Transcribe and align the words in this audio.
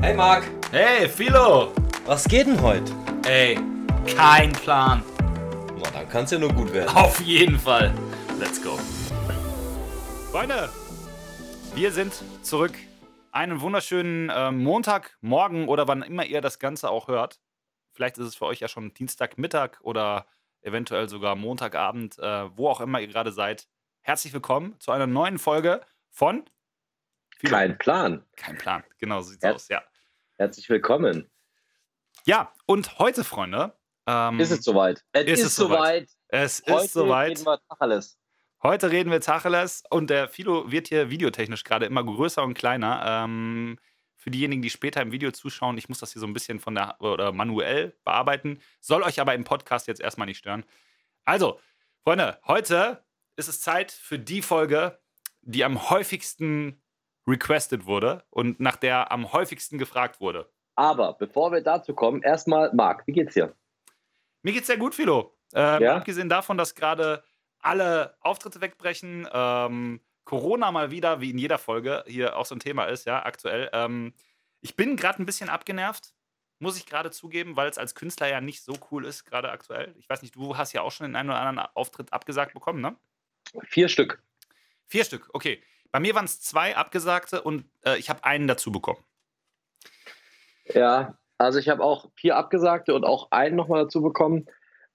Hey 0.00 0.14
Marc, 0.14 0.44
Hey, 0.70 1.08
Philo! 1.08 1.72
was 2.06 2.24
geht 2.28 2.46
denn 2.46 2.60
heute? 2.62 2.92
Ey, 3.26 3.58
kein 4.16 4.52
Plan. 4.52 5.02
Na, 5.76 5.90
dann 5.90 6.08
kann's 6.08 6.30
ja 6.30 6.38
nur 6.38 6.52
gut 6.52 6.72
werden. 6.72 6.94
Auf 6.96 7.20
jeden 7.20 7.58
Fall. 7.58 7.92
Let's 8.38 8.62
go. 8.62 8.78
Freunde, 10.30 10.68
wir 11.74 11.90
sind 11.90 12.12
zurück. 12.42 12.74
Einen 13.32 13.60
wunderschönen 13.60 14.30
äh, 14.30 14.50
Montagmorgen 14.50 15.68
oder 15.68 15.88
wann 15.88 16.02
immer 16.02 16.24
ihr 16.24 16.40
das 16.40 16.58
Ganze 16.58 16.90
auch 16.90 17.08
hört. 17.08 17.40
Vielleicht 17.92 18.18
ist 18.18 18.26
es 18.26 18.36
für 18.36 18.46
euch 18.46 18.60
ja 18.60 18.68
schon 18.68 18.94
Dienstagmittag 18.94 19.80
oder 19.82 20.26
eventuell 20.62 21.08
sogar 21.08 21.34
Montagabend, 21.34 22.18
äh, 22.18 22.56
wo 22.56 22.68
auch 22.68 22.80
immer 22.80 23.00
ihr 23.00 23.08
gerade 23.08 23.32
seid. 23.32 23.68
Herzlich 24.02 24.32
willkommen 24.32 24.76
zu 24.78 24.92
einer 24.92 25.06
neuen 25.06 25.38
Folge 25.38 25.80
von 26.10 26.44
Philo. 27.38 27.52
Kein 27.56 27.78
Plan. 27.78 28.24
Kein 28.36 28.58
Plan. 28.58 28.82
Genau, 28.98 29.20
so 29.20 29.30
sieht's 29.30 29.44
Ja. 29.44 29.52
aus, 29.54 29.68
ja. 29.68 29.82
Herzlich 30.36 30.68
willkommen. 30.68 31.30
Ja, 32.26 32.52
und 32.66 32.98
heute, 32.98 33.22
Freunde, 33.24 33.76
ähm, 34.06 34.40
Ist 34.40 34.50
es 34.50 34.64
soweit? 34.64 35.04
Es 35.12 35.24
ist 35.26 35.44
es 35.44 35.56
soweit. 35.56 36.08
es 36.28 36.62
Heute 36.66 36.84
ist 36.86 36.92
soweit. 36.92 37.30
reden 37.30 37.44
wir 37.46 37.60
Tacheles. 37.68 38.18
Heute 38.62 38.90
reden 38.90 39.10
wir 39.12 39.20
Tacheles 39.20 39.84
und 39.90 40.10
der 40.10 40.28
Philo 40.28 40.70
wird 40.70 40.88
hier 40.88 41.10
videotechnisch 41.10 41.62
gerade 41.62 41.86
immer 41.86 42.02
größer 42.04 42.42
und 42.42 42.54
kleiner. 42.54 43.02
Ähm, 43.06 43.78
für 44.16 44.30
diejenigen, 44.30 44.62
die 44.62 44.70
später 44.70 45.00
im 45.00 45.12
Video 45.12 45.30
zuschauen, 45.30 45.78
ich 45.78 45.88
muss 45.88 46.00
das 46.00 46.12
hier 46.12 46.20
so 46.20 46.26
ein 46.26 46.32
bisschen 46.32 46.58
von 46.58 46.74
der 46.74 47.00
oder 47.00 47.30
manuell 47.30 47.96
bearbeiten, 48.04 48.60
soll 48.80 49.04
euch 49.04 49.20
aber 49.20 49.34
im 49.34 49.44
Podcast 49.44 49.86
jetzt 49.86 50.00
erstmal 50.00 50.26
nicht 50.26 50.38
stören. 50.38 50.64
Also, 51.24 51.60
Freunde, 52.02 52.40
heute 52.48 53.04
ist 53.36 53.46
es 53.48 53.60
Zeit 53.60 53.92
für 53.92 54.18
die 54.18 54.42
Folge, 54.42 54.98
die 55.42 55.62
am 55.64 55.88
häufigsten 55.90 56.82
requested 57.28 57.86
wurde 57.86 58.24
und 58.30 58.58
nach 58.58 58.76
der 58.76 59.12
am 59.12 59.32
häufigsten 59.32 59.78
gefragt 59.78 60.20
wurde. 60.20 60.50
Aber 60.74 61.14
bevor 61.14 61.52
wir 61.52 61.60
dazu 61.60 61.94
kommen, 61.94 62.22
erstmal 62.22 62.72
Marc, 62.72 63.06
wie 63.06 63.12
geht's 63.12 63.34
dir? 63.34 63.54
Mir 64.42 64.52
geht's 64.52 64.68
sehr 64.68 64.76
gut, 64.76 64.94
Philo. 64.94 65.36
Ähm, 65.52 65.82
Ja? 65.82 65.96
Abgesehen 65.96 66.28
davon, 66.28 66.56
dass 66.56 66.74
gerade 66.74 67.24
alle 67.60 68.16
Auftritte 68.20 68.60
wegbrechen, 68.60 69.28
ähm, 69.32 70.00
Corona 70.24 70.70
mal 70.70 70.90
wieder, 70.90 71.20
wie 71.20 71.30
in 71.30 71.38
jeder 71.38 71.58
Folge, 71.58 72.04
hier 72.06 72.36
auch 72.36 72.46
so 72.46 72.54
ein 72.54 72.60
Thema 72.60 72.84
ist, 72.84 73.06
ja, 73.06 73.24
aktuell. 73.24 73.68
Ähm, 73.72 74.14
ich 74.60 74.76
bin 74.76 74.96
gerade 74.96 75.22
ein 75.22 75.26
bisschen 75.26 75.48
abgenervt, 75.48 76.12
muss 76.60 76.76
ich 76.76 76.86
gerade 76.86 77.10
zugeben, 77.10 77.56
weil 77.56 77.68
es 77.68 77.78
als 77.78 77.94
Künstler 77.94 78.28
ja 78.28 78.40
nicht 78.40 78.62
so 78.62 78.74
cool 78.90 79.04
ist, 79.04 79.24
gerade 79.24 79.50
aktuell. 79.50 79.94
Ich 79.98 80.08
weiß 80.08 80.22
nicht, 80.22 80.34
du 80.34 80.56
hast 80.56 80.72
ja 80.72 80.82
auch 80.82 80.92
schon 80.92 81.06
den 81.06 81.16
einen 81.16 81.30
oder 81.30 81.40
anderen 81.40 81.68
Auftritt 81.74 82.12
abgesagt 82.12 82.54
bekommen, 82.54 82.80
ne? 82.80 82.96
Vier 83.64 83.88
Stück. 83.88 84.22
Vier 84.86 85.04
Stück, 85.04 85.28
okay. 85.32 85.62
Bei 85.92 86.00
mir 86.00 86.14
waren 86.14 86.24
es 86.26 86.40
zwei 86.40 86.76
abgesagte 86.76 87.42
und 87.42 87.64
äh, 87.84 87.96
ich 87.98 88.10
habe 88.10 88.24
einen 88.24 88.46
dazu 88.46 88.70
bekommen. 88.70 89.02
Ja, 90.66 91.18
also 91.38 91.58
ich 91.58 91.68
habe 91.68 91.82
auch 91.82 92.10
vier 92.14 92.36
abgesagte 92.36 92.94
und 92.94 93.04
auch 93.04 93.30
einen 93.30 93.56
nochmal 93.56 93.84
dazu 93.84 94.02
bekommen. 94.02 94.46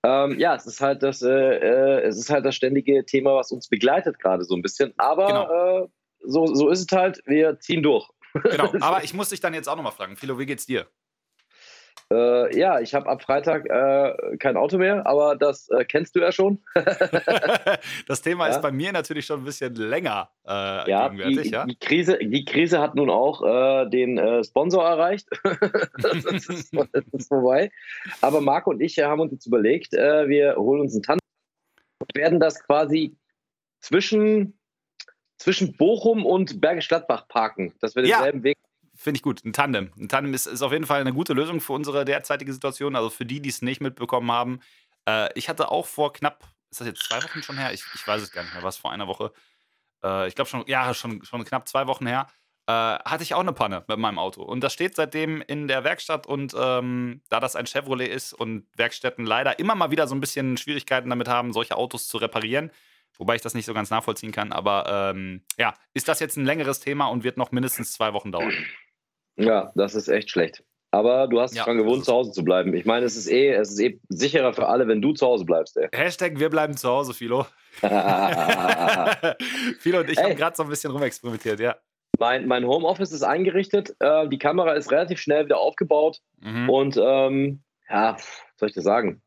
Ähm, 0.05 0.37
ja, 0.37 0.53
es 0.55 0.65
ist 0.65 0.81
halt 0.81 1.01
das, 1.01 1.21
äh, 1.21 1.29
äh, 1.29 2.01
es 2.01 2.17
ist 2.17 2.29
halt 2.29 2.45
das 2.45 2.55
ständige 2.55 3.05
Thema, 3.05 3.35
was 3.35 3.51
uns 3.51 3.69
begleitet 3.69 4.19
gerade 4.19 4.43
so 4.43 4.55
ein 4.55 4.61
bisschen. 4.61 4.93
Aber 4.97 5.27
Genau. 5.27 5.83
äh, 5.83 5.87
so, 6.19 6.45
so 6.47 6.69
ist 6.69 6.79
es 6.81 6.97
halt. 6.97 7.21
Wir 7.25 7.59
ziehen 7.59 7.81
durch. 7.83 8.07
Genau, 8.33 8.73
aber 8.81 9.03
ich 9.03 9.13
muss 9.13 9.29
dich 9.29 9.39
dann 9.39 9.53
jetzt 9.53 9.67
auch 9.69 9.75
nochmal 9.75 9.93
fragen. 9.93 10.15
Philo, 10.17 10.37
wie 10.37 10.45
geht's 10.45 10.65
dir? 10.65 10.87
Äh, 12.13 12.57
ja, 12.59 12.79
ich 12.79 12.93
habe 12.93 13.07
ab 13.09 13.23
Freitag 13.23 13.65
äh, 13.65 14.37
kein 14.37 14.55
Auto 14.55 14.77
mehr, 14.77 15.07
aber 15.07 15.35
das 15.35 15.67
äh, 15.69 15.83
kennst 15.83 16.15
du 16.15 16.19
ja 16.19 16.31
schon. 16.31 16.63
das 18.07 18.21
Thema 18.21 18.47
Ja. 18.47 18.51
ist 18.55 18.61
bei 18.61 18.71
mir 18.71 18.91
natürlich 18.91 19.25
schon 19.25 19.41
ein 19.41 19.45
bisschen 19.45 19.73
länger 19.73 20.29
äh, 20.45 20.89
Ja, 20.89 21.07
gegenwärtig, 21.07 21.41
die, 21.43 21.49
ja. 21.49 21.65
Die, 21.65 21.75
Krise, 21.75 22.17
die 22.19 22.45
Krise 22.45 22.79
hat 22.79 22.93
nun 22.95 23.09
auch 23.09 23.41
äh, 23.43 23.89
den 23.89 24.17
äh, 24.19 24.43
Sponsor 24.43 24.83
erreicht. 24.87 25.27
das, 25.97 26.25
ist, 26.25 26.71
das 26.93 27.03
ist 27.13 27.27
vorbei. 27.29 27.71
Aber 28.21 28.41
Marc 28.41 28.67
und 28.67 28.79
ich 28.81 28.99
haben 28.99 29.21
uns 29.21 29.31
jetzt 29.31 29.47
überlegt, 29.47 29.93
wir 29.93 30.55
holen 30.57 30.81
uns 30.81 30.93
einen 30.93 31.03
Tandem 31.03 31.19
und 31.99 32.15
werden 32.15 32.39
das 32.39 32.63
quasi 32.63 33.15
zwischen, 33.79 34.57
zwischen 35.37 35.75
Bochum 35.77 36.25
und 36.25 36.61
Bergisch 36.61 36.87
Gladbach 36.89 37.27
parken, 37.27 37.73
dass 37.81 37.95
wir 37.95 38.05
Ja. 38.05 38.17
denselben 38.17 38.43
Weg. 38.43 38.57
Finde 39.03 39.17
ich 39.17 39.21
gut. 39.21 39.43
Ein 39.43 39.51
Tandem. 39.51 39.91
Ein 39.97 40.07
Tandem 40.07 40.33
ist, 40.33 40.45
ist 40.45 40.61
auf 40.61 40.71
jeden 40.71 40.85
Fall 40.85 41.01
eine 41.01 41.11
gute 41.11 41.33
Lösung 41.33 41.59
für 41.59 41.73
unsere 41.73 42.05
derzeitige 42.05 42.53
Situation. 42.53 42.95
Also 42.95 43.09
für 43.09 43.25
die, 43.25 43.41
die 43.41 43.49
es 43.49 43.61
nicht 43.61 43.81
mitbekommen 43.81 44.31
haben. 44.31 44.61
Äh, 45.05 45.27
ich 45.37 45.49
hatte 45.49 45.69
auch 45.71 45.85
vor 45.85 46.13
knapp, 46.13 46.47
ist 46.71 46.79
das 46.79 46.87
jetzt 46.87 47.03
zwei 47.03 47.21
Wochen 47.21 47.43
schon 47.43 47.57
her? 47.57 47.73
Ich, 47.73 47.83
ich 47.93 48.07
weiß 48.07 48.21
es 48.21 48.31
gar 48.31 48.43
nicht 48.43 48.53
mehr, 48.53 48.63
was 48.63 48.77
vor 48.77 48.93
einer 48.93 49.05
Woche. 49.07 49.33
Äh, 50.05 50.29
ich 50.29 50.35
glaube 50.35 50.49
schon, 50.49 50.63
ja, 50.67 50.93
schon, 50.93 51.21
schon 51.25 51.43
knapp 51.43 51.67
zwei 51.67 51.85
Wochen 51.87 52.07
her. 52.07 52.27
Äh, 52.65 52.71
hatte 52.71 53.23
ich 53.23 53.33
auch 53.33 53.41
eine 53.41 53.51
Panne 53.51 53.83
mit 53.89 53.99
meinem 53.99 54.17
Auto. 54.17 54.41
Und 54.41 54.61
das 54.61 54.71
steht 54.71 54.95
seitdem 54.95 55.41
in 55.41 55.67
der 55.67 55.83
Werkstatt. 55.83 56.25
Und 56.25 56.55
ähm, 56.57 57.21
da 57.27 57.41
das 57.41 57.57
ein 57.57 57.67
Chevrolet 57.67 58.07
ist 58.09 58.31
und 58.31 58.67
Werkstätten 58.77 59.25
leider 59.25 59.59
immer 59.59 59.75
mal 59.75 59.91
wieder 59.91 60.07
so 60.07 60.15
ein 60.15 60.21
bisschen 60.21 60.55
Schwierigkeiten 60.55 61.09
damit 61.09 61.27
haben, 61.27 61.51
solche 61.51 61.75
Autos 61.75 62.07
zu 62.07 62.19
reparieren, 62.19 62.71
wobei 63.17 63.35
ich 63.35 63.41
das 63.41 63.53
nicht 63.53 63.65
so 63.65 63.73
ganz 63.73 63.89
nachvollziehen 63.89 64.31
kann. 64.31 64.53
Aber 64.53 65.11
ähm, 65.13 65.43
ja, 65.57 65.73
ist 65.93 66.07
das 66.07 66.21
jetzt 66.21 66.37
ein 66.37 66.45
längeres 66.45 66.79
Thema 66.79 67.07
und 67.07 67.25
wird 67.25 67.35
noch 67.35 67.51
mindestens 67.51 67.91
zwei 67.91 68.13
Wochen 68.13 68.31
dauern. 68.31 68.53
Ja, 69.37 69.71
das 69.75 69.95
ist 69.95 70.07
echt 70.07 70.29
schlecht. 70.29 70.63
Aber 70.91 71.27
du 71.27 71.41
hast 71.41 71.55
Ja, 71.55 71.61
es 71.63 71.65
schon 71.65 71.77
gewohnt, 71.77 72.05
zu 72.05 72.13
Hause 72.13 72.31
zu 72.31 72.43
bleiben. 72.43 72.73
Ich 72.75 72.85
meine, 72.85 73.05
es 73.05 73.15
ist 73.17 73.27
eh, 73.27 73.51
es 73.53 73.71
ist 73.71 73.79
eh 73.79 73.99
sicherer 74.09 74.53
für 74.53 74.67
alle, 74.67 74.87
wenn 74.87 75.01
du 75.01 75.13
zu 75.13 75.25
Hause 75.25 75.43
bleibst, 75.43 75.75
ey. 75.77 75.87
Hashtag 75.91 76.37
wir 76.37 76.49
bleiben 76.49 76.77
zu 76.77 76.87
Hause, 76.87 77.15
Philo. 77.15 77.47
Philo 79.79 79.99
und 80.01 80.09
ich 80.09 80.19
haben 80.19 80.35
gerade 80.35 80.55
so 80.55 80.63
ein 80.63 80.69
bisschen 80.69 80.91
rumexperimentiert, 80.91 81.59
ja. 81.59 81.75
Mein, 82.19 82.45
mein 82.47 82.65
Homeoffice 82.65 83.11
ist 83.11 83.23
eingerichtet, 83.23 83.95
äh, 83.99 84.27
die 84.29 84.37
Kamera 84.37 84.73
ist 84.73 84.91
relativ 84.91 85.19
schnell 85.19 85.45
wieder 85.45 85.57
aufgebaut 85.57 86.19
Mhm. 86.41 86.69
und 86.69 86.97
ähm, 87.01 87.63
ja, 87.89 88.17
soll 88.57 88.69
ich 88.69 88.75
dir 88.75 88.81
sagen? 88.81 89.21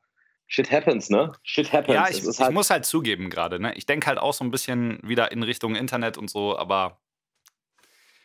Shit 0.47 0.71
happens, 0.71 1.11
ne? 1.11 1.33
Shit 1.43 1.73
happens. 1.73 1.95
Ja, 1.95 2.07
ich, 2.09 2.25
ich 2.25 2.39
halt, 2.39 2.53
muss 2.55 2.71
halt 2.71 2.85
zugeben 2.85 3.29
gerade, 3.31 3.59
ne? 3.59 3.75
Ich 3.75 3.87
denke 3.87 4.07
halt 4.07 4.19
auch 4.19 4.33
so 4.35 4.45
ein 4.45 4.53
bisschen 4.53 5.01
wieder 5.03 5.33
in 5.33 5.43
Richtung 5.43 5.75
Internet 5.75 6.17
und 6.19 6.31
so, 6.31 6.57
aber 6.57 7.01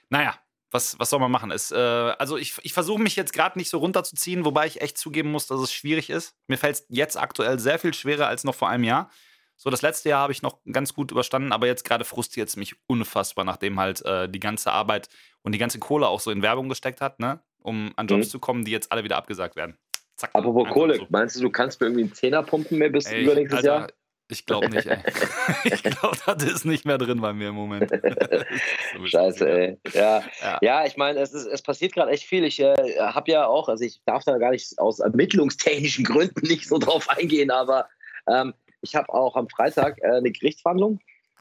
naja, 0.10 0.36
was, 0.72 0.98
was 1.00 1.10
soll 1.10 1.20
man 1.20 1.32
machen? 1.32 1.52
Es, 1.52 1.72
äh, 1.72 1.76
also 1.76 2.38
ich, 2.38 2.56
ich 2.64 2.74
versuche 2.74 3.02
mich 3.02 3.16
jetzt 3.16 3.34
gerade 3.34 3.60
nicht 3.60 3.70
so 3.70 3.78
runterzuziehen, 3.78 4.46
wobei 4.46 4.68
ich 4.68 4.82
echt 4.82 4.98
zugeben 4.98 5.32
muss, 5.32 5.48
dass 5.48 5.60
es 5.60 5.74
schwierig 5.74 6.10
ist. 6.10 6.34
Mir 6.48 6.58
fällt 6.58 6.76
es 6.76 6.86
jetzt 6.90 7.18
aktuell 7.18 7.60
sehr 7.60 7.78
viel 7.80 7.94
schwerer 7.94 8.28
als 8.28 8.44
noch 8.44 8.56
vor 8.56 8.70
einem 8.70 8.84
Jahr. 8.86 9.10
So, 9.58 9.70
das 9.70 9.82
letzte 9.84 10.10
Jahr 10.10 10.22
habe 10.22 10.32
ich 10.32 10.42
noch 10.42 10.58
ganz 10.72 10.94
gut 10.94 11.12
überstanden, 11.12 11.52
aber 11.52 11.68
jetzt 11.68 11.84
gerade 11.84 12.04
frustriert 12.04 12.50
es 12.50 12.56
mich 12.56 12.76
unfassbar, 12.88 13.46
nachdem 13.46 13.80
halt 13.80 14.04
äh, 14.06 14.28
die 14.28 14.40
ganze 14.40 14.72
Arbeit 14.72 15.08
und 15.44 15.52
die 15.52 15.60
ganze 15.60 15.78
Kohle 15.78 16.08
auch 16.08 16.20
so 16.20 16.32
in 16.32 16.42
Werbung 16.42 16.68
gesteckt 16.68 17.00
hat, 17.02 17.20
ne? 17.20 17.42
Um 17.60 17.94
an 17.96 18.08
Jobs 18.08 18.28
Mhm. 18.28 18.32
zu 18.32 18.40
kommen, 18.40 18.66
die 18.66 18.72
jetzt 18.72 18.92
alle 18.92 19.04
wieder 19.04 19.18
abgesagt 19.18 19.56
werden. 19.56 19.78
Zack. 20.16 20.32
apropos 20.34 20.68
Kohle, 20.70 20.96
so. 20.98 21.06
meinst 21.10 21.36
du, 21.36 21.42
du 21.42 21.50
kannst 21.52 21.80
mir 21.80 21.88
irgendwie 21.88 22.04
einen 22.06 22.14
Zehner 22.14 22.42
pumpen 22.44 22.78
mehr 22.80 22.90
bis 22.90 23.06
Ey, 23.06 23.24
übernächstes 23.24 23.58
Alter, 23.58 23.68
Jahr? 23.68 23.88
Ich 24.32 24.46
glaube 24.46 24.70
nicht, 24.70 24.86
ey. 24.88 24.98
ich 25.66 25.84
glaube, 25.84 26.18
das 26.26 26.44
ist 26.44 26.64
nicht 26.66 26.86
mehr 26.86 26.98
drin 26.98 27.20
bei 27.20 27.34
mir 27.34 27.50
im 27.50 27.56
Moment. 27.56 27.92
So 28.98 29.06
Scheiße, 29.06 29.50
ey. 29.50 29.78
Ja, 29.94 30.24
Ja. 30.42 30.60
ja 30.62 30.86
ich 30.86 30.96
meine, 30.98 31.20
es, 31.20 31.34
ist- 31.34 31.48
es 31.48 31.62
passiert 31.62 31.94
gerade 31.94 32.12
echt 32.12 32.24
viel. 32.24 32.44
Ich 32.46 32.60
äh, 32.60 32.74
habe 33.00 33.30
ja 33.32 33.46
auch, 33.46 33.68
also 33.70 33.84
ich 33.84 34.02
darf 34.06 34.24
da 34.24 34.38
gar 34.38 34.52
nicht 34.52 34.78
aus 34.80 35.00
ermittlungstechnischen 35.00 36.06
Gründen 36.06 36.48
nicht 36.48 36.68
so 36.68 36.78
drauf 36.78 37.10
eingehen, 37.10 37.52
aber 37.52 37.88
ähm, 38.28 38.54
ich 38.82 38.96
habe 38.96 39.10
auch 39.14 39.36
am 39.36 39.50
Freitag 39.50 39.98
äh, 40.02 40.08
eine 40.18 40.32
Gerichtsverhandlung. 40.32 41.00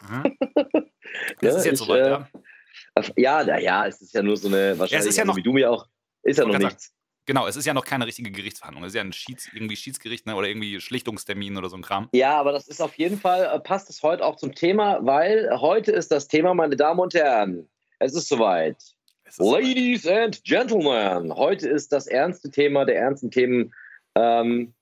Mhm. 0.09 0.37
Ja, 0.43 0.83
Das 1.41 1.57
ist 1.57 1.65
jetzt 1.67 1.79
soweit, 1.79 2.01
äh, 2.07 2.11
ja. 2.11 2.29
Ja, 3.17 3.45
na 3.45 3.59
ja, 3.61 3.87
es 3.87 4.01
ist 4.01 4.15
ja 4.15 4.23
nur 4.23 4.37
so 4.37 4.49
eine, 4.49 4.79
wahrscheinlich, 4.79 5.09
ist 5.09 5.17
ja 5.17 5.25
noch- 5.25 5.37
wie 5.37 5.43
du 5.43 5.53
mir 5.53 5.71
auch, 5.71 5.87
ist 6.23 6.39
ja 6.39 6.45
noch 6.45 6.59
nichts. 6.59 6.93
Genau, 7.27 7.47
es 7.47 7.57
ist 7.57 7.67
ja 7.67 7.75
noch 7.75 7.85
keine 7.85 8.07
richtige 8.07 8.31
Gerichtsverhandlung. 8.31 8.85
Es 8.85 8.91
ist 8.91 8.97
ja 8.97 9.03
ein 9.03 9.13
Schieds, 9.13 9.49
irgendwie 9.53 9.77
Schiedsgericht 9.77 10.27
ne? 10.27 10.35
oder 10.35 10.49
irgendwie 10.49 10.81
Schlichtungstermin 10.81 11.57
oder 11.57 11.69
so 11.69 11.77
ein 11.77 11.83
Kram. 11.83 12.09
Ja, 12.13 12.39
aber 12.39 12.53
das 12.53 12.67
ist 12.67 12.81
auf 12.81 12.99
jeden 12.99 13.19
Fall, 13.19 13.45
äh, 13.45 13.61
passt 13.61 13.91
es 13.91 14.03
heute 14.03 14.25
auch 14.25 14.37
zum 14.37 14.55
Thema, 14.55 14.99
weil 15.05 15.49
heute 15.61 15.93
ist 15.93 16.11
das 16.11 16.27
Thema, 16.29 16.55
meine 16.55 16.77
Damen 16.77 16.99
und 16.99 17.15
Herren, 17.15 17.69
es 17.99 18.15
ist 18.15 18.29
soweit. 18.29 18.77
Es 19.25 19.33
ist 19.33 19.37
soweit. 19.37 19.63
Ladies 19.63 20.07
and 20.07 20.43
Gentlemen, 20.45 21.35
heute 21.37 21.69
ist 21.69 21.93
das 21.93 22.07
ernste 22.07 22.51
Thema 22.51 22.85
der 22.85 22.97
ernsten 22.97 23.31
Themen. 23.31 23.73
Ähm, 24.17 24.75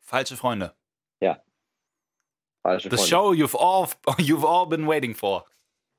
Falsche 0.00 0.36
Freunde. 0.36 0.74
falsche 2.64 2.90
The 2.90 2.96
Freunde. 2.96 3.08
show 3.08 3.32
you've 3.32 3.54
all, 3.54 3.88
you've 4.18 4.44
all 4.44 4.66
been 4.66 4.86
waiting 4.86 5.14
for. 5.14 5.44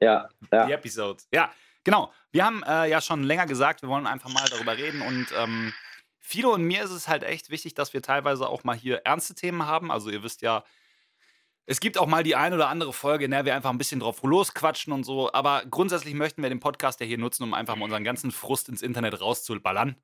Ja, 0.02 0.28
ja. 0.52 0.66
Die 0.66 0.74
Episode. 0.74 1.24
Ja, 1.32 1.52
genau. 1.86 2.12
Wir 2.34 2.44
haben 2.44 2.64
äh, 2.64 2.90
ja 2.90 3.00
schon 3.00 3.24
länger 3.24 3.46
gesagt, 3.46 3.82
wir 3.82 3.88
wollen 3.88 4.08
einfach 4.08 4.30
mal 4.30 4.46
darüber 4.50 4.76
reden 4.78 5.02
und 5.02 5.28
ähm, 5.38 5.74
Philo 6.20 6.54
und 6.54 6.64
mir 6.64 6.84
ist 6.84 6.92
es 6.92 7.08
halt 7.08 7.24
echt 7.24 7.50
wichtig, 7.50 7.76
dass 7.76 7.94
wir 7.94 8.02
teilweise 8.02 8.50
auch 8.50 8.64
mal 8.66 8.76
hier 8.76 8.98
ernste 9.06 9.36
Themen 9.36 9.66
haben. 9.66 9.92
Also 9.92 10.10
ihr 10.10 10.24
wisst 10.24 10.42
ja, 10.42 10.66
es 11.68 11.80
gibt 11.80 11.98
auch 11.98 12.08
mal 12.08 12.24
die 12.24 12.36
eine 12.36 12.56
oder 12.56 12.68
andere 12.68 12.94
Folge, 12.94 13.26
in 13.26 13.32
der 13.32 13.46
wir 13.46 13.56
einfach 13.56 13.70
ein 13.70 13.78
bisschen 13.78 14.00
drauf 14.00 14.22
losquatschen 14.22 14.92
und 14.94 15.04
so. 15.04 15.32
Aber 15.34 15.64
grundsätzlich 15.70 16.14
möchten 16.14 16.42
wir 16.44 16.50
den 16.50 16.60
Podcast 16.60 17.00
ja 17.00 17.06
hier 17.06 17.18
nutzen, 17.18 17.44
um 17.44 17.54
einfach 17.54 17.76
mal 17.76 17.86
unseren 17.86 18.04
ganzen 18.04 18.32
Frust 18.32 18.70
ins 18.70 18.82
Internet 18.82 19.22
rauszuballern. 19.22 19.96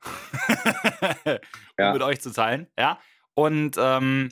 um 1.25 1.37
Ja. 1.77 1.93
mit 1.93 2.01
euch 2.01 2.21
zu 2.21 2.31
teilen. 2.31 2.67
Ja. 2.77 2.99
Und 3.33 3.75
ähm, 3.77 4.29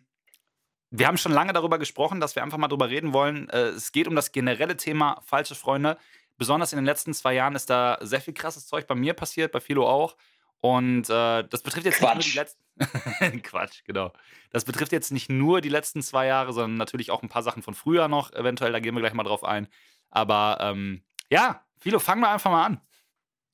wir 0.91 1.07
haben 1.07 1.17
schon 1.17 1.31
lange 1.31 1.53
darüber 1.53 1.77
gesprochen, 1.77 2.19
dass 2.19 2.35
wir 2.35 2.43
einfach 2.43 2.57
mal 2.57 2.67
darüber 2.67 2.89
reden 2.89 3.13
wollen. 3.13 3.47
Äh, 3.49 3.69
es 3.69 3.91
geht 3.91 4.07
um 4.07 4.15
das 4.15 4.31
generelle 4.31 4.75
Thema 4.75 5.21
falsche 5.23 5.55
Freunde. 5.55 5.97
Besonders 6.39 6.73
in 6.73 6.77
den 6.77 6.85
letzten 6.85 7.13
zwei 7.13 7.35
Jahren 7.35 7.53
ist 7.53 7.69
da 7.69 7.99
sehr 8.01 8.21
viel 8.21 8.33
krasses 8.33 8.65
Zeug 8.65 8.87
bei 8.87 8.95
mir 8.95 9.13
passiert, 9.13 9.51
bei 9.51 9.59
Philo 9.59 9.87
auch. 9.87 10.15
Und 10.61 11.09
äh, 11.09 11.43
das 11.43 11.61
betrifft 11.61 11.85
jetzt 11.85 11.99
Quatsch. 11.99 12.17
nicht 12.17 12.35
nur 12.35 12.45
die 12.45 13.21
letzten. 13.21 13.41
Quatsch, 13.43 13.83
genau. 13.85 14.11
Das 14.49 14.65
betrifft 14.65 14.91
jetzt 14.91 15.11
nicht 15.11 15.29
nur 15.29 15.61
die 15.61 15.69
letzten 15.69 16.01
zwei 16.01 16.25
Jahre, 16.25 16.51
sondern 16.53 16.77
natürlich 16.77 17.11
auch 17.11 17.21
ein 17.21 17.29
paar 17.29 17.43
Sachen 17.43 17.61
von 17.61 17.75
früher 17.75 18.07
noch, 18.07 18.33
eventuell, 18.33 18.71
da 18.71 18.79
gehen 18.79 18.95
wir 18.95 19.01
gleich 19.01 19.13
mal 19.13 19.23
drauf 19.23 19.43
ein. 19.43 19.67
Aber 20.09 20.57
ähm, 20.61 21.03
ja, 21.29 21.63
Philo, 21.77 21.99
fangen 21.99 22.21
wir 22.21 22.29
einfach 22.29 22.51
mal 22.51 22.65
an. 22.65 22.81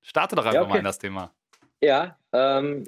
Starte 0.01 0.35
doch 0.35 0.45
einfach 0.45 0.55
Ja, 0.55 0.61
okay. 0.61 0.69
mal 0.69 0.77
in 0.79 0.85
das 0.85 0.99
Thema. 0.99 1.33
Ja, 1.81 2.17
ähm, 2.31 2.85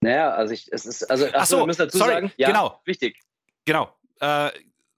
naja, 0.00 0.30
also 0.30 0.52
ich, 0.52 0.70
es 0.72 0.84
ist, 0.84 1.04
also, 1.10 1.26
Ach 1.32 1.46
so, 1.46 1.58
wir 1.58 1.66
müssen 1.66 1.82
dazu 1.82 1.98
sorry, 1.98 2.12
sagen, 2.12 2.32
ja, 2.36 2.48
genau. 2.48 2.80
wichtig. 2.84 3.20
Genau. 3.64 3.94
Äh, 4.20 4.50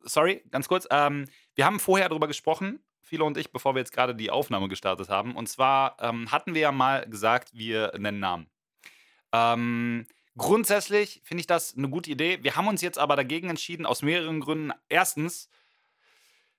sorry, 0.03 0.43
ganz 0.51 0.69
kurz. 0.69 0.87
Ähm, 0.91 1.27
wir 1.55 1.67
haben 1.67 1.81
vorher 1.81 2.09
darüber 2.09 2.27
gesprochen, 2.27 2.81
Philo 3.09 3.27
und 3.27 3.37
ich, 3.37 3.51
bevor 3.51 3.75
wir 3.75 3.81
jetzt 3.81 3.93
gerade 3.93 4.15
die 4.15 4.31
Aufnahme 4.31 4.69
gestartet 4.69 5.09
haben. 5.09 5.35
Und 5.35 5.49
zwar 5.49 5.97
ähm, 6.01 6.31
hatten 6.31 6.55
wir 6.55 6.61
ja 6.61 6.73
mal 6.73 7.09
gesagt, 7.09 7.51
wir 7.53 7.93
nennen 7.99 8.21
Namen. 8.21 8.51
Ähm, 9.33 10.07
grundsätzlich 10.37 11.21
finde 11.25 11.41
ich 11.41 11.47
das 11.47 11.77
eine 11.77 11.89
gute 11.89 12.11
Idee. 12.11 12.39
Wir 12.43 12.57
haben 12.57 12.69
uns 12.69 12.83
jetzt 12.83 12.99
aber 12.99 13.17
dagegen 13.17 13.51
entschieden, 13.51 13.87
aus 13.87 14.03
mehreren 14.03 14.41
Gründen. 14.41 14.73
Erstens, 14.89 15.51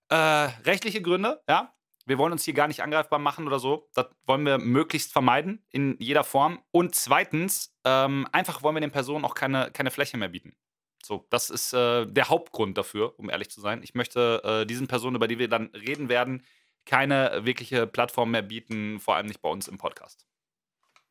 äh, 0.09 0.15
rechtliche 0.15 1.01
Gründe, 1.01 1.41
ja. 1.47 1.73
Wir 2.05 2.17
wollen 2.17 2.31
uns 2.31 2.43
hier 2.43 2.55
gar 2.55 2.67
nicht 2.67 2.81
angreifbar 2.81 3.19
machen 3.19 3.45
oder 3.45 3.59
so. 3.59 3.87
Das 3.93 4.07
wollen 4.25 4.43
wir 4.43 4.57
möglichst 4.57 5.13
vermeiden 5.13 5.63
in 5.69 5.95
jeder 5.99 6.23
Form. 6.23 6.59
Und 6.71 6.95
zweitens, 6.95 7.75
ähm, 7.85 8.27
einfach 8.31 8.63
wollen 8.63 8.75
wir 8.75 8.81
den 8.81 8.91
Personen 8.91 9.25
auch 9.25 9.35
keine, 9.35 9.69
keine 9.69 9.91
Fläche 9.91 10.17
mehr 10.17 10.29
bieten. 10.29 10.55
So, 11.03 11.25
das 11.29 11.49
ist 11.49 11.73
äh, 11.73 12.05
der 12.05 12.29
Hauptgrund 12.29 12.77
dafür, 12.77 13.17
um 13.17 13.29
ehrlich 13.29 13.49
zu 13.49 13.61
sein. 13.61 13.81
Ich 13.83 13.95
möchte 13.95 14.41
äh, 14.43 14.65
diesen 14.65 14.87
Personen, 14.87 15.15
über 15.15 15.27
die 15.27 15.39
wir 15.39 15.47
dann 15.47 15.67
reden 15.73 16.09
werden, 16.09 16.43
keine 16.85 17.45
wirkliche 17.45 17.87
Plattform 17.87 18.31
mehr 18.31 18.41
bieten, 18.41 18.99
vor 18.99 19.15
allem 19.15 19.27
nicht 19.27 19.41
bei 19.41 19.49
uns 19.49 19.67
im 19.67 19.77
Podcast. 19.77 20.25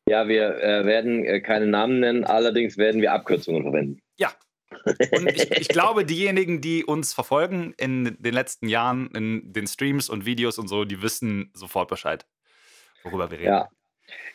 Ja, 0.07 0.27
wir 0.27 0.61
äh, 0.61 0.85
werden 0.85 1.23
äh, 1.23 1.39
keine 1.39 1.67
Namen 1.67 1.99
nennen, 1.99 2.23
allerdings 2.23 2.77
werden 2.77 3.01
wir 3.01 3.13
Abkürzungen 3.13 3.63
verwenden. 3.63 4.01
Ja. 4.17 4.31
Und 5.11 5.29
ich, 5.29 5.51
ich 5.51 5.67
glaube, 5.67 6.05
diejenigen, 6.05 6.61
die 6.61 6.83
uns 6.83 7.13
verfolgen 7.13 7.73
in 7.77 8.17
den 8.19 8.33
letzten 8.33 8.67
Jahren, 8.67 9.09
in 9.15 9.53
den 9.53 9.67
Streams 9.67 10.09
und 10.09 10.25
Videos 10.25 10.57
und 10.57 10.67
so, 10.67 10.85
die 10.85 11.01
wissen 11.01 11.51
sofort 11.53 11.89
Bescheid, 11.89 12.25
worüber 13.03 13.29
wir 13.31 13.39
reden. 13.39 13.53
Ja. 13.53 13.69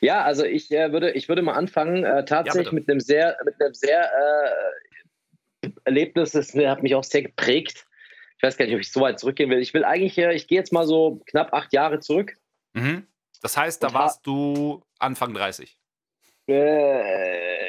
Ja, 0.01 0.23
also 0.23 0.45
ich 0.45 0.71
äh, 0.71 0.93
würde, 0.93 1.11
ich 1.13 1.29
würde 1.29 1.43
mal 1.43 1.55
anfangen, 1.55 2.05
äh, 2.05 2.25
tatsächlich 2.25 2.71
bitte. 2.71 2.75
mit 2.75 2.89
einem 2.89 3.01
sehr, 3.01 3.37
mit 3.45 3.61
einem 3.61 3.75
sehr 3.75 4.09
Erlebnis, 5.85 6.33
das 6.33 6.55
hat 6.55 6.83
mich 6.83 6.95
auch 6.95 7.05
sehr 7.05 7.23
geprägt. 7.23 7.87
Ich 8.37 8.43
weiß 8.43 8.57
gar 8.57 8.67
nicht, 8.67 8.75
ob 8.75 8.81
ich 8.81 8.91
so 8.93 9.01
weit 9.01 9.19
zurückgehen 9.19 9.51
will. 9.51 9.61
Ich 9.61 9.75
will 9.75 9.85
eigentlich, 9.85 10.19
äh, 10.19 10.35
ich 10.35 10.49
gehe 10.49 10.59
jetzt 10.59 10.73
mal 10.73 10.87
so 10.87 11.23
knapp 11.27 11.53
acht 11.53 11.73
Jahre 11.73 12.01
zurück. 12.01 12.37
Mhm. 12.73 13.07
Das 13.43 13.57
heißt, 13.57 13.83
da 13.83 13.93
warst 13.93 14.27
du 14.27 14.83
Anfang 14.99 15.35
30. 15.35 15.79
Äh, 16.47 17.65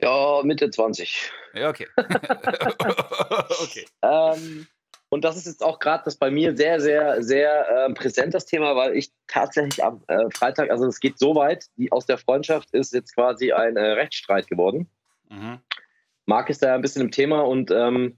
ja, 0.00 0.42
Mitte 0.42 0.70
20. 0.70 1.30
Ja, 1.54 1.68
okay. 1.68 1.86
okay. 1.96 3.86
Ähm, 4.02 4.66
und 5.08 5.24
das 5.24 5.36
ist 5.36 5.46
jetzt 5.46 5.62
auch 5.62 5.80
gerade 5.80 6.04
das 6.04 6.16
bei 6.16 6.30
mir 6.30 6.56
sehr, 6.56 6.80
sehr, 6.80 7.22
sehr 7.22 7.68
äh, 7.68 7.92
präsent, 7.92 8.32
das 8.32 8.46
Thema, 8.46 8.76
weil 8.76 8.96
ich 8.96 9.10
tatsächlich 9.26 9.82
am 9.82 10.02
äh, 10.06 10.30
Freitag, 10.30 10.70
also 10.70 10.86
es 10.86 11.00
geht 11.00 11.18
so 11.18 11.34
weit, 11.34 11.66
die, 11.76 11.90
aus 11.90 12.06
der 12.06 12.18
Freundschaft 12.18 12.70
ist 12.72 12.94
jetzt 12.94 13.14
quasi 13.14 13.52
ein 13.52 13.76
äh, 13.76 13.80
Rechtsstreit 13.80 14.46
geworden. 14.46 14.88
Mhm. 15.28 15.58
Marc 16.30 16.48
ist 16.48 16.62
da 16.62 16.74
ein 16.74 16.80
bisschen 16.80 17.02
im 17.02 17.10
Thema 17.10 17.40
und 17.40 17.72
ähm, 17.72 18.16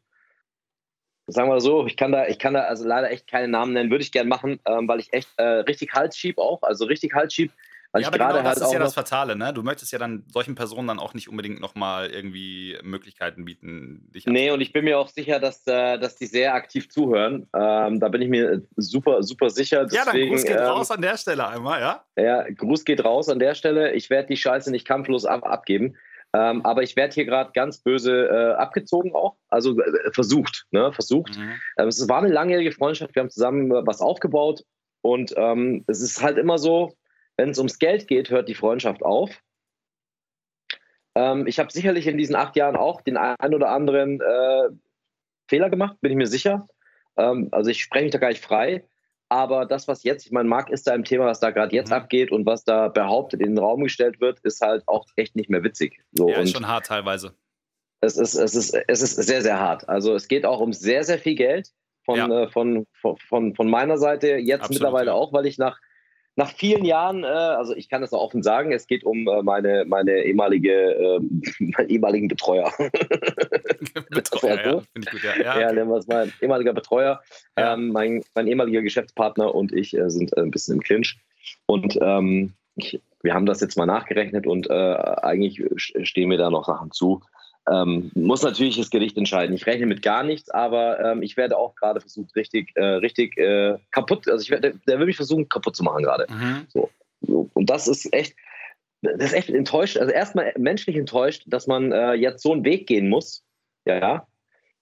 sagen 1.26 1.48
wir 1.48 1.60
so, 1.60 1.86
ich 1.86 1.96
kann 1.96 2.12
da, 2.12 2.26
ich 2.26 2.38
kann 2.38 2.52
da 2.52 2.60
also 2.64 2.86
leider 2.86 3.10
echt 3.10 3.26
keine 3.26 3.48
Namen 3.48 3.72
nennen, 3.72 3.90
würde 3.90 4.04
ich 4.04 4.12
gern 4.12 4.28
machen, 4.28 4.60
ähm, 4.66 4.86
weil 4.86 5.00
ich 5.00 5.12
echt 5.14 5.30
äh, 5.38 5.42
richtig 5.42 5.94
Hals 5.94 6.16
schieb 6.16 6.36
auch, 6.38 6.62
also 6.62 6.84
richtig 6.84 7.14
Hals 7.14 7.32
schieb, 7.32 7.52
weil 7.90 8.02
ja, 8.02 8.08
ich 8.08 8.14
aber 8.14 8.18
gerade 8.18 8.38
genau 8.38 8.42
das 8.42 8.48
halt 8.48 8.56
ist 8.58 8.62
auch 8.64 8.72
ja 8.74 8.78
das 8.80 8.94
Fatale, 8.94 9.34
ne? 9.34 9.54
Du 9.54 9.62
möchtest 9.62 9.92
ja 9.92 9.98
dann 9.98 10.24
solchen 10.28 10.54
Personen 10.54 10.88
dann 10.88 10.98
auch 10.98 11.14
nicht 11.14 11.30
unbedingt 11.30 11.60
nochmal 11.60 12.10
irgendwie 12.10 12.76
Möglichkeiten 12.82 13.46
bieten, 13.46 14.10
dich 14.14 14.26
Nee, 14.26 14.50
und 14.50 14.60
ich 14.60 14.74
bin 14.74 14.84
mir 14.84 14.98
auch 14.98 15.08
sicher, 15.08 15.40
dass, 15.40 15.66
äh, 15.66 15.98
dass 15.98 16.16
die 16.16 16.26
sehr 16.26 16.54
aktiv 16.54 16.90
zuhören. 16.90 17.48
Ähm, 17.54 17.98
da 17.98 18.08
bin 18.08 18.20
ich 18.20 18.28
mir 18.28 18.62
super, 18.76 19.22
super 19.22 19.48
sicher. 19.48 19.86
Ja, 19.90 20.04
dann 20.04 20.14
Deswegen, 20.14 20.30
Gruß 20.32 20.44
geht 20.44 20.56
ähm, 20.56 20.64
raus 20.64 20.90
an 20.90 21.00
der 21.00 21.16
Stelle 21.16 21.48
einmal, 21.48 21.80
ja? 21.80 22.04
Ja, 22.16 22.44
Gruß 22.50 22.84
geht 22.84 23.04
raus 23.04 23.30
an 23.30 23.38
der 23.38 23.54
Stelle. 23.54 23.92
Ich 23.92 24.10
werde 24.10 24.28
die 24.28 24.36
Scheiße 24.36 24.70
nicht 24.70 24.86
kampflos 24.86 25.24
ab 25.24 25.44
abgeben. 25.44 25.96
Ähm, 26.34 26.64
aber 26.64 26.82
ich 26.82 26.96
werde 26.96 27.14
hier 27.14 27.26
gerade 27.26 27.52
ganz 27.52 27.78
böse 27.78 28.26
äh, 28.26 28.54
abgezogen 28.54 29.14
auch. 29.14 29.36
Also 29.48 29.78
äh, 29.78 30.12
versucht, 30.12 30.66
ne? 30.70 30.92
Versucht. 30.92 31.36
Mhm. 31.38 31.52
Ähm, 31.78 31.88
es 31.88 32.08
war 32.08 32.18
eine 32.18 32.32
langjährige 32.32 32.72
Freundschaft. 32.72 33.14
Wir 33.14 33.20
haben 33.20 33.30
zusammen 33.30 33.70
äh, 33.70 33.86
was 33.86 34.00
aufgebaut. 34.00 34.64
Und 35.02 35.34
ähm, 35.36 35.84
es 35.88 36.00
ist 36.00 36.22
halt 36.22 36.38
immer 36.38 36.58
so, 36.58 36.94
wenn 37.36 37.50
es 37.50 37.58
ums 37.58 37.78
Geld 37.78 38.08
geht, 38.08 38.30
hört 38.30 38.48
die 38.48 38.54
Freundschaft 38.54 39.02
auf. 39.02 39.42
Ähm, 41.14 41.46
ich 41.46 41.58
habe 41.58 41.70
sicherlich 41.70 42.06
in 42.06 42.16
diesen 42.16 42.36
acht 42.36 42.56
Jahren 42.56 42.76
auch 42.76 43.02
den 43.02 43.16
einen 43.16 43.54
oder 43.54 43.70
anderen 43.70 44.20
äh, 44.20 44.68
Fehler 45.48 45.68
gemacht, 45.68 45.96
bin 46.00 46.12
ich 46.12 46.16
mir 46.16 46.26
sicher. 46.26 46.66
Ähm, 47.16 47.48
also 47.52 47.70
ich 47.70 47.82
spreche 47.82 48.04
mich 48.04 48.12
da 48.12 48.18
gar 48.18 48.28
nicht 48.28 48.42
frei. 48.42 48.84
Aber 49.32 49.64
das, 49.64 49.88
was 49.88 50.02
jetzt, 50.04 50.26
ich 50.26 50.32
meine, 50.32 50.46
Marc 50.46 50.68
ist 50.68 50.86
da 50.86 50.94
im 50.94 51.04
Thema, 51.04 51.24
was 51.24 51.40
da 51.40 51.50
gerade 51.50 51.74
jetzt 51.74 51.88
Mhm. 51.88 51.94
abgeht 51.94 52.30
und 52.32 52.44
was 52.44 52.64
da 52.64 52.88
behauptet 52.88 53.40
in 53.40 53.54
den 53.54 53.58
Raum 53.58 53.82
gestellt 53.82 54.20
wird, 54.20 54.38
ist 54.40 54.60
halt 54.60 54.86
auch 54.86 55.06
echt 55.16 55.36
nicht 55.36 55.48
mehr 55.48 55.64
witzig. 55.64 56.02
So, 56.12 56.28
Ja, 56.28 56.36
und 56.36 56.42
ist 56.44 56.52
schon 56.52 56.68
hart 56.68 56.84
teilweise. 56.84 57.34
es 58.02 58.18
ist, 58.18 58.34
es, 58.34 58.54
ist, 58.54 58.74
es 58.88 59.00
ist 59.00 59.14
sehr, 59.16 59.40
sehr 59.40 59.58
hart. 59.58 59.88
Also 59.88 60.14
es 60.14 60.28
geht 60.28 60.44
auch 60.44 60.60
um 60.60 60.74
sehr, 60.74 61.02
sehr 61.04 61.18
viel 61.18 61.34
Geld 61.34 61.70
von, 62.04 62.16
Ja. 62.18 62.42
äh, 62.42 62.48
von, 62.50 62.86
von, 63.00 63.16
von, 63.26 63.54
von 63.54 63.70
meiner 63.70 63.96
Seite. 63.96 64.26
Jetzt 64.36 64.64
Absolut, 64.64 64.82
mittlerweile 64.82 65.06
ja. 65.06 65.12
auch, 65.14 65.32
weil 65.32 65.46
ich 65.46 65.56
nach, 65.56 65.78
nach 66.36 66.50
vielen 66.50 66.84
Jahren, 66.84 67.24
äh, 67.24 67.26
also 67.26 67.74
ich 67.76 67.88
kann 67.88 68.00
das 68.00 68.12
auch 68.12 68.22
offen 68.22 68.42
sagen, 68.42 68.72
es 68.72 68.86
geht 68.86 69.04
um 69.04 69.28
äh, 69.28 69.42
meine, 69.42 69.84
meine 69.86 70.24
ehemalige, 70.24 70.72
äh, 70.72 71.20
meinen 71.58 71.88
ehemaligen 71.88 72.28
Betreuer. 72.28 72.72
Betreuer, 74.10 74.56
Ja. 74.64 74.82
Finde 74.92 75.06
ich 75.06 75.10
gut, 75.10 75.22
ja. 75.22 75.36
ja, 75.36 75.42
Ja, 75.42 75.66
okay. 75.66 75.74
nennen 75.74 75.90
wir 75.90 75.98
es 75.98 76.06
mal. 76.06 76.32
Ehemaliger 76.40 76.72
Betreuer. 76.72 77.20
Ja. 77.58 77.74
Ähm, 77.74 77.88
mein, 77.88 78.22
mein 78.34 78.46
ehemaliger 78.46 78.82
Geschäftspartner 78.82 79.54
und 79.54 79.72
ich 79.72 79.96
äh, 79.96 80.08
sind 80.08 80.36
äh, 80.36 80.40
ein 80.40 80.50
bisschen 80.50 80.76
im 80.76 80.80
Clinch. 80.80 81.18
Und 81.66 81.98
ähm, 82.00 82.54
ich, 82.76 83.00
wir 83.22 83.34
haben 83.34 83.46
das 83.46 83.60
jetzt 83.60 83.76
mal 83.76 83.86
nachgerechnet 83.86 84.46
und 84.46 84.70
äh, 84.70 84.72
eigentlich 84.72 85.62
stehen 85.76 86.28
mir 86.28 86.38
da 86.38 86.48
noch 86.50 86.64
Sachen 86.64 86.92
zu. 86.92 87.20
Ähm, 87.70 88.10
muss 88.14 88.42
natürlich 88.42 88.76
das 88.76 88.90
Gericht 88.90 89.16
entscheiden. 89.16 89.54
Ich 89.54 89.66
rechne 89.66 89.86
mit 89.86 90.02
gar 90.02 90.24
nichts, 90.24 90.50
aber 90.50 90.98
ähm, 90.98 91.22
ich 91.22 91.36
werde 91.36 91.56
auch 91.56 91.76
gerade 91.76 92.00
versucht, 92.00 92.34
richtig, 92.34 92.72
äh, 92.74 92.82
richtig 92.82 93.36
äh, 93.38 93.78
kaputt, 93.92 94.28
also 94.28 94.42
ich 94.42 94.50
werde, 94.50 94.74
der 94.88 94.98
will 94.98 95.06
mich 95.06 95.16
versuchen, 95.16 95.48
kaputt 95.48 95.76
zu 95.76 95.84
machen 95.84 96.02
gerade. 96.02 96.26
Mhm. 96.28 96.66
So. 96.68 96.90
Und 97.54 97.70
das 97.70 97.86
ist 97.86 98.12
echt, 98.12 98.34
das 99.02 99.26
ist 99.26 99.32
echt 99.32 99.50
enttäuscht. 99.50 99.96
Also 99.96 100.12
erstmal 100.12 100.52
menschlich 100.58 100.96
enttäuscht, 100.96 101.44
dass 101.46 101.68
man 101.68 101.92
äh, 101.92 102.14
jetzt 102.14 102.42
so 102.42 102.52
einen 102.52 102.64
Weg 102.64 102.88
gehen 102.88 103.08
muss. 103.08 103.44
Ja. 103.84 104.26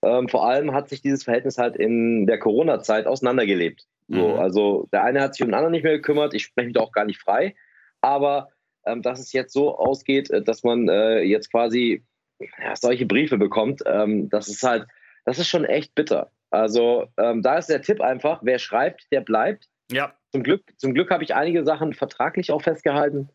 Ähm, 0.03 0.29
vor 0.29 0.49
allem 0.49 0.73
hat 0.73 0.89
sich 0.89 1.03
dieses 1.03 1.25
Verhältnis 1.25 1.59
halt 1.59 1.77
in 1.77 2.27
der 2.27 2.39
Corona-Zeit 2.39 3.07
auseinandergelebt. 3.07 3.87
So, 4.09 4.29
Mhm. 4.29 4.39
Also 4.39 4.89
der 4.93 5.05
eine 5.05 5.21
hat 5.21 5.35
sich 5.35 5.43
um 5.43 5.49
den 5.49 5.55
anderen 5.55 5.73
nicht 5.73 5.85
mehr 5.85 5.97
gekümmert. 5.97 6.35
Ich 6.35 6.45
spreche 6.45 6.67
mich 6.67 6.75
da 6.75 6.81
auch 6.81 6.93
gar 6.93 7.05
nicht 7.05 7.21
frei. 7.21 7.55
Aber 8.01 8.49
ähm, 8.87 9.03
dass 9.03 9.21
es 9.21 9.33
jetzt 9.33 9.53
so 9.53 9.77
ausgeht, 9.77 10.31
äh, 10.31 10.43
dass 10.43 10.63
man 10.65 10.89
äh, 10.89 11.21
jetzt 11.21 11.51
quasi 11.51 12.03
ja, 12.41 12.77
solche 12.77 13.07
Briefe 13.07 13.39
bekommt, 13.39 13.83
ähm, 13.87 14.29
das 14.31 14.49
ist 14.49 14.63
halt, 14.63 14.87
das 15.25 15.39
ist 15.39 15.49
schon 15.49 15.65
echt 15.65 15.95
bitter. 15.95 16.31
Also 16.51 17.07
ähm, 17.17 17.43
da 17.43 17.59
ist 17.59 17.69
der 17.69 17.83
Tipp 17.83 18.01
einfach, 18.01 18.41
wer 18.43 18.59
schreibt, 18.59 19.07
der 19.13 19.21
bleibt 19.21 19.69
Ja, 19.91 20.15
zum 20.33 20.43
Glück, 20.43 20.63
zum 20.77 20.95
Glück 20.95 21.11
habe 21.11 21.23
ich 21.23 21.35
einige 21.35 21.65
Sachen 21.65 21.95
vertraglich 21.95 22.51
auch 22.51 22.63
festgehalten. 22.63 23.29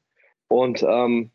Und 0.47 0.83
ähm, 0.83 1.31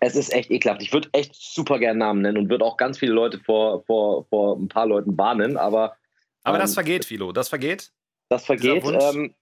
es 0.00 0.16
ist 0.16 0.32
echt 0.32 0.50
ekelhaft. 0.50 0.82
Ich 0.82 0.92
würde 0.92 1.08
echt 1.12 1.34
super 1.34 1.78
gerne 1.78 1.98
Namen 1.98 2.22
nennen 2.22 2.36
und 2.36 2.50
würde 2.50 2.64
auch 2.64 2.76
ganz 2.76 2.98
viele 2.98 3.12
Leute 3.12 3.38
vor, 3.38 3.84
vor, 3.84 4.26
vor 4.26 4.56
ein 4.56 4.68
paar 4.68 4.86
Leuten 4.86 5.16
warnen, 5.16 5.56
aber 5.56 5.96
aber 6.48 6.56
Ähm, 6.56 6.62
das 6.62 6.74
vergeht, 6.74 7.04
Philo. 7.04 7.32
Das 7.32 7.48
vergeht. 7.48 7.92
das 8.28 8.46
vergeht. 8.46 8.84
Wunsch? 8.84 9.04
Ähm, 9.14 9.34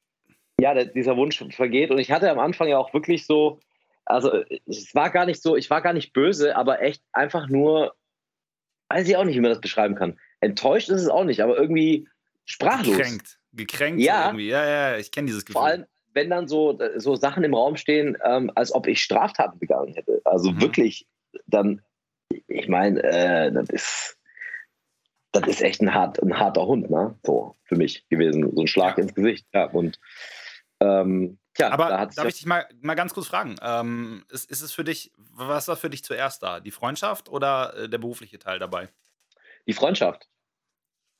ja, 0.60 0.74
der, 0.74 0.86
dieser 0.86 1.16
Wunsch 1.16 1.42
vergeht. 1.50 1.90
Und 1.90 1.98
ich 1.98 2.10
hatte 2.10 2.30
am 2.30 2.38
Anfang 2.38 2.68
ja 2.68 2.78
auch 2.78 2.92
wirklich 2.94 3.26
so, 3.26 3.60
also 4.06 4.42
es 4.66 4.94
war 4.94 5.10
gar 5.10 5.26
nicht 5.26 5.42
so, 5.42 5.56
ich 5.56 5.68
war 5.68 5.82
gar 5.82 5.92
nicht 5.92 6.12
böse, 6.12 6.56
aber 6.56 6.80
echt 6.80 7.02
einfach 7.12 7.48
nur, 7.48 7.94
weiß 8.88 9.08
ich 9.08 9.16
auch 9.16 9.24
nicht, 9.24 9.36
wie 9.36 9.40
man 9.40 9.50
das 9.50 9.60
beschreiben 9.60 9.94
kann. 9.94 10.18
Enttäuscht 10.40 10.88
ist 10.88 11.02
es 11.02 11.08
auch 11.08 11.24
nicht, 11.24 11.42
aber 11.42 11.56
irgendwie 11.58 12.08
sprachlos. 12.44 12.96
Gekränkt. 12.96 13.38
Gekränkt 13.52 14.00
Ja. 14.02 14.26
irgendwie. 14.26 14.48
Ja, 14.48 14.66
ja, 14.66 14.96
ich 14.98 15.10
kenne 15.10 15.26
dieses 15.26 15.44
Gefühl. 15.44 15.60
Vor 15.60 15.66
allem, 15.66 15.86
wenn 16.12 16.30
dann 16.30 16.48
so, 16.48 16.78
so 16.96 17.16
Sachen 17.16 17.44
im 17.44 17.54
Raum 17.54 17.76
stehen, 17.76 18.16
ähm, 18.24 18.50
als 18.54 18.72
ob 18.72 18.86
ich 18.86 19.02
Straftaten 19.02 19.58
begangen 19.58 19.92
hätte. 19.94 20.20
Also 20.24 20.52
Mhm. 20.52 20.60
wirklich, 20.62 21.06
dann, 21.46 21.82
ich 22.48 22.68
meine, 22.68 23.02
äh, 23.02 23.52
das 23.52 23.68
ist, 23.70 24.18
das 25.32 25.46
ist 25.48 25.62
echt 25.62 25.82
ein, 25.82 25.92
hart, 25.92 26.22
ein 26.22 26.38
harter 26.38 26.66
Hund, 26.66 26.88
ne? 26.90 27.18
So 27.22 27.56
für 27.64 27.76
mich 27.76 28.08
gewesen. 28.08 28.50
So 28.54 28.62
ein 28.62 28.66
Schlag 28.68 28.96
Ja. 28.96 29.02
ins 29.02 29.14
Gesicht. 29.14 29.46
Ja, 29.52 29.64
und 29.66 29.98
ähm, 30.80 31.38
tja, 31.56 31.70
Aber 31.70 31.88
da 31.88 32.06
darf 32.06 32.26
ich 32.28 32.36
dich 32.36 32.46
mal, 32.46 32.66
mal 32.80 32.94
ganz 32.94 33.12
kurz 33.14 33.26
fragen? 33.26 33.56
Ähm, 33.62 34.24
ist, 34.30 34.50
ist 34.50 34.62
es 34.62 34.72
für 34.72 34.84
dich, 34.84 35.12
was 35.16 35.68
war 35.68 35.76
für 35.76 35.90
dich 35.90 36.04
zuerst 36.04 36.42
da? 36.42 36.60
Die 36.60 36.70
Freundschaft 36.70 37.28
oder 37.28 37.74
äh, 37.76 37.88
der 37.88 37.98
berufliche 37.98 38.38
Teil 38.38 38.58
dabei? 38.58 38.88
die 39.68 39.72
Freundschaft. 39.72 40.28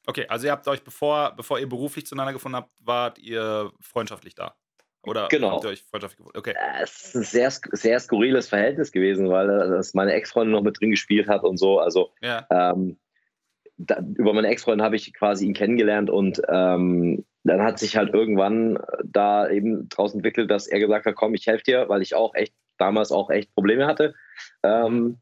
Okay, 0.06 0.26
also 0.28 0.46
ihr 0.46 0.52
habt 0.52 0.68
euch, 0.68 0.84
bevor, 0.84 1.34
bevor 1.36 1.58
ihr 1.58 1.68
beruflich 1.68 2.06
zueinander 2.06 2.32
gefunden 2.32 2.54
habt, 2.56 2.70
wart 2.80 3.18
ihr 3.18 3.72
freundschaftlich 3.80 4.36
da? 4.36 4.54
Oder 5.02 5.26
Genau. 5.28 5.50
habt 5.52 5.64
ihr 5.64 5.70
euch 5.70 5.82
freundschaftlich 5.82 6.18
gefunden? 6.18 6.38
Okay. 6.38 6.54
Es 6.80 7.06
ist 7.06 7.14
ein 7.16 7.22
sehr, 7.24 7.50
sehr 7.72 7.98
skurriles 7.98 8.48
Verhältnis 8.48 8.92
gewesen, 8.92 9.28
weil 9.30 9.50
äh, 9.50 9.68
das 9.68 9.94
meine 9.94 10.12
Ex-Freundin 10.12 10.52
noch 10.52 10.62
mit 10.62 10.80
drin 10.80 10.92
gespielt 10.92 11.26
hat 11.28 11.42
und 11.42 11.56
so. 11.58 11.80
Also 11.80 12.12
Ja. 12.22 12.46
ähm, 12.50 12.98
da, 13.78 13.98
über 14.16 14.32
meine 14.32 14.48
Ex-Freundin 14.48 14.84
habe 14.84 14.96
ich 14.96 15.12
quasi 15.12 15.46
ihn 15.46 15.54
kennengelernt 15.54 16.08
und 16.08 16.40
ähm, 16.48 17.24
dann 17.46 17.62
hat 17.62 17.78
sich 17.78 17.96
halt 17.96 18.12
irgendwann 18.12 18.78
da 19.04 19.48
eben 19.48 19.88
draus 19.88 20.14
entwickelt, 20.14 20.50
dass 20.50 20.66
er 20.66 20.80
gesagt 20.80 21.06
hat, 21.06 21.14
komm, 21.14 21.34
ich 21.34 21.46
helfe 21.46 21.64
dir, 21.64 21.88
weil 21.88 22.02
ich 22.02 22.14
auch 22.14 22.34
echt 22.34 22.54
damals 22.78 23.12
auch 23.12 23.30
echt 23.30 23.54
Probleme 23.54 23.86
hatte. 23.86 24.14
Ähm, 24.62 25.18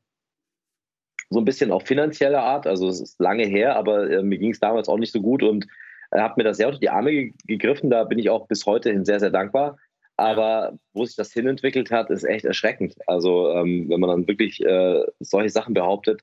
so 1.31 1.41
ein 1.41 1.45
bisschen 1.45 1.73
auch 1.73 1.83
finanzieller 1.83 2.43
Art, 2.43 2.67
also 2.67 2.89
es 2.89 3.01
ist 3.01 3.21
lange 3.21 3.45
her, 3.45 3.77
aber 3.77 4.11
äh, 4.11 4.23
mir 4.23 4.39
ging 4.39 4.53
es 4.53 4.61
damals 4.61 4.89
auch 4.89 4.99
nicht 4.99 5.13
so 5.13 5.21
gut 5.21 5.43
und 5.43 5.67
er 6.11 6.23
hat 6.23 6.37
mir 6.37 6.45
das 6.45 6.59
sehr 6.59 6.69
unter 6.69 6.79
die 6.79 6.91
Arme 6.91 7.11
ge 7.11 7.33
gegriffen, 7.47 7.91
da 7.91 8.05
bin 8.05 8.19
ich 8.19 8.31
auch 8.31 8.47
bis 8.47 8.67
heute 8.67 8.91
hin 8.91 9.05
sehr, 9.05 9.21
sehr 9.21 9.31
dankbar. 9.31 9.79
Aber 10.17 10.79
wo 10.93 11.05
sich 11.05 11.17
das 11.17 11.33
hinentwickelt 11.33 11.91
hat, 11.91 12.09
ist 12.11 12.23
echt 12.23 12.45
erschreckend. 12.45 12.95
Also 13.09 13.51
ähm, 13.51 13.87
wenn 13.89 13.99
man 13.99 14.11
dann 14.11 14.29
wirklich 14.29 14.65
äh, 14.65 15.03
solche 15.19 15.51
Sachen 15.51 15.75
behauptet, 15.75 16.21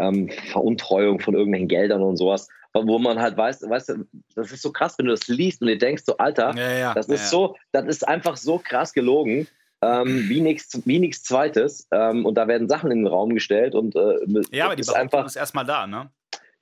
ähm, 0.00 0.28
Veruntreuung 0.28 1.20
von 1.20 1.34
irgendwelchen 1.34 1.68
Geldern 1.68 2.02
und 2.02 2.16
sowas, 2.16 2.48
wo 2.86 2.98
man 2.98 3.18
halt 3.20 3.36
weiß, 3.36 3.68
weißt 3.68 3.88
du, 3.90 4.06
das 4.34 4.52
ist 4.52 4.62
so 4.62 4.72
krass, 4.72 4.98
wenn 4.98 5.06
du 5.06 5.12
das 5.12 5.28
liest 5.28 5.60
und 5.60 5.68
dir 5.68 5.78
denkst, 5.78 6.04
so 6.06 6.16
Alter, 6.16 6.54
Ja, 6.56 6.72
ja, 6.72 6.94
das 6.94 7.08
ist 7.08 7.22
ja. 7.22 7.28
so, 7.28 7.56
das 7.72 7.86
ist 7.86 8.06
einfach 8.06 8.36
so 8.36 8.58
krass 8.58 8.92
gelogen, 8.92 9.46
ähm, 9.82 10.28
wie 10.28 10.40
nichts 10.40 10.80
wie 10.86 10.98
nichts 10.98 11.22
Zweites. 11.22 11.86
Ähm, 11.92 12.26
und 12.26 12.34
da 12.34 12.48
werden 12.48 12.68
Sachen 12.68 12.90
in 12.90 12.98
den 12.98 13.06
Raum 13.06 13.34
gestellt 13.34 13.74
und 13.74 13.96
äh, 13.96 14.18
Ja, 14.50 14.66
aber 14.66 14.76
die 14.76 14.80
ist 14.80 14.88
Behauptung 14.88 14.96
einfach, 14.96 15.26
ist 15.26 15.36
erstmal 15.36 15.64
da, 15.64 15.86
ne? 15.86 16.10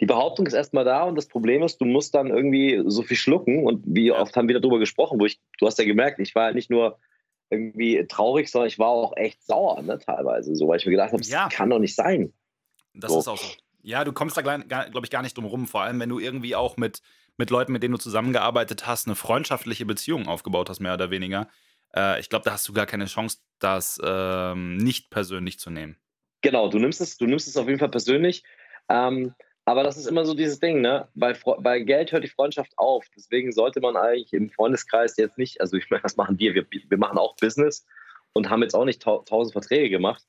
die 0.01 0.07
Behauptung 0.07 0.47
ist 0.47 0.53
erstmal 0.53 0.85
da 0.85 1.05
und 1.05 1.15
das 1.17 1.27
Problem 1.27 1.63
ist, 1.63 1.81
du 1.81 1.87
musst 1.87 2.15
dann 2.15 2.27
irgendwie 2.27 2.83
so 2.87 3.03
viel 3.03 3.17
schlucken 3.17 3.65
und 3.65 3.83
wie 3.87 4.13
oft 4.13 4.37
haben 4.37 4.49
wir 4.49 4.61
darüber 4.61 4.79
gesprochen, 4.79 5.19
wo 5.19 5.25
ich, 5.25 5.41
du 5.59 5.67
hast 5.67 5.79
ja 5.79 5.85
gemerkt, 5.85 6.19
ich 6.21 6.35
war 6.35 6.45
halt 6.45 6.55
nicht 6.55 6.71
nur 6.71 6.99
irgendwie 7.49 8.05
traurig, 8.07 8.51
sondern 8.51 8.69
ich 8.69 8.79
war 8.79 8.89
auch 8.89 9.17
echt 9.17 9.43
sauer, 9.45 9.81
ne, 9.83 9.99
teilweise, 9.99 10.55
so, 10.55 10.69
weil 10.69 10.79
ich 10.79 10.85
mir 10.85 10.93
gedacht 10.93 11.13
habe, 11.13 11.23
das 11.23 11.53
kann 11.55 11.71
doch 11.71 11.79
nicht 11.79 11.95
sein. 11.95 12.33
Das 12.93 13.13
So. 13.13 13.21
ist 13.21 13.29
auch 13.29 13.39
so. 13.39 13.49
Ja, 13.87 14.03
du 14.03 14.13
kommst 14.13 14.37
da, 14.37 14.43
glaube 14.43 15.01
ich, 15.05 15.11
gar 15.11 15.23
nicht 15.23 15.37
drum 15.37 15.45
rum. 15.45 15.69
Vor 15.69 15.83
allem, 15.83 16.01
wenn 16.01 16.09
du 16.09 16.19
irgendwie 16.19 16.57
auch 16.57 16.77
mit, 16.77 17.03
mit 17.37 17.51
Leuten, 17.51 17.71
mit 17.71 17.85
denen 17.85 17.93
du 17.93 17.99
zusammengearbeitet 17.99 18.85
hast, 18.85 19.07
eine 19.07 19.15
freundschaftliche 19.15 19.87
Beziehung 19.87 20.27
aufgebaut 20.27 20.69
hast, 20.69 20.81
mehr 20.81 20.95
oder 20.95 21.13
weniger. 21.13 21.49
Äh, 21.95 22.19
ich 22.19 22.29
glaube, 22.29 22.45
da 22.45 22.51
hast 22.51 22.67
du 22.67 22.73
gar 22.73 22.87
keine 22.87 23.05
Chance, 23.05 23.39
das 23.61 24.01
ähm, 24.03 24.77
nicht 24.77 25.09
persönlich 25.11 25.61
zu 25.61 25.71
nehmen. 25.71 25.97
Genau, 26.43 26.69
du 26.69 26.81
nimmst 26.81 27.01
es, 27.01 27.17
du 27.17 27.27
nimmst 27.27 27.47
es 27.47 27.57
auf 27.57 27.69
jeden 27.69 27.79
Fall 27.79 27.89
persönlich. 27.89 28.43
Ähm, 28.89 29.35
aber 29.65 29.85
das 29.85 29.97
ist 29.97 30.07
immer 30.07 30.25
so 30.25 30.35
dieses 30.35 30.59
Ding, 30.59 30.81
ne? 30.81 31.07
Bei, 31.15 31.35
bei 31.61 31.79
Geld 31.79 32.11
hört 32.11 32.25
die 32.25 32.29
Freundschaft 32.29 32.73
auf. 32.79 33.07
Deswegen 33.17 33.53
sollte 33.53 33.81
man 33.81 33.97
eigentlich 33.97 34.33
im 34.33 34.51
Freundeskreis 34.51 35.17
jetzt 35.17 35.39
nicht, 35.39 35.61
also 35.61 35.77
ich 35.77 35.89
meine, 35.91 36.03
was 36.03 36.17
machen 36.17 36.41
wir? 36.41 36.57
wir? 36.57 36.67
Wir 36.71 36.99
machen 36.99 37.19
auch 37.19 37.37
Business 37.37 37.87
und 38.33 38.51
haben 38.51 38.63
jetzt 38.63 38.75
auch 38.75 38.85
nicht 38.85 39.01
tau 39.01 39.23
tausend 39.23 39.53
Verträge 39.53 39.91
gemacht. 39.91 40.25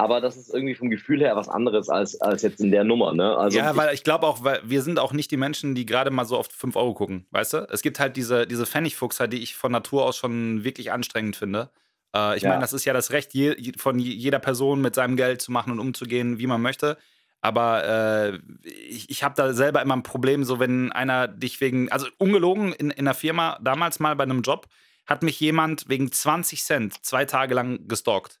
Aber 0.00 0.20
das 0.20 0.36
ist 0.36 0.54
irgendwie 0.54 0.76
vom 0.76 0.90
Gefühl 0.90 1.20
her 1.20 1.34
was 1.34 1.48
anderes 1.48 1.88
als, 1.88 2.20
als 2.20 2.42
jetzt 2.42 2.60
in 2.60 2.70
der 2.70 2.84
Nummer, 2.84 3.12
ne? 3.12 3.36
Also 3.36 3.58
ja, 3.58 3.76
weil 3.76 3.92
ich 3.94 4.04
glaube 4.04 4.26
auch, 4.28 4.44
weil 4.44 4.60
wir 4.64 4.82
sind 4.82 5.00
auch 5.00 5.12
nicht 5.12 5.30
die 5.32 5.36
Menschen, 5.36 5.74
die 5.74 5.86
gerade 5.86 6.10
mal 6.12 6.24
so 6.24 6.36
auf 6.36 6.46
5 6.52 6.76
Euro 6.76 6.94
gucken, 6.94 7.26
weißt 7.32 7.54
du? 7.54 7.66
Es 7.70 7.82
gibt 7.82 7.98
halt 7.98 8.16
diese, 8.16 8.46
diese 8.46 8.64
Pfennigfuchser, 8.64 9.26
die 9.26 9.42
ich 9.42 9.56
von 9.56 9.72
Natur 9.72 10.04
aus 10.04 10.16
schon 10.16 10.62
wirklich 10.62 10.92
anstrengend 10.92 11.34
finde. 11.34 11.70
Äh, 12.14 12.36
ich 12.36 12.44
Ja. 12.44 12.50
meine, 12.50 12.60
das 12.60 12.72
ist 12.72 12.84
ja 12.84 12.92
das 12.92 13.10
Recht 13.10 13.34
je, 13.34 13.72
von 13.76 13.98
je- 13.98 14.12
jeder 14.14 14.38
Person, 14.38 14.80
mit 14.80 14.94
seinem 14.94 15.16
Geld 15.16 15.42
zu 15.42 15.50
machen 15.50 15.72
und 15.72 15.80
umzugehen, 15.80 16.38
wie 16.38 16.46
man 16.46 16.62
möchte. 16.62 16.96
Aber 17.40 17.84
äh, 17.84 18.38
ich, 18.68 19.10
ich 19.10 19.24
habe 19.24 19.34
da 19.36 19.52
selber 19.52 19.82
immer 19.82 19.96
ein 19.96 20.02
Problem, 20.04 20.44
so 20.44 20.60
wenn 20.60 20.92
einer 20.92 21.26
dich 21.26 21.60
wegen, 21.60 21.90
also 21.90 22.06
ungelogen 22.18 22.72
in, 22.72 22.90
in 22.90 23.04
der 23.04 23.14
Firma, 23.14 23.58
damals 23.62 23.98
mal 23.98 24.14
bei 24.14 24.24
einem 24.24 24.42
Job, 24.42 24.68
hat 25.06 25.22
mich 25.24 25.40
jemand 25.40 25.88
wegen 25.88 26.12
20 26.12 26.62
Cent 26.62 27.04
zwei 27.04 27.24
Tage 27.24 27.54
lang 27.54 27.88
gestalkt. 27.88 28.38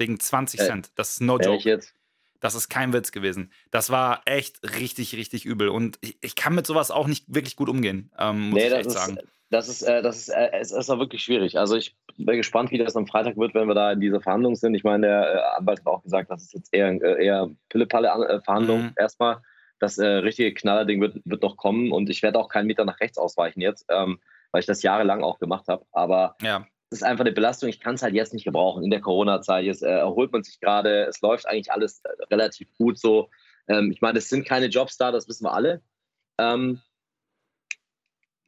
Wegen 0.00 0.18
20 0.18 0.60
Äh, 0.60 0.64
Cent. 0.64 0.90
Das 0.96 1.10
ist 1.12 1.20
no 1.20 1.38
joke. 1.38 1.80
Das 2.40 2.54
ist 2.54 2.70
kein 2.70 2.92
Witz 2.94 3.12
gewesen. 3.12 3.52
Das 3.70 3.90
war 3.90 4.22
echt 4.24 4.62
richtig, 4.80 5.14
richtig 5.14 5.44
übel. 5.44 5.68
Und 5.68 5.98
ich, 6.00 6.16
ich 6.22 6.34
kann 6.34 6.54
mit 6.54 6.66
sowas 6.66 6.90
auch 6.90 7.06
nicht 7.06 7.26
wirklich 7.28 7.54
gut 7.54 7.68
umgehen, 7.68 8.10
ähm, 8.18 8.48
muss 8.48 8.56
Nee, 8.58 8.64
ich 8.64 8.70
das 8.70 8.78
echt 8.78 8.86
ist, 8.88 8.92
sagen. 8.94 9.18
das 9.50 9.68
ist, 9.68 9.82
äh, 9.82 10.00
das 10.02 10.16
ist, 10.16 10.28
äh, 10.30 10.48
es 10.58 10.72
ist 10.72 10.88
auch 10.88 10.98
wirklich 10.98 11.22
schwierig. 11.22 11.58
Also 11.58 11.76
ich 11.76 11.94
bin 12.16 12.38
gespannt, 12.38 12.70
wie 12.70 12.78
das 12.78 12.96
am 12.96 13.06
Freitag 13.06 13.36
wird, 13.36 13.52
wenn 13.54 13.68
wir 13.68 13.74
da 13.74 13.92
in 13.92 14.00
dieser 14.00 14.22
Verhandlung 14.22 14.56
sind. 14.56 14.74
Ich 14.74 14.84
meine, 14.84 15.06
der 15.06 15.34
äh, 15.34 15.58
Anwalt 15.58 15.80
hat 15.80 15.86
auch 15.86 16.02
gesagt, 16.02 16.30
das 16.30 16.44
ist 16.44 16.54
jetzt 16.54 16.72
eher, 16.72 16.88
äh, 16.88 17.22
eher 17.26 17.50
Pille-Palle-Verhandlung 17.68 18.82
Mhm. 18.84 18.92
erstmal. 18.96 19.42
Das 19.78 19.98
äh, 19.98 20.06
richtige 20.06 20.52
Knallerding 20.54 21.00
wird, 21.02 21.20
wird 21.26 21.42
noch 21.42 21.56
kommen 21.58 21.92
und 21.92 22.08
ich 22.10 22.22
werde 22.22 22.38
auch 22.38 22.48
keinen 22.48 22.66
Meter 22.66 22.84
nach 22.86 23.00
rechts 23.00 23.18
ausweichen 23.18 23.60
jetzt, 23.60 23.84
ähm, 23.90 24.18
weil 24.52 24.60
ich 24.60 24.66
das 24.66 24.82
jahrelang 24.82 25.22
auch 25.22 25.38
gemacht 25.38 25.68
habe. 25.68 25.84
Aber 25.92 26.36
Ja, 26.42 26.66
ist 26.90 27.04
einfach 27.04 27.24
eine 27.24 27.32
Belastung. 27.32 27.68
Ich 27.68 27.80
kann 27.80 27.94
es 27.94 28.02
halt 28.02 28.14
jetzt 28.14 28.34
nicht 28.34 28.44
gebrauchen 28.44 28.82
in 28.82 28.90
der 28.90 29.00
Corona-Zeit. 29.00 29.64
Jetzt 29.64 29.82
äh, 29.82 29.98
erholt 29.98 30.32
man 30.32 30.42
sich 30.42 30.60
gerade. 30.60 31.04
Es 31.04 31.20
läuft 31.20 31.46
eigentlich 31.46 31.72
alles 31.72 32.00
äh, 32.04 32.08
relativ 32.30 32.68
gut 32.76 32.98
so. 32.98 33.30
Ähm, 33.68 33.92
ich 33.92 34.00
meine, 34.00 34.18
es 34.18 34.28
sind 34.28 34.46
keine 34.46 34.66
Jobs 34.66 34.96
da, 34.96 35.12
das 35.12 35.28
wissen 35.28 35.44
wir 35.44 35.52
alle. 35.52 35.82
Ähm, 36.38 36.80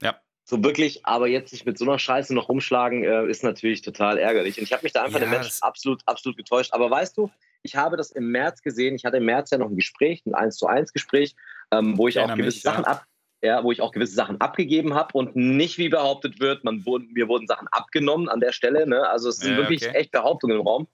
Ja. 0.03 0.21
So 0.45 0.63
wirklich, 0.65 1.07
aber 1.07 1.29
jetzt 1.29 1.51
sich 1.51 1.65
mit 1.65 1.79
so 1.79 1.85
einer 1.85 1.99
Scheiße 1.99 2.35
noch 2.35 2.49
rumschlagen, 2.49 3.05
äh, 3.05 3.27
ist 3.29 3.45
natürlich 3.45 3.83
total 3.83 4.19
ärgerlich. 4.19 4.59
Und 4.59 4.65
ich 4.65 4.73
habe 4.73 4.83
mich 4.83 4.93
da 4.93 5.05
einfach 5.05 5.21
Ja, 5.21 5.27
den 5.27 5.31
Menschen 5.31 5.53
absolut, 5.61 6.03
absolut 6.07 6.37
getäuscht. 6.37 6.73
Aber 6.73 6.91
weißt 6.91 7.17
du, 7.17 7.31
ich 7.63 7.77
habe 7.77 7.97
das 7.97 8.11
im 8.11 8.33
März 8.33 8.63
gesehen. 8.63 8.97
Ich 8.97 9.05
hatte 9.05 9.19
im 9.19 9.25
März 9.25 9.51
ja 9.51 9.59
noch 9.59 9.69
ein 9.69 9.77
Gespräch, 9.77 10.27
ein 10.27 10.35
1 10.35 10.57
zu 10.57 10.67
1 10.67 10.93
Gespräch, 10.93 11.37
ähm, 11.71 11.97
wo 11.97 12.09
ich, 12.09 12.19
auch 12.19 12.35
gewisse 12.35 12.57
mich, 12.57 12.65
ja. 12.65 12.73
Sachen 12.73 12.85
ab, 12.87 13.07
ja, 13.43 13.63
wo 13.65 13.73
ich 13.73 13.81
auch 13.81 13.93
gewisse 13.93 14.15
Sachen 14.15 14.41
abgegeben 14.41 14.95
habe 14.95 15.11
und 15.19 15.35
nicht 15.37 15.77
wie 15.79 15.89
behauptet 15.89 16.39
wird, 16.41 16.63
man 16.65 16.87
wurden, 16.87 17.13
mir 17.13 17.29
wurden 17.29 17.47
Sachen 17.47 17.69
abgenommen 17.69 18.29
an 18.29 18.41
der 18.41 18.53
Stelle. 18.53 18.87
Ne? 18.87 19.09
Also 19.09 19.29
es 19.29 19.39
sind 19.39 19.53
Ja, 19.53 19.59
wirklich 19.59 19.87
okay. 19.87 19.97
echt 19.97 20.13
Behauptungen 20.13 20.59
im 20.61 20.67
Raum. 20.67 20.87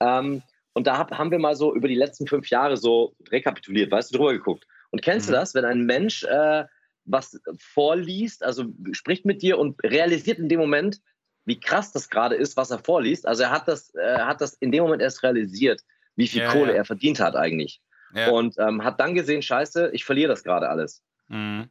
Ähm, 0.00 0.42
und 0.74 0.86
da 0.86 0.98
hab, 0.98 1.10
haben 1.12 1.30
wir 1.30 1.38
mal 1.38 1.56
so 1.56 1.74
über 1.74 1.88
die 1.88 1.94
letzten 1.94 2.26
fünf 2.26 2.50
Jahre 2.50 2.76
so 2.76 3.16
rekapituliert, 3.30 3.90
weißt 3.90 4.12
du, 4.12 4.18
drüber 4.18 4.32
geguckt. 4.34 4.66
Und 4.90 5.00
kennst 5.02 5.26
Mhm. 5.28 5.32
du 5.32 5.38
das, 5.38 5.54
wenn 5.54 5.64
ein 5.64 5.84
Mensch 5.86 6.22
äh, 6.24 6.64
was 7.06 7.40
vorliest, 7.58 8.42
also 8.44 8.64
spricht 8.92 9.24
mit 9.24 9.40
dir 9.40 9.58
und 9.58 9.82
realisiert 9.82 10.38
in 10.38 10.48
dem 10.50 10.60
Moment, 10.60 11.00
wie 11.46 11.58
krass 11.60 11.92
das 11.92 12.10
gerade 12.10 12.34
ist, 12.34 12.56
was 12.56 12.70
er 12.70 12.78
vorliest. 12.80 13.26
Also 13.26 13.44
er 13.44 13.50
hat 13.52 13.68
das, 13.68 13.94
äh, 13.94 14.18
hat 14.18 14.40
das 14.40 14.54
in 14.54 14.70
dem 14.72 14.82
Moment 14.82 15.00
erst 15.00 15.22
realisiert, 15.22 15.80
wie 16.16 16.26
viel 16.26 16.42
Ja, 16.42 16.52
Kohle 16.52 16.72
ja. 16.72 16.78
er 16.78 16.84
verdient 16.84 17.20
hat 17.20 17.36
eigentlich. 17.36 17.80
ja. 18.14 18.30
Und 18.30 18.56
ähm, 18.58 18.84
hat 18.84 19.00
dann 19.00 19.14
gesehen, 19.14 19.40
scheiße, 19.42 19.90
ich 19.92 20.04
verliere 20.04 20.28
das 20.28 20.42
gerade 20.44 20.68
alles. 20.68 21.02
Mhm. 21.28 21.70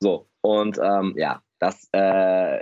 So, 0.00 0.28
und 0.40 0.78
ähm, 0.82 1.14
ja, 1.16 1.42
das, 1.58 1.88
äh, 1.92 2.60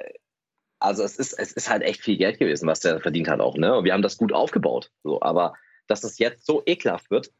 also 0.78 1.02
es 1.02 1.16
ist, 1.16 1.32
es 1.38 1.52
ist 1.52 1.70
halt 1.70 1.82
echt 1.82 2.00
viel 2.00 2.16
Geld 2.16 2.38
gewesen, 2.38 2.66
was 2.66 2.80
der 2.80 3.00
verdient 3.00 3.28
hat 3.28 3.40
auch, 3.40 3.56
ne? 3.56 3.76
Und 3.76 3.84
wir 3.84 3.92
haben 3.92 4.02
das 4.02 4.16
gut 4.16 4.32
aufgebaut. 4.32 4.90
So, 5.02 5.20
aber 5.22 5.54
dass 5.86 6.00
das 6.00 6.18
jetzt 6.18 6.46
so 6.46 6.62
ekelhaft 6.66 7.10
wird. 7.10 7.30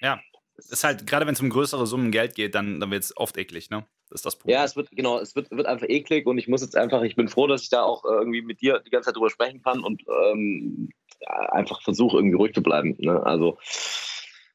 Ja. 0.00 0.20
Ist 0.56 0.82
halt, 0.82 1.06
gerade 1.06 1.24
wenn 1.24 1.34
es 1.34 1.40
um 1.40 1.50
größere 1.50 1.86
Summen 1.86 2.10
Geld 2.10 2.34
geht, 2.34 2.54
dann, 2.54 2.80
dann 2.80 2.90
wird 2.90 3.04
es 3.04 3.16
oft 3.16 3.36
eklig, 3.36 3.70
ne? 3.70 3.86
Das 4.10 4.20
ist 4.20 4.26
das 4.26 4.36
Problem. 4.36 4.54
Ja, 4.54 4.64
es 4.64 4.74
wird, 4.74 4.90
genau, 4.90 5.18
es 5.20 5.36
wird, 5.36 5.50
wird 5.50 5.66
einfach 5.66 5.88
eklig 5.88 6.26
und 6.26 6.38
ich 6.38 6.48
muss 6.48 6.62
jetzt 6.62 6.76
einfach, 6.76 7.02
ich 7.02 7.14
bin 7.14 7.28
froh, 7.28 7.46
dass 7.46 7.62
ich 7.62 7.68
da 7.68 7.82
auch 7.82 8.04
äh, 8.04 8.08
irgendwie 8.08 8.42
mit 8.42 8.60
dir 8.60 8.80
die 8.80 8.90
ganze 8.90 9.06
Zeit 9.06 9.16
drüber 9.16 9.30
sprechen 9.30 9.62
kann 9.62 9.84
und 9.84 10.02
ähm, 10.32 10.88
einfach 11.26 11.82
versuche, 11.82 12.16
irgendwie 12.16 12.36
ruhig 12.36 12.54
zu 12.54 12.62
bleiben. 12.62 12.96
Ne? 12.98 13.22
Also, 13.24 13.58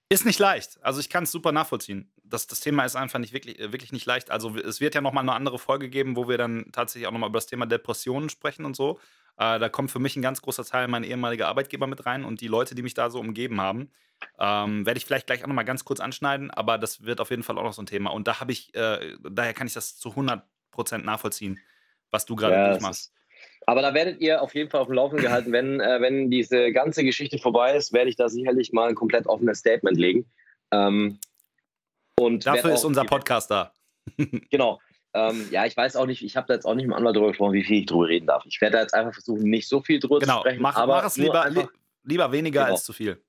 Ist 0.10 0.25
nicht 0.25 0.40
leicht. 0.40 0.78
Also 0.82 1.00
ich 1.00 1.10
kann 1.10 1.24
es 1.24 1.32
super 1.32 1.52
nachvollziehen. 1.52 2.12
Das, 2.34 2.48
das 2.48 2.60
Thema 2.62 2.84
ist 2.84 2.96
einfach 2.96 3.20
nicht 3.20 3.34
wirklich, 3.34 3.60
äh, 3.60 3.72
wirklich 3.72 3.92
nicht 3.92 4.06
leicht. 4.06 4.32
Also 4.32 4.58
es 4.58 4.82
wird 4.82 4.96
ja 4.96 5.02
nochmal 5.02 5.24
eine 5.24 5.34
andere 5.34 5.60
Folge 5.60 5.90
geben, 5.90 6.16
wo 6.16 6.28
wir 6.28 6.38
dann 6.38 6.66
tatsächlich 6.72 7.08
auch 7.08 7.12
nochmal 7.12 7.30
über 7.30 7.38
das 7.38 7.46
Thema 7.46 7.66
Depressionen 7.66 8.30
sprechen 8.30 8.66
und 8.66 8.75
so. 8.75 9.00
Äh, 9.38 9.60
da 9.60 9.70
kommt 9.70 9.92
für 9.92 10.00
mich 10.00 10.16
ein 10.16 10.22
ganz 10.22 10.42
großer 10.42 10.66
Teil 10.66 10.88
mein 10.88 11.04
ehemaliger 11.04 11.48
Arbeitgeber 11.48 11.88
mit 11.88 12.06
rein 12.06 12.25
und 12.25 12.42
die 12.42 12.48
Leute, 12.48 12.75
die 12.75 12.82
mich 12.82 12.96
da 12.96 13.10
so 13.10 13.20
umgeben 13.20 13.62
haben. 13.62 13.92
Ähm, 14.40 14.86
Werde 14.86 14.98
ich 14.98 15.06
vielleicht 15.06 15.28
gleich 15.28 15.44
auch 15.44 15.48
nochmal 15.48 15.66
ganz 15.66 15.86
kurz 15.86 16.00
anschneiden, 16.00 16.50
aber 16.50 16.78
das 16.78 17.04
wird 17.06 17.22
auf 17.22 17.30
jeden 17.30 17.44
Fall 17.44 17.58
auch 17.58 17.63
noch 17.63 17.74
so 17.74 17.82
ein 17.82 17.88
Thema. 17.88 18.12
Und 18.12 18.28
da 18.28 18.40
habe 18.40 18.52
ich, 18.52 18.74
äh, 18.74 19.16
daher 19.22 19.54
kann 19.54 19.68
ich 19.68 19.74
das 19.74 19.98
zu 19.98 20.10
100% 20.10 20.42
nachvollziehen, 21.04 21.60
was 22.10 22.25
du 22.25 22.36
gerade 22.36 22.56
ja, 22.56 22.72
ist, 22.72 23.13
aber 23.66 23.82
da 23.82 23.94
werdet 23.94 24.20
ihr 24.22 24.42
auf 24.42 24.56
jeden 24.56 24.70
Fall 24.70 24.82
auf 24.82 24.88
dem 24.88 24.96
Laufenden 24.96 25.25
gehalten. 25.25 25.52
Wenn, 25.52 25.80
äh, 25.80 26.02
wenn 26.02 26.30
diese 26.30 26.72
ganze 26.72 27.04
Geschichte 27.04 27.38
vorbei 27.38 27.75
ist, 27.75 27.94
werde 27.94 28.10
ich 28.10 28.16
da 28.16 28.28
sicherlich 28.30 28.74
mal 28.74 28.90
ein 28.90 28.96
komplett 28.96 29.25
offenes 29.28 29.60
Statement 29.60 29.98
legen. 29.98 30.25
Ähm, 30.72 31.20
und 32.25 32.46
Dafür 32.46 32.74
ist 32.74 32.84
unser 32.86 33.06
Podcast 33.06 33.51
da. 33.51 33.74
Genau. 34.51 34.80
Ähm, 35.15 35.48
ja, 35.51 35.65
ich 35.68 35.77
weiß 35.77 35.96
auch 35.96 36.08
nicht, 36.08 36.24
ich 36.24 36.36
habe 36.36 36.48
da 36.48 36.56
jetzt 36.56 36.65
auch 36.65 36.74
nicht 36.74 36.86
mit 36.88 36.94
dem 36.96 36.98
Anwalt 36.98 37.15
drüber 37.15 37.27
gesprochen, 37.27 37.53
wie 37.53 37.63
viel 37.63 37.82
ich 37.82 37.86
drüber 37.86 38.08
reden 38.08 38.25
darf. 38.25 38.44
Ich 38.48 38.60
werde 38.62 38.77
da 38.77 38.82
jetzt 38.82 38.96
einfach 38.96 39.13
versuchen, 39.13 39.44
nicht 39.44 39.70
so 39.70 39.80
viel 39.82 40.00
drüber 40.00 40.20
zu 40.20 40.25
Genau, 40.25 40.39
sprechen. 40.39 40.62
mach, 40.62 40.75
aber 40.75 40.96
mach 40.96 41.06
es 41.06 41.18
lieber, 41.18 41.44
einfach, 41.44 41.63
li 41.63 41.70
lieber 42.03 42.32
weniger 42.32 42.62
Genau. 42.63 42.74
als 42.74 42.84
zu 42.84 42.94
viel. 42.94 43.24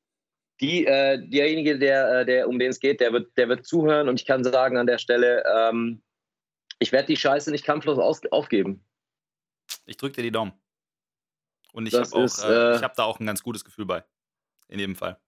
die, 0.60 0.86
äh, 0.86 1.18
derjenige, 1.28 1.78
der, 1.78 2.20
äh, 2.20 2.24
der, 2.26 2.48
um 2.48 2.58
den 2.58 2.70
es 2.70 2.80
geht, 2.80 3.00
der 3.00 3.12
wird, 3.12 3.36
der 3.36 3.48
wird 3.50 3.66
zuhören 3.66 4.08
und 4.08 4.18
ich 4.20 4.24
kann 4.26 4.42
sagen 4.44 4.78
an 4.78 4.86
der 4.86 4.98
Stelle, 4.98 5.44
ähm, 5.46 6.02
ich 6.78 6.90
werde 6.92 7.06
die 7.08 7.16
Scheiße 7.16 7.50
nicht 7.50 7.64
kampflos 7.66 7.98
aus, 7.98 8.24
aufgeben. 8.30 8.82
Ich 9.84 9.96
drücke 9.96 10.16
dir 10.16 10.22
die 10.22 10.32
Daumen. 10.32 10.52
Und 11.72 11.86
ich 11.86 11.94
habe 11.94 12.08
äh, 12.14 12.20
äh, 12.22 12.76
ich 12.76 12.82
hab 12.82 12.94
da 12.94 13.02
auch 13.04 13.18
ein 13.20 13.26
ganz 13.26 13.42
gutes 13.42 13.64
Gefühl 13.64 13.84
bei. 13.84 14.04
In 14.68 14.78
jedem 14.78 14.94
Fall. 14.96 15.18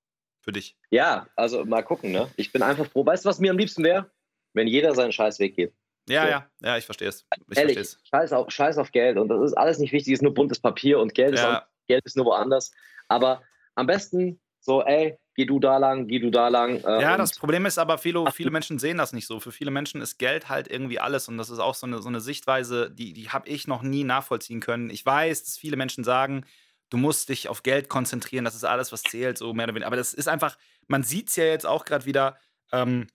Für 0.46 0.52
dich. 0.52 0.76
Ja, 0.90 1.26
also 1.34 1.64
mal 1.64 1.82
gucken, 1.82 2.12
ne? 2.12 2.30
Ich 2.36 2.52
bin 2.52 2.62
einfach 2.62 2.86
froh. 2.86 3.04
Weißt 3.04 3.24
du, 3.24 3.28
was 3.28 3.40
mir 3.40 3.50
am 3.50 3.58
liebsten 3.58 3.82
wäre? 3.84 4.10
wenn 4.56 4.66
jeder 4.66 4.94
seinen 4.94 5.12
Scheiß 5.12 5.38
weggeht. 5.38 5.74
Ja, 6.08 6.22
So. 6.22 6.28
ja, 6.30 6.46
ja, 6.62 6.76
ich 6.78 6.86
verstehe 6.86 7.08
es. 7.08 7.26
Ich 7.50 7.58
Ehrlich, 7.58 7.76
verstehe 7.76 7.82
es. 7.82 8.08
scheiß 8.08 8.32
auf, 8.32 8.50
scheiß 8.50 8.78
auf 8.78 8.90
Geld 8.90 9.18
und 9.18 9.28
das 9.28 9.42
ist 9.42 9.52
alles 9.52 9.78
nicht 9.78 9.92
wichtig, 9.92 10.14
ist 10.14 10.22
nur 10.22 10.32
buntes 10.32 10.58
Papier 10.58 10.98
und 10.98 11.14
Geld, 11.14 11.34
ist, 11.34 11.40
auch, 11.44 11.52
Ja, 11.52 11.66
Geld 11.88 12.04
ist 12.06 12.16
nur 12.16 12.26
woanders. 12.26 12.72
Aber 13.08 13.42
am 13.74 13.86
besten 13.86 14.40
so, 14.60 14.82
ey, 14.82 15.18
geh 15.34 15.44
du 15.44 15.60
da 15.60 15.76
lang, 15.76 16.08
geh 16.08 16.20
du 16.20 16.30
da 16.30 16.48
lang. 16.48 16.76
Äh, 16.82 17.02
ja, 17.02 17.16
das 17.18 17.38
Problem 17.38 17.66
ist 17.66 17.76
aber, 17.76 17.98
viele, 17.98 18.24
viele 18.32 18.50
Menschen 18.50 18.78
sehen 18.78 18.96
das 18.96 19.12
nicht 19.12 19.26
so. 19.26 19.40
Für 19.40 19.52
viele 19.52 19.70
Menschen 19.70 20.00
ist 20.00 20.16
Geld 20.16 20.48
halt 20.48 20.68
irgendwie 20.68 20.98
alles 21.00 21.28
und 21.28 21.36
das 21.36 21.50
ist 21.50 21.58
auch 21.58 21.74
so 21.74 21.86
eine, 21.86 22.00
so 22.00 22.08
eine 22.08 22.20
Sichtweise, 22.20 22.90
die, 22.90 23.12
die 23.12 23.28
habe 23.28 23.48
ich 23.48 23.66
noch 23.68 23.82
nie 23.82 24.04
nachvollziehen 24.04 24.60
können. 24.60 24.88
Ich 24.88 25.04
weiß, 25.04 25.44
dass 25.44 25.58
viele 25.58 25.76
Menschen 25.76 26.02
sagen, 26.02 26.46
du 26.90 26.96
musst 26.96 27.28
dich 27.28 27.48
auf 27.48 27.62
Geld 27.62 27.88
konzentrieren, 27.88 28.44
das 28.44 28.54
ist 28.54 28.64
alles, 28.64 28.92
was 28.92 29.02
zählt, 29.02 29.38
so 29.38 29.52
mehr 29.54 29.64
oder 29.64 29.74
weniger. 29.74 29.86
Aber 29.86 29.96
das 29.96 30.14
ist 30.14 30.28
einfach, 30.28 30.56
man 30.86 31.02
sieht 31.02 31.28
es 31.28 31.36
ja 31.36 31.44
jetzt 31.44 31.66
auch 31.66 31.84
gerade 31.84 32.06
wieder, 32.06 32.38
ähm, 32.72 33.06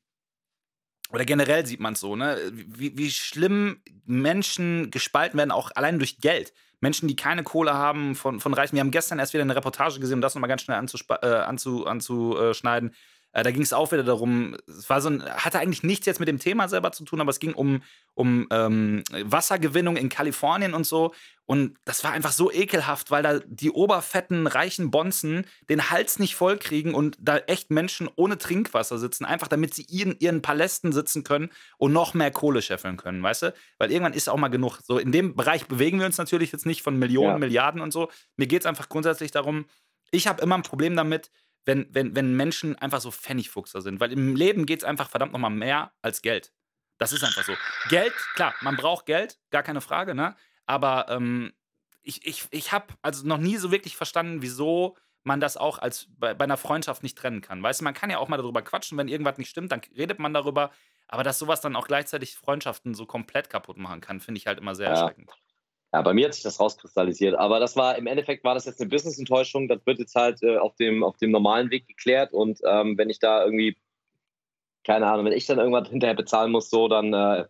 oder 1.12 1.26
generell 1.26 1.66
sieht 1.66 1.82
man 1.82 1.94
es 1.94 2.00
so, 2.00 2.16
ne? 2.16 2.40
Wie, 2.54 2.98
wie 2.98 3.12
schlimm 3.12 3.82
Menschen 4.06 4.92
gespalten 4.92 5.38
werden, 5.38 5.52
auch 5.52 5.72
allein 5.76 6.00
durch 6.00 6.20
Geld. 6.20 6.54
Menschen, 6.80 7.08
die 7.08 7.16
keine 7.16 7.44
Kohle 7.44 7.74
haben 7.74 8.16
von, 8.16 8.40
von 8.40 8.54
Reichen. 8.54 8.76
Wir 8.76 8.80
haben 8.80 8.92
gestern 8.92 9.20
erst 9.20 9.34
wieder 9.34 9.44
eine 9.44 9.56
Reportage 9.56 10.00
gesehen, 10.00 10.16
um 10.16 10.22
das 10.22 10.36
nochmal 10.36 10.48
ganz 10.48 10.64
schnell 10.64 10.78
anzuspa- 10.78 11.22
äh, 11.22 11.44
anzu, 11.44 11.86
anzuschneiden. 11.86 12.96
Äh, 13.34 13.44
da 13.44 13.52
ging 13.52 13.62
es 13.62 13.74
auch 13.74 13.92
wieder 13.92 14.04
darum, 14.04 14.58
es 14.68 14.90
war 14.90 15.02
so 15.02 15.10
ein, 15.10 15.24
hatte 15.24 15.60
eigentlich 15.60 15.84
nichts 15.84 16.06
jetzt 16.06 16.20
mit 16.20 16.28
dem 16.28 16.40
Thema 16.40 16.68
selber 16.68 16.92
zu 16.92 17.04
tun, 17.06 17.22
aber 17.22 17.30
es 17.30 17.40
ging 17.40 17.54
um, 17.54 17.82
um 18.14 18.48
ähm, 18.52 19.04
Wassergewinnung 19.24 19.96
in 19.98 20.10
Kalifornien 20.10 20.74
und 20.74 20.86
so. 20.86 21.14
Und 21.46 21.78
das 21.84 22.04
war 22.04 22.12
einfach 22.12 22.32
so 22.32 22.50
ekelhaft, 22.52 23.12
weil 23.12 23.24
da 23.24 23.40
die 23.46 23.72
oberfetten, 23.72 24.48
reichen 24.48 24.90
Bonzen 24.90 25.46
den 25.70 25.90
Hals 25.90 26.18
nicht 26.18 26.36
voll 26.36 26.58
kriegen 26.58 26.94
und 26.94 27.18
da 27.20 27.38
echt 27.38 27.72
Menschen 27.72 28.10
ohne 28.16 28.38
Trinkwasser 28.38 28.98
sitzen, 28.98 29.26
einfach 29.26 29.50
damit 29.50 29.74
sie 29.74 29.84
in 29.84 30.16
ihren 30.20 30.42
Palästen 30.42 30.94
sitzen 30.94 31.24
können 31.24 31.50
und 31.78 31.92
noch 31.92 32.14
mehr 32.14 32.32
Kohle 32.32 32.62
scheffeln 32.62 32.96
können, 32.96 33.22
weißt 33.22 33.44
du? 33.44 33.54
Weil 33.80 33.92
irgendwann 33.92 34.14
ist 34.14 34.30
auch 34.30 34.38
mal 34.38 34.48
genug. 34.48 34.80
So 34.84 34.98
in 34.98 35.12
dem 35.12 35.36
Bereich 35.36 35.68
bewegen 35.68 36.00
wir 36.00 36.06
uns 36.06 36.18
natürlich 36.18 36.54
jetzt 36.54 36.66
nicht 36.66 36.84
von 36.84 36.98
Millionen, 36.98 37.32
Ja. 37.32 37.38
Milliarden 37.40 37.82
und 37.82 37.92
so. 37.92 38.10
Mir 38.38 38.48
geht 38.48 38.62
es 38.62 38.66
einfach 38.66 38.88
grundsätzlich 38.88 39.32
darum, 39.32 39.66
ich 40.12 40.28
habe 40.28 40.42
immer 40.42 40.56
ein 40.56 40.64
Problem 40.64 40.96
damit, 40.96 41.32
wenn, 41.66 41.88
wenn, 41.94 42.16
wenn 42.16 42.36
Menschen 42.36 42.76
einfach 42.78 43.02
so 43.02 43.12
Pfennigfuchser 43.12 43.82
sind. 43.82 44.00
Weil 44.00 44.12
im 44.12 44.36
Leben 44.36 44.66
geht 44.66 44.80
es 44.80 44.84
einfach 44.86 45.10
verdammt 45.10 45.34
nochmal 45.34 45.52
mehr 45.52 45.94
als 46.02 46.22
Geld. 46.22 46.54
Das 46.98 47.14
ist 47.14 47.24
einfach 47.24 47.44
so. 47.44 47.54
Geld, 47.90 48.14
klar, 48.36 48.54
man 48.62 48.78
braucht 48.78 49.06
Geld, 49.06 49.40
gar 49.50 49.64
keine 49.64 49.82
Frage, 49.82 50.14
ne? 50.16 50.36
Aber 50.66 51.08
ähm, 51.10 51.54
ich, 52.04 52.26
ich, 52.26 52.48
ich 52.52 52.72
habe 52.72 52.94
also 53.02 53.26
noch 53.28 53.38
nie 53.38 53.58
so 53.58 53.72
wirklich 53.72 53.96
verstanden, 53.98 54.42
wieso 54.42 54.98
man 55.24 55.40
das 55.40 55.58
auch 55.58 55.78
als 55.78 56.08
bei, 56.18 56.34
bei 56.34 56.46
einer 56.46 56.58
Freundschaft 56.58 57.04
nicht 57.04 57.18
trennen 57.18 57.42
kann. 57.42 57.62
Weißt 57.62 57.82
du, 57.82 57.84
man 57.84 57.94
kann 57.94 58.10
ja 58.10 58.18
auch 58.18 58.28
mal 58.28 58.38
darüber 58.38 58.62
quatschen, 58.64 58.98
wenn 58.98 59.08
irgendwas 59.08 59.38
nicht 59.38 59.50
stimmt, 59.50 59.72
dann 59.72 59.82
redet 59.96 60.20
man 60.20 60.34
darüber. 60.34 60.72
Aber 61.08 61.24
dass 61.24 61.40
sowas 61.40 61.62
dann 61.62 61.76
auch 61.76 61.88
gleichzeitig 61.88 62.36
Freundschaften 62.38 62.94
so 62.96 63.06
komplett 63.06 63.50
kaputt 63.50 63.78
machen 63.78 64.02
kann, 64.02 64.20
finde 64.20 64.40
ich 64.40 64.48
halt 64.48 64.60
immer 64.60 64.74
sehr 64.76 64.90
Ja. 64.90 64.92
erschreckend. 64.92 65.32
Ja, 65.94 66.02
bei 66.02 66.14
mir 66.14 66.26
hat 66.28 66.34
sich 66.34 66.44
das 66.44 66.60
rauskristallisiert. 66.60 67.36
Aber 67.36 67.60
das 67.60 67.76
war 67.76 67.98
im 67.98 68.08
Endeffekt 68.08 68.44
war 68.44 68.54
das 68.54 68.66
jetzt 68.66 68.80
eine 68.80 68.90
Business-Enttäuschung. 68.90 69.68
Das 69.68 69.86
wird 69.86 70.00
jetzt 70.00 70.16
halt 70.16 70.42
äh, 70.42 70.58
auf, 70.58 70.76
dem, 70.76 71.04
auf 71.04 71.18
dem 71.18 71.32
normalen 71.32 71.70
Weg 71.70 71.88
geklärt. 71.88 72.32
Und 72.32 72.60
ähm, 72.66 72.98
wenn 72.98 73.10
ich 73.10 73.20
da 73.20 73.44
irgendwie, 73.44 73.78
keine 74.86 75.08
Ahnung, 75.08 75.26
wenn 75.26 75.34
ich 75.34 75.46
dann 75.46 75.60
irgendwas 75.60 75.90
hinterher 75.90 76.16
bezahlen 76.16 76.52
muss, 76.52 76.70
so, 76.70 76.88
dann, 76.88 77.14
äh, 77.14 77.46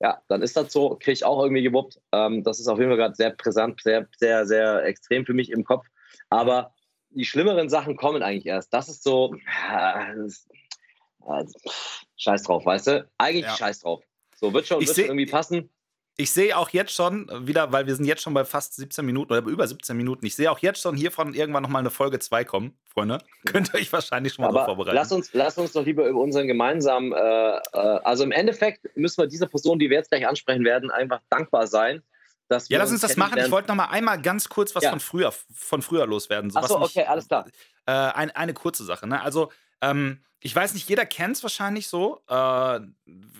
ja, 0.00 0.22
dann 0.28 0.42
ist 0.42 0.56
das 0.56 0.72
so, 0.72 0.96
kriege 0.96 1.12
ich 1.12 1.24
auch 1.24 1.42
irgendwie 1.42 1.62
gewuppt. 1.62 2.00
Ähm, 2.12 2.42
das 2.44 2.60
ist 2.60 2.68
auf 2.68 2.78
jeden 2.78 2.90
Fall 2.90 2.98
gerade 2.98 3.14
sehr 3.14 3.30
präsent, 3.30 3.82
sehr, 3.82 4.08
sehr, 4.16 4.46
sehr 4.46 4.84
extrem 4.84 5.26
für 5.26 5.34
mich 5.34 5.50
im 5.50 5.64
Kopf. 5.64 5.86
Aber 6.30 6.74
die 7.10 7.26
schlimmeren 7.26 7.68
Sachen 7.68 7.96
kommen 7.96 8.22
eigentlich 8.22 8.46
erst. 8.46 8.72
Das 8.72 8.88
ist 8.88 9.02
so, 9.02 9.34
äh, 9.70 10.16
das 10.16 10.46
äh, 11.28 11.44
scheiß 12.16 12.44
drauf, 12.44 12.64
weißt 12.64 12.86
du? 12.86 13.10
Eigentlich 13.18 13.44
Ja. 13.44 13.56
scheiß 13.56 13.80
drauf. 13.80 14.02
So, 14.34 14.54
wird 14.54 14.66
schon, 14.66 14.80
wird 14.80 14.96
schon 14.96 15.04
irgendwie 15.04 15.26
passen. 15.26 15.70
Ich 16.16 16.30
sehe 16.32 16.56
auch 16.58 16.68
jetzt 16.70 16.92
schon 16.92 17.30
wieder, 17.46 17.72
weil 17.72 17.86
wir 17.86 17.94
sind 17.96 18.04
jetzt 18.04 18.22
schon 18.22 18.34
bei 18.34 18.44
fast 18.44 18.74
17 18.76 19.04
Minuten 19.04 19.32
oder 19.32 19.42
über 19.46 19.66
17 19.66 19.96
Minuten. 19.96 20.26
Ich 20.26 20.36
sehe 20.36 20.50
auch 20.50 20.58
jetzt 20.58 20.82
schon 20.82 20.94
hiervon 20.94 21.32
irgendwann 21.32 21.62
nochmal 21.62 21.80
eine 21.80 21.90
Folge 21.90 22.18
2 22.18 22.44
kommen, 22.44 22.76
Freunde. 22.84 23.18
Könnt 23.46 23.72
ihr 23.72 23.80
euch 23.80 23.90
wahrscheinlich 23.92 24.34
schon 24.34 24.42
mal 24.44 24.50
Aber 24.50 24.66
vorbereiten. 24.66 24.94
lass 24.94 25.10
uns, 25.10 25.30
lass 25.32 25.56
uns 25.56 25.72
doch 25.72 25.84
lieber 25.84 26.06
über 26.06 26.20
unseren 26.20 26.46
gemeinsamen, 26.46 27.12
äh, 27.12 27.16
äh, 27.16 27.60
also 27.72 28.24
im 28.24 28.32
Endeffekt 28.32 28.94
müssen 28.94 29.22
wir 29.22 29.26
dieser 29.26 29.46
Person, 29.46 29.78
die 29.78 29.88
wir 29.88 29.96
jetzt 29.96 30.10
gleich 30.10 30.26
ansprechen 30.28 30.64
werden, 30.64 30.90
einfach 30.90 31.20
dankbar 31.30 31.66
sein, 31.66 32.02
dass 32.48 32.68
wir 32.68 32.76
ja, 32.76 32.82
lass 32.82 32.92
uns 32.92 33.00
das 33.00 33.16
machen. 33.16 33.38
Ich 33.38 33.50
wollte 33.50 33.68
noch 33.68 33.76
mal 33.76 33.86
einmal 33.86 34.20
ganz 34.20 34.50
kurz 34.50 34.74
was 34.74 34.84
Ja. 34.84 34.90
von 34.90 35.00
früher, 35.00 35.32
von 35.54 35.80
früher 35.80 36.06
loswerden. 36.06 36.50
So, 36.50 36.58
Achso, 36.58 36.82
okay, 36.82 37.04
alles 37.04 37.26
klar. 37.26 37.46
Äh, 37.86 37.92
ein, 37.92 38.30
eine 38.32 38.52
kurze 38.52 38.84
Sache. 38.84 39.06
Ne? 39.06 39.22
Also, 39.22 39.50
ähm, 39.80 40.22
ich 40.40 40.54
weiß 40.54 40.74
nicht, 40.74 40.88
jeder 40.88 41.06
kennt 41.06 41.36
es 41.36 41.42
wahrscheinlich 41.42 41.88
so. 41.88 42.20
Äh, 42.28 42.80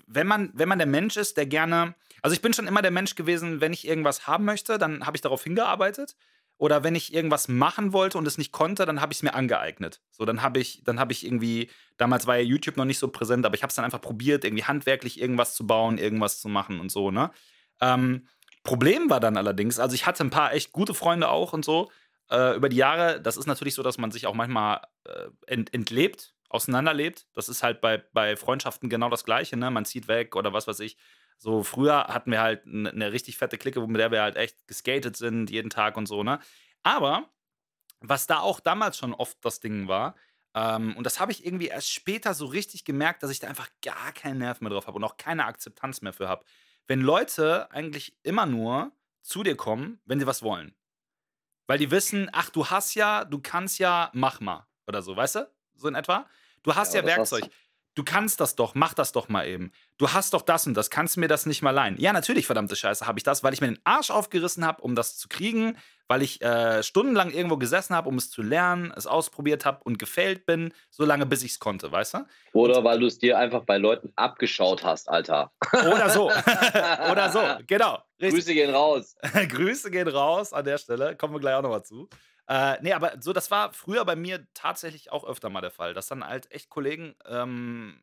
wenn, 0.07 0.27
man, 0.27 0.51
wenn 0.55 0.69
man 0.69 0.79
der 0.79 0.87
Mensch 0.87 1.19
ist, 1.19 1.37
der 1.37 1.45
gerne. 1.47 1.95
Also, 2.23 2.35
ich 2.35 2.41
bin 2.41 2.53
schon 2.55 2.67
immer 2.67 2.83
der 2.83 2.91
Mensch 2.91 3.15
gewesen, 3.15 3.61
wenn 3.61 3.73
ich 3.73 3.87
irgendwas 3.87 4.27
haben 4.27 4.45
möchte, 4.45 4.79
dann 4.79 5.05
habe 5.07 5.17
ich 5.17 5.21
darauf 5.21 5.45
hingearbeitet. 5.45 6.17
Oder 6.59 6.85
wenn 6.85 6.95
ich 6.95 7.13
irgendwas 7.13 7.49
machen 7.49 7.93
wollte 7.93 8.19
und 8.19 8.27
es 8.27 8.39
nicht 8.39 8.53
konnte, 8.53 8.87
dann 8.87 9.01
habe 9.01 9.13
ich 9.13 9.19
es 9.19 9.23
mir 9.25 9.35
angeeignet. 9.35 10.01
So, 10.13 10.25
dann 10.25 10.43
habe 10.43 10.61
ich, 10.61 10.85
dann 10.85 11.01
habe 11.01 11.13
ich 11.13 11.27
irgendwie, 11.27 11.69
damals 11.97 12.29
war 12.29 12.37
ja 12.37 12.43
YouTube 12.43 12.77
noch 12.77 12.85
nicht 12.85 13.01
so 13.01 13.09
präsent, 13.09 13.45
aber 13.45 13.57
ich 13.57 13.65
habe 13.65 13.71
es 13.71 13.75
dann 13.75 13.85
einfach 13.85 14.01
probiert, 14.01 14.45
irgendwie 14.45 14.63
handwerklich 14.63 15.21
irgendwas 15.21 15.57
zu 15.57 15.67
bauen, 15.67 15.99
irgendwas 15.99 16.41
zu 16.41 16.49
machen 16.49 16.79
und 16.79 16.93
so, 16.93 17.11
ne? 17.11 17.33
Ähm, 17.81 18.29
Problem 18.63 19.11
war 19.11 19.19
dann 19.19 19.37
allerdings, 19.37 19.81
also 19.81 19.95
ich 19.97 20.07
hatte 20.07 20.23
ein 20.23 20.31
paar 20.31 20.53
echt 20.53 20.71
gute 20.71 20.95
Freunde 20.95 21.31
auch 21.31 21.53
und 21.53 21.65
so, 21.65 21.91
äh, 22.31 22.55
über 22.55 22.69
die 22.69 22.77
Jahre, 22.77 23.21
das 23.21 23.37
ist 23.37 23.47
natürlich 23.47 23.75
so, 23.75 23.83
dass 23.83 23.99
man 23.99 24.13
sich 24.13 24.29
auch 24.29 24.35
manchmal 24.35 24.83
äh, 25.05 25.31
ent, 25.49 25.75
entlebt, 25.75 26.35
auseinanderlebt. 26.53 27.27
Das 27.35 27.49
ist 27.49 27.63
halt 27.63 27.81
bei, 27.81 27.99
bei 28.13 28.37
Freundschaften 28.37 28.89
genau 28.89 29.09
das 29.09 29.25
Gleiche, 29.25 29.57
ne? 29.57 29.71
Man 29.71 29.85
zieht 29.85 30.09
weg 30.09 30.37
oder 30.37 30.53
was 30.53 30.67
weiß 30.67 30.81
ich. 30.81 30.97
So 31.39 31.63
früher 31.63 32.07
hatten 32.09 32.31
wir 32.31 32.41
halt 32.41 32.67
eine, 32.67 33.13
richtig 33.13 33.39
fette 33.39 33.59
Clique, 33.59 33.81
mit 33.87 34.01
der 34.01 34.11
wir 34.11 34.23
halt 34.23 34.37
echt 34.37 34.67
geskatet 34.69 35.17
sind, 35.17 35.51
jeden 35.51 35.71
Tag 35.71 35.97
und 35.97 36.07
so, 36.07 36.23
ne? 36.23 36.39
Aber 36.83 37.31
was 38.01 38.27
da 38.27 38.41
auch 38.41 38.61
damals 38.61 38.99
schon 38.99 39.15
oft 39.15 39.39
das 39.45 39.61
Ding 39.61 39.89
war, 39.89 40.15
ähm, 40.55 40.97
und 40.97 41.05
das 41.05 41.19
habe 41.19 41.33
ich 41.33 41.47
irgendwie 41.47 41.69
erst 41.69 41.91
später 41.91 42.35
so 42.35 42.47
richtig 42.47 42.85
gemerkt, 42.85 43.23
dass 43.23 43.31
ich 43.31 43.41
da 43.41 43.49
einfach 43.49 43.71
gar 43.83 44.13
keinen 44.13 44.39
Nerv 44.39 44.61
mehr 44.61 44.71
drauf 44.71 44.87
habe 44.87 44.97
und 44.97 45.05
auch 45.05 45.17
keine 45.17 45.47
Akzeptanz 45.47 46.03
mehr 46.03 46.13
für 46.13 46.29
habe. 46.29 46.45
Wenn 46.87 47.01
Leute 47.01 47.71
eigentlich 47.71 48.17
immer 48.23 48.47
nur 48.47 48.93
zu 49.23 49.43
dir 49.43 49.57
kommen, 49.57 50.01
wenn 50.05 50.21
sie 50.21 50.27
was 50.27 50.43
wollen. 50.43 50.75
Weil 51.67 51.79
die 51.79 51.91
wissen, 51.91 52.29
ach, 52.33 52.51
du 52.51 52.67
hast 52.67 52.95
ja, 52.95 53.25
du 53.25 53.41
kannst 53.41 53.79
ja, 53.79 54.11
mach 54.13 54.41
mal. 54.41 54.67
Oder 54.87 55.01
so, 55.01 55.17
weißt 55.17 55.37
du? 55.37 55.51
So 55.75 55.89
in 55.89 55.95
etwa. 55.95 56.29
Du 56.63 56.75
hast 56.75 56.95
Ja, 56.95 57.01
ja, 57.01 57.07
Werkzeug. 57.07 57.49
Du 57.95 58.05
kannst 58.05 58.41
das 58.41 58.57
doch, 58.57 58.75
mach 58.75 58.95
das 58.95 59.13
doch 59.13 59.29
mal 59.29 59.47
eben. 59.47 59.71
Du 59.99 60.09
hast 60.15 60.33
doch 60.33 60.41
das 60.41 60.67
und 60.67 60.75
das, 60.75 60.89
kannst 60.89 61.17
du 61.17 61.21
mir 61.21 61.29
das 61.29 61.45
nicht 61.45 61.61
mal 61.61 61.73
leihen? 61.73 61.99
Ja, 61.99 62.15
natürlich, 62.15 62.47
verdammte 62.47 62.75
Scheiße, 62.75 63.07
habe 63.07 63.19
ich 63.19 63.23
das, 63.23 63.45
weil 63.45 63.53
ich 63.53 63.61
mir 63.61 63.67
den 63.67 63.81
Arsch 63.85 64.11
aufgerissen 64.11 64.65
habe, 64.65 64.81
um 64.81 64.95
das 64.95 65.19
zu 65.19 65.29
kriegen, 65.29 65.77
weil 66.09 66.23
ich 66.23 66.41
äh, 66.41 66.83
stundenlang 66.83 67.31
irgendwo 67.31 67.59
gesessen 67.59 67.95
habe, 67.95 68.09
um 68.09 68.17
es 68.17 68.31
zu 68.31 68.41
lernen, 68.41 68.95
es 68.97 69.07
ausprobiert 69.07 69.67
habe 69.67 69.85
und 69.85 69.99
gefällt 69.99 70.47
bin, 70.47 70.73
so 70.89 71.05
lange, 71.05 71.27
bis 71.27 71.43
ich 71.43 71.53
es 71.53 71.59
konnte, 71.59 71.93
weißt 71.93 72.15
du? 72.15 72.27
Oder 72.55 72.83
weil 72.83 72.99
du 72.99 73.07
es 73.07 73.19
dir 73.19 73.39
einfach 73.39 73.65
bei 73.65 73.77
Leuten 73.77 74.11
abgeschaut 74.17 74.83
hast, 74.85 75.11
Alter. 75.11 75.53
Oder 75.73 76.09
so. 76.09 76.31
Oder 77.11 77.31
so, 77.31 77.41
genau. 77.67 77.99
Richtig. 78.19 78.41
Grüße 78.41 78.55
gehen 78.55 78.75
raus. 78.75 79.17
Grüße 79.49 79.91
gehen 79.91 80.09
raus 80.09 80.55
an 80.55 80.65
der 80.65 80.79
Stelle. 80.79 81.15
Kommen 81.17 81.35
wir 81.35 81.41
gleich 81.41 81.57
auch 81.57 81.63
nochmal 81.63 81.85
zu. 81.85 82.09
Äh, 82.49 82.79
nee, 82.83 82.93
aber 82.93 83.17
so, 83.21 83.33
das 83.33 83.51
war 83.51 83.73
früher 83.73 84.05
bei 84.05 84.17
mir 84.17 84.47
tatsächlich 84.55 85.13
auch 85.13 85.25
öfter 85.25 85.49
mal 85.51 85.61
der 85.61 85.71
Fall, 85.71 85.95
dass 85.95 86.09
dann 86.09 86.27
halt 86.27 86.51
echt 86.51 86.69
Kollegen 86.71 87.15
ähm, 87.27 88.03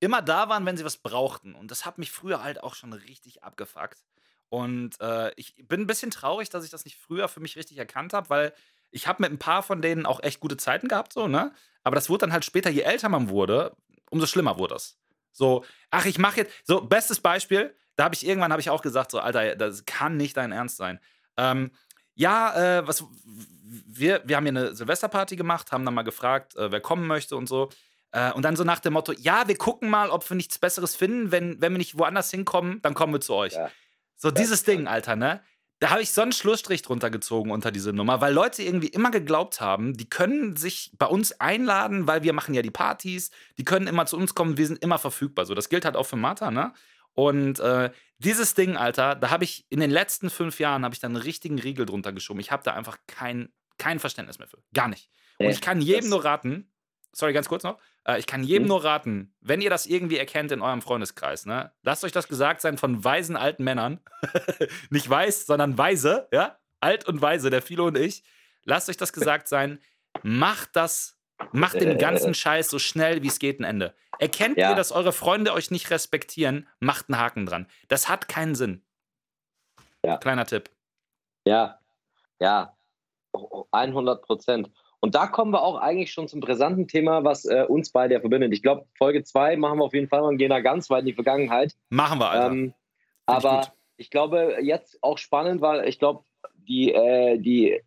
immer 0.00 0.20
da 0.20 0.48
waren, 0.48 0.66
wenn 0.66 0.76
sie 0.76 0.84
was 0.84 0.96
brauchten. 0.96 1.54
Und 1.54 1.70
das 1.70 1.86
hat 1.86 1.98
mich 1.98 2.10
früher 2.10 2.42
halt 2.42 2.62
auch 2.62 2.74
schon 2.74 2.92
richtig 2.92 3.44
abgefuckt. 3.44 4.02
Und 4.48 5.00
äh, 5.00 5.32
ich 5.36 5.54
bin 5.66 5.82
ein 5.82 5.86
bisschen 5.86 6.10
traurig, 6.10 6.50
dass 6.50 6.64
ich 6.64 6.70
das 6.70 6.84
nicht 6.84 6.98
früher 6.98 7.28
für 7.28 7.40
mich 7.40 7.56
richtig 7.56 7.78
erkannt 7.78 8.12
habe, 8.12 8.28
weil 8.28 8.52
ich 8.90 9.06
habe 9.06 9.22
mit 9.22 9.32
ein 9.32 9.38
paar 9.38 9.62
von 9.62 9.80
denen 9.80 10.04
auch 10.04 10.22
echt 10.22 10.40
gute 10.40 10.56
Zeiten 10.58 10.88
gehabt, 10.88 11.12
so, 11.14 11.26
ne? 11.28 11.54
Aber 11.84 11.94
das 11.94 12.10
wurde 12.10 12.18
dann 12.20 12.32
halt 12.32 12.44
später, 12.44 12.68
je 12.68 12.82
älter 12.82 13.08
man 13.08 13.30
wurde, 13.30 13.74
umso 14.10 14.26
schlimmer 14.26 14.58
wurde 14.58 14.74
das. 14.74 14.98
So, 15.32 15.64
ach, 15.90 16.04
ich 16.04 16.18
mache 16.18 16.38
jetzt, 16.38 16.52
so, 16.66 16.82
bestes 16.82 17.20
Beispiel, 17.20 17.74
da 17.96 18.04
habe 18.04 18.14
ich 18.14 18.26
irgendwann, 18.26 18.52
habe 18.52 18.60
ich 18.60 18.68
auch 18.68 18.82
gesagt, 18.82 19.10
so, 19.10 19.20
Alter, 19.20 19.56
das 19.56 19.86
kann 19.86 20.16
nicht 20.18 20.36
dein 20.36 20.52
Ernst 20.52 20.76
sein. 20.76 21.00
Ähm, 21.38 21.70
ja, 22.14 22.78
äh, 22.78 22.86
was, 22.86 23.04
wir, 23.64 24.22
wir 24.24 24.36
haben 24.36 24.44
hier 24.44 24.50
eine 24.50 24.74
Silvesterparty 24.74 25.36
gemacht, 25.36 25.72
haben 25.72 25.84
dann 25.84 25.94
mal 25.94 26.02
gefragt, 26.02 26.56
äh, 26.56 26.70
wer 26.70 26.80
kommen 26.80 27.06
möchte 27.06 27.36
und 27.36 27.48
so. 27.48 27.70
Äh, 28.12 28.32
und 28.32 28.44
dann 28.44 28.56
so 28.56 28.64
nach 28.64 28.80
dem 28.80 28.92
Motto, 28.92 29.12
ja, 29.12 29.48
wir 29.48 29.56
gucken 29.56 29.88
mal, 29.88 30.10
ob 30.10 30.28
wir 30.28 30.36
nichts 30.36 30.58
Besseres 30.58 30.94
finden. 30.94 31.32
Wenn, 31.32 31.60
wenn 31.60 31.72
wir 31.72 31.78
nicht 31.78 31.98
woanders 31.98 32.30
hinkommen, 32.30 32.80
dann 32.82 32.94
kommen 32.94 33.12
wir 33.12 33.20
zu 33.20 33.34
euch. 33.34 33.54
Ja. 33.54 33.70
So 34.16 34.30
Das 34.30 34.40
dieses 34.40 34.64
Ding, 34.64 34.86
Alter, 34.86 35.16
ne? 35.16 35.42
Da 35.80 35.90
habe 35.90 36.00
ich 36.00 36.12
so 36.12 36.22
einen 36.22 36.30
Schlussstrich 36.30 36.82
drunter 36.82 37.10
gezogen 37.10 37.50
unter 37.50 37.72
diese 37.72 37.92
Nummer, 37.92 38.20
weil 38.20 38.32
Leute 38.32 38.62
irgendwie 38.62 38.86
immer 38.86 39.10
geglaubt 39.10 39.60
haben, 39.60 39.96
die 39.96 40.08
können 40.08 40.54
sich 40.54 40.92
bei 40.96 41.06
uns 41.06 41.32
einladen, 41.40 42.06
weil 42.06 42.22
wir 42.22 42.32
machen 42.32 42.54
ja 42.54 42.62
die 42.62 42.70
Partys, 42.70 43.32
die 43.58 43.64
können 43.64 43.88
immer 43.88 44.06
zu 44.06 44.16
uns 44.16 44.36
kommen, 44.36 44.56
wir 44.56 44.66
sind 44.68 44.80
immer 44.80 44.98
verfügbar. 44.98 45.44
So, 45.44 45.56
das 45.56 45.68
gilt 45.68 45.84
halt 45.84 45.96
auch 45.96 46.06
für 46.06 46.14
Martha, 46.14 46.52
ne? 46.52 46.72
Und 47.14 47.60
äh, 47.60 47.90
dieses 48.18 48.54
Ding, 48.54 48.76
Alter, 48.76 49.14
da 49.14 49.30
habe 49.30 49.44
ich 49.44 49.66
in 49.68 49.80
den 49.80 49.90
letzten 49.90 50.30
fünf 50.30 50.60
Jahren 50.60 50.84
habe 50.84 50.94
ich 50.94 51.00
da 51.00 51.06
einen 51.08 51.16
richtigen 51.16 51.58
Riegel 51.58 51.86
drunter 51.86 52.12
geschoben. 52.12 52.40
Ich 52.40 52.50
habe 52.50 52.62
da 52.62 52.72
einfach 52.74 52.98
kein, 53.06 53.52
kein 53.78 53.98
Verständnis 53.98 54.38
mehr 54.38 54.48
für. 54.48 54.62
Gar 54.72 54.88
nicht. 54.88 55.10
Und 55.38 55.50
ich 55.50 55.60
kann 55.60 55.80
jedem 55.80 56.10
nur 56.10 56.24
raten, 56.24 56.70
sorry, 57.12 57.32
ganz 57.32 57.48
kurz 57.48 57.64
noch. 57.64 57.78
Äh, 58.04 58.18
ich 58.18 58.26
kann 58.26 58.44
jedem 58.44 58.64
Hm? 58.64 58.68
nur 58.68 58.84
raten, 58.84 59.34
wenn 59.40 59.60
ihr 59.60 59.70
das 59.70 59.86
irgendwie 59.86 60.18
erkennt 60.18 60.52
in 60.52 60.62
eurem 60.62 60.82
Freundeskreis, 60.82 61.46
ne, 61.46 61.72
lasst 61.82 62.04
euch 62.04 62.12
das 62.12 62.28
gesagt 62.28 62.60
sein 62.60 62.78
von 62.78 63.02
weisen 63.04 63.36
alten 63.36 63.64
Männern. 63.64 64.00
Nicht 64.90 65.08
weiß, 65.08 65.46
sondern 65.46 65.76
weise, 65.76 66.28
ja? 66.32 66.58
Alt 66.80 67.06
und 67.06 67.20
weise, 67.20 67.50
der 67.50 67.62
Philo 67.62 67.86
und 67.88 67.98
ich. 67.98 68.24
Lasst 68.64 68.88
euch 68.88 68.96
das 68.96 69.12
gesagt 69.12 69.48
sein. 69.48 69.78
Macht 70.22 70.70
das, 70.74 71.16
macht 71.52 71.80
dem 71.80 71.90
Äh. 71.90 71.96
ganzen 71.96 72.34
Scheiß 72.34 72.68
so 72.70 72.78
schnell 72.78 73.22
wie 73.22 73.28
es 73.28 73.38
geht 73.38 73.60
ein 73.60 73.64
Ende. 73.64 73.94
Erkennt 74.18 74.56
Ja. 74.58 74.70
ihr, 74.70 74.76
dass 74.76 74.92
eure 74.92 75.12
Freunde 75.12 75.52
euch 75.52 75.70
nicht 75.70 75.90
respektieren, 75.90 76.68
macht 76.80 77.08
einen 77.08 77.18
Haken 77.18 77.46
dran. 77.46 77.66
Das 77.88 78.08
hat 78.08 78.28
keinen 78.28 78.54
Sinn. 78.54 78.82
Ja. 80.04 80.16
Kleiner 80.18 80.44
Tipp. 80.46 80.70
Ja, 81.46 81.78
ja, 82.40 82.76
100 83.72 84.22
Prozent. 84.22 84.70
Und 85.00 85.14
da 85.16 85.26
kommen 85.26 85.52
wir 85.52 85.62
auch 85.62 85.76
eigentlich 85.78 86.12
schon 86.12 86.28
zum 86.28 86.38
brisanten 86.40 86.86
Thema, 86.86 87.24
was 87.24 87.44
äh, 87.44 87.64
uns 87.68 87.90
beide 87.90 88.14
ja 88.14 88.20
verbindet. 88.20 88.52
Ich 88.52 88.62
glaube, 88.62 88.86
Folge 88.96 89.24
2 89.24 89.56
machen 89.56 89.78
wir 89.78 89.84
auf 89.84 89.94
jeden 89.94 90.08
Fall 90.08 90.22
und 90.22 90.38
gehen 90.38 90.50
da 90.50 90.60
ganz 90.60 90.90
weit 90.90 91.00
in 91.00 91.06
die 91.06 91.14
Vergangenheit. 91.14 91.74
Machen 91.88 92.20
wir, 92.20 92.30
Alter. 92.30 92.46
Ähm, 92.52 92.66
ich 92.68 92.74
aber 93.26 93.56
gut. 93.62 93.72
ich 93.96 94.10
glaube, 94.10 94.58
jetzt 94.60 94.98
auch 95.02 95.18
spannend, 95.18 95.60
weil 95.60 95.88
ich 95.88 95.98
glaube, 95.98 96.24
die, 96.54 96.92
äh, 96.92 97.38
die 97.38 97.80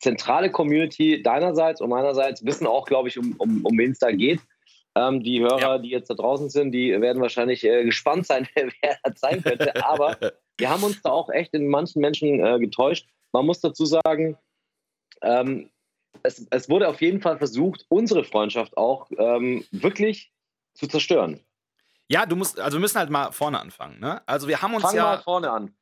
zentrale 0.00 0.50
Community 0.50 1.22
deinerseits 1.22 1.80
und 1.80 1.90
meinerseits 1.90 2.44
wissen 2.44 2.66
auch, 2.66 2.86
glaube 2.86 3.08
ich, 3.08 3.18
um, 3.18 3.34
um, 3.38 3.64
um 3.64 3.78
wen 3.78 3.92
es 3.92 3.98
da 3.98 4.10
geht. 4.10 4.40
Ähm, 4.94 5.22
die 5.22 5.40
Hörer, 5.40 5.60
Ja. 5.60 5.78
die 5.78 5.90
jetzt 5.90 6.08
da 6.10 6.14
draußen 6.14 6.48
sind, 6.50 6.72
die 6.72 6.98
werden 7.00 7.20
wahrscheinlich 7.22 7.64
äh, 7.64 7.84
gespannt 7.84 8.26
sein, 8.26 8.48
wer 8.54 8.96
das 9.02 9.20
sein 9.20 9.42
könnte. 9.42 9.84
Aber 9.84 10.16
wir 10.58 10.70
haben 10.70 10.82
uns 10.82 11.00
da 11.02 11.10
auch 11.10 11.30
echt 11.30 11.54
in 11.54 11.68
manchen 11.68 12.00
Menschen 12.00 12.44
äh, 12.44 12.58
getäuscht. 12.58 13.06
Man 13.32 13.46
muss 13.46 13.60
dazu 13.60 13.84
sagen, 13.86 14.36
ähm, 15.22 15.70
es, 16.22 16.46
es 16.50 16.68
wurde 16.68 16.88
auf 16.88 17.00
jeden 17.00 17.20
Fall 17.20 17.38
versucht, 17.38 17.84
unsere 17.88 18.24
Freundschaft 18.24 18.76
auch 18.76 19.08
ähm, 19.18 19.64
wirklich 19.70 20.32
zu 20.74 20.86
zerstören. 20.86 21.40
ja, 22.08 22.24
du 22.26 22.34
musst, 22.36 22.58
also 22.58 22.78
wir 22.78 22.80
müssen 22.80 22.98
halt 22.98 23.10
mal 23.10 23.30
vorne 23.32 23.60
anfangen, 23.60 24.00
ne? 24.00 24.22
Also 24.26 24.48
wir 24.48 24.62
haben 24.62 24.74
uns 24.74 24.82
Fang 24.84 24.96
ja. 24.96 25.02
mal 25.04 25.18
vorne 25.22 25.50
an. 25.50 25.74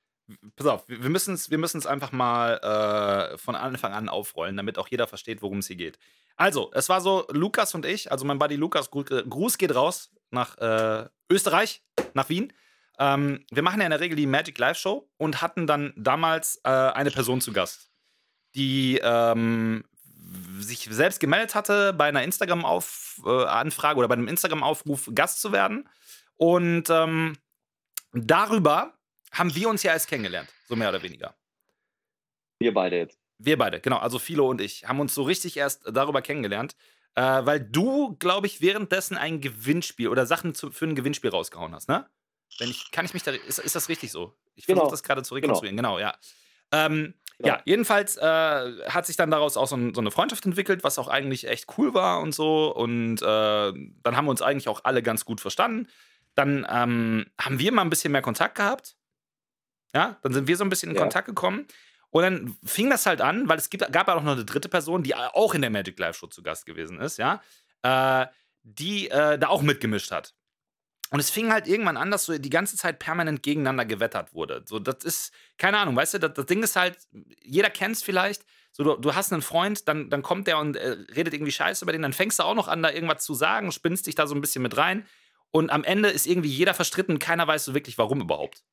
Pass 0.56 0.66
auf, 0.66 0.84
wir 0.88 1.08
müssen 1.10 1.34
es 1.34 1.50
wir 1.50 1.58
müssen's 1.58 1.86
einfach 1.86 2.10
mal 2.10 2.58
äh, 2.58 3.38
von 3.38 3.54
Anfang 3.54 3.92
an 3.92 4.08
aufrollen, 4.08 4.56
damit 4.56 4.76
auch 4.78 4.88
jeder 4.88 5.06
versteht, 5.06 5.40
worum 5.42 5.58
es 5.58 5.68
hier 5.68 5.76
geht. 5.76 5.98
Also, 6.36 6.70
es 6.74 6.88
war 6.88 7.00
so, 7.00 7.26
Lukas 7.30 7.74
und 7.74 7.86
ich, 7.86 8.10
also 8.10 8.24
mein 8.24 8.38
Buddy 8.38 8.56
Lukas, 8.56 8.90
Gru- 8.90 9.04
Gruß 9.04 9.56
geht 9.56 9.74
raus 9.74 10.10
nach 10.30 10.58
äh, 10.58 11.08
Österreich, 11.30 11.82
nach 12.14 12.28
Wien. 12.28 12.52
Ähm, 12.98 13.44
wir 13.50 13.62
machen 13.62 13.78
ja 13.80 13.86
in 13.86 13.90
der 13.90 14.00
Regel 14.00 14.16
die 14.16 14.26
Magic 14.26 14.58
Live 14.58 14.78
Show 14.78 15.08
und 15.16 15.42
hatten 15.42 15.66
dann 15.66 15.92
damals 15.96 16.60
äh, 16.64 16.70
eine 16.70 17.10
Person 17.10 17.40
zu 17.40 17.52
Gast, 17.52 17.90
die 18.54 18.98
ähm, 19.02 19.84
sich 20.58 20.88
selbst 20.90 21.20
gemeldet 21.20 21.54
hatte, 21.54 21.92
bei 21.92 22.08
einer 22.08 22.24
Instagram-Anfrage 22.24 23.98
oder 23.98 24.08
bei 24.08 24.14
einem 24.14 24.28
Instagram-Aufruf 24.28 25.10
Gast 25.14 25.40
zu 25.40 25.52
werden. 25.52 25.88
Und 26.34 26.90
ähm, 26.90 27.38
darüber 28.12 28.92
haben 29.32 29.54
wir 29.54 29.68
uns 29.68 29.82
ja 29.82 29.92
erst 29.92 30.08
kennengelernt, 30.08 30.48
so 30.66 30.76
mehr 30.76 30.88
oder 30.88 31.02
weniger. 31.02 31.34
Wir 32.58 32.72
beide 32.72 32.96
jetzt. 32.96 33.18
Wir 33.38 33.58
beide, 33.58 33.80
genau, 33.80 33.98
also 33.98 34.18
Philo 34.18 34.48
und 34.48 34.60
ich, 34.60 34.86
haben 34.86 34.98
uns 35.00 35.14
so 35.14 35.22
richtig 35.22 35.56
erst 35.56 35.82
darüber 35.90 36.22
kennengelernt, 36.22 36.74
äh, 37.14 37.22
weil 37.22 37.60
du, 37.60 38.16
glaube 38.16 38.46
ich, 38.46 38.60
währenddessen 38.62 39.16
ein 39.16 39.40
Gewinnspiel 39.40 40.08
oder 40.08 40.26
Sachen 40.26 40.54
zu, 40.54 40.70
für 40.70 40.86
ein 40.86 40.94
Gewinnspiel 40.94 41.30
rausgehauen 41.30 41.74
hast, 41.74 41.88
ne? 41.88 42.08
Wenn 42.58 42.70
ich, 42.70 42.90
kann 42.92 43.04
ich 43.04 43.12
mich 43.12 43.24
da, 43.24 43.32
ist, 43.32 43.58
ist 43.58 43.74
das 43.76 43.88
richtig 43.88 44.10
so? 44.10 44.34
Ich 44.54 44.64
versuche 44.64 44.84
Genau. 44.84 44.90
das 44.90 45.02
gerade 45.02 45.22
zu 45.22 45.34
rekonstruieren, 45.34 45.76
genau, 45.76 45.98
ja. 45.98 46.16
Ähm, 46.72 47.14
Genau. 47.38 47.54
Ja, 47.54 47.62
jedenfalls 47.66 48.16
äh, 48.16 48.88
hat 48.88 49.04
sich 49.04 49.16
dann 49.16 49.30
daraus 49.30 49.58
auch 49.58 49.66
so, 49.66 49.76
ein, 49.76 49.92
so 49.92 50.00
eine 50.00 50.10
Freundschaft 50.10 50.46
entwickelt, 50.46 50.84
was 50.84 50.98
auch 50.98 51.08
eigentlich 51.08 51.46
echt 51.46 51.66
cool 51.76 51.92
war 51.92 52.20
und 52.20 52.34
so. 52.34 52.74
Und 52.74 53.20
äh, 53.20 53.24
dann 53.24 54.16
haben 54.16 54.24
wir 54.24 54.30
uns 54.30 54.40
eigentlich 54.40 54.68
auch 54.68 54.84
alle 54.84 55.02
ganz 55.02 55.26
gut 55.26 55.42
verstanden. 55.42 55.88
Dann 56.34 56.66
ähm, 56.70 57.26
haben 57.38 57.58
wir 57.58 57.72
mal 57.72 57.82
ein 57.82 57.90
bisschen 57.90 58.12
mehr 58.12 58.22
Kontakt 58.22 58.54
gehabt. 58.54 58.96
Ja, 59.96 60.18
dann 60.22 60.34
sind 60.34 60.46
wir 60.46 60.56
so 60.58 60.64
ein 60.64 60.68
bisschen 60.68 60.90
in 60.90 60.96
Ja. 60.96 61.00
Kontakt 61.00 61.26
gekommen. 61.26 61.66
Und 62.10 62.22
dann 62.22 62.56
fing 62.64 62.90
das 62.90 63.06
halt 63.06 63.22
an, 63.22 63.48
weil 63.48 63.56
es 63.56 63.70
gibt, 63.70 63.90
gab 63.92 64.08
ja 64.08 64.14
auch 64.14 64.22
noch 64.22 64.32
eine 64.32 64.44
dritte 64.44 64.68
Person, 64.68 65.02
die 65.02 65.14
auch 65.14 65.54
in 65.54 65.62
der 65.62 65.70
Magic 65.70 65.98
Live 65.98 66.16
Show 66.18 66.26
zu 66.26 66.42
Gast 66.42 66.66
gewesen 66.66 67.00
ist, 67.00 67.16
ja, 67.16 67.40
äh, 67.82 68.26
die 68.62 69.08
äh, 69.08 69.38
da 69.38 69.48
auch 69.48 69.62
mitgemischt 69.62 70.10
hat. 70.12 70.34
Und 71.10 71.20
es 71.20 71.30
fing 71.30 71.50
halt 71.50 71.66
irgendwann 71.66 71.96
an, 71.96 72.10
dass 72.10 72.24
so 72.26 72.36
die 72.36 72.50
ganze 72.50 72.76
Zeit 72.76 72.98
permanent 72.98 73.42
gegeneinander 73.42 73.86
gewettert 73.86 74.34
wurde. 74.34 74.62
So, 74.66 74.78
das 74.78 75.04
ist, 75.04 75.32
keine 75.56 75.78
Ahnung, 75.78 75.96
weißt 75.96 76.14
du, 76.14 76.18
das, 76.18 76.34
das 76.34 76.46
Ding 76.46 76.62
ist 76.62 76.76
halt, 76.76 76.98
jeder 77.42 77.70
kennt 77.70 77.96
es 77.96 78.02
vielleicht. 78.02 78.44
So, 78.72 78.84
du, 78.84 78.96
du 78.96 79.14
hast 79.14 79.32
einen 79.32 79.40
Freund, 79.40 79.88
dann, 79.88 80.10
dann 80.10 80.22
kommt 80.22 80.46
der 80.46 80.58
und 80.58 80.76
äh, 80.76 80.96
redet 81.14 81.32
irgendwie 81.32 81.52
Scheiße 81.52 81.84
über 81.84 81.92
den, 81.92 82.02
dann 82.02 82.12
fängst 82.12 82.38
du 82.38 82.42
auch 82.42 82.54
noch 82.54 82.68
an, 82.68 82.82
da 82.82 82.90
irgendwas 82.90 83.24
zu 83.24 83.32
sagen, 83.34 83.72
spinnst 83.72 84.06
dich 84.06 84.14
da 84.14 84.26
so 84.26 84.34
ein 84.34 84.42
bisschen 84.42 84.62
mit 84.62 84.76
rein. 84.76 85.06
Und 85.50 85.70
am 85.70 85.84
Ende 85.84 86.10
ist 86.10 86.26
irgendwie 86.26 86.50
jeder 86.50 86.74
verstritten, 86.74 87.18
keiner 87.18 87.46
weiß 87.46 87.64
so 87.64 87.74
wirklich, 87.74 87.96
warum 87.96 88.20
überhaupt. 88.20 88.64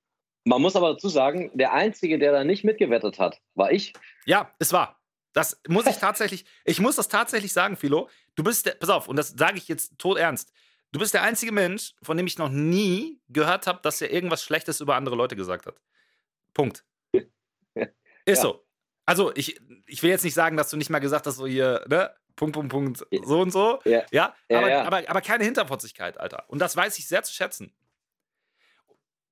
Man 0.45 0.61
muss 0.61 0.75
aber 0.75 0.93
dazu 0.93 1.07
sagen, 1.09 1.51
der 1.53 1.73
Einzige, 1.73 2.19
der 2.19 2.31
da 2.31 2.43
nicht 2.43 2.63
mitgewettet 2.63 3.17
hat, 3.19 3.39
war 3.55 3.71
ich. 3.71 3.93
Ja, 4.25 4.51
es 4.59 4.73
war. 4.73 4.99
Das 5.33 5.59
muss 5.67 5.87
ich 5.87 5.97
tatsächlich, 5.97 6.45
ich 6.63 6.79
muss 6.79 6.95
das 6.95 7.07
tatsächlich 7.07 7.53
sagen, 7.53 7.75
Philo. 7.75 8.09
Du 8.35 8.43
bist, 8.43 8.65
der, 8.65 8.73
pass 8.73 8.89
auf, 8.89 9.07
und 9.07 9.15
das 9.15 9.29
sage 9.29 9.57
ich 9.57 9.67
jetzt 9.67 9.97
tot 9.97 10.17
ernst. 10.17 10.51
Du 10.91 10.99
bist 10.99 11.13
der 11.13 11.23
einzige 11.23 11.51
Mensch, 11.51 11.95
von 12.03 12.17
dem 12.17 12.27
ich 12.27 12.37
noch 12.37 12.49
nie 12.49 13.19
gehört 13.29 13.65
habe, 13.65 13.79
dass 13.81 13.99
er 14.01 14.11
irgendwas 14.11 14.43
Schlechtes 14.43 14.79
über 14.79 14.95
andere 14.95 15.15
Leute 15.15 15.35
gesagt 15.35 15.65
hat. 15.65 15.81
Punkt. 16.53 16.85
Ist 17.13 17.23
Ja. 18.27 18.35
so. 18.35 18.65
Also, 19.05 19.33
ich, 19.35 19.59
ich 19.87 20.03
will 20.03 20.11
jetzt 20.11 20.23
nicht 20.23 20.35
sagen, 20.35 20.55
dass 20.55 20.69
du 20.69 20.77
nicht 20.77 20.89
mal 20.89 20.99
gesagt 20.99 21.25
hast, 21.25 21.37
so 21.37 21.47
hier, 21.47 21.83
ne? 21.89 22.13
Punkt, 22.35 22.53
Punkt, 22.53 22.71
Punkt, 22.71 23.05
so 23.25 23.41
und 23.41 23.51
so. 23.51 23.79
Ja. 23.85 24.03
Ja, 24.11 24.35
Ja, 24.49 24.57
aber. 24.57 24.85
Aber, 24.85 25.09
aber 25.09 25.21
keine 25.21 25.43
Hinterfotzigkeit, 25.45 26.19
Alter. 26.19 26.45
Und 26.47 26.59
das 26.59 26.75
weiß 26.75 26.97
ich 26.99 27.07
sehr 27.07 27.23
zu 27.23 27.33
schätzen. 27.33 27.75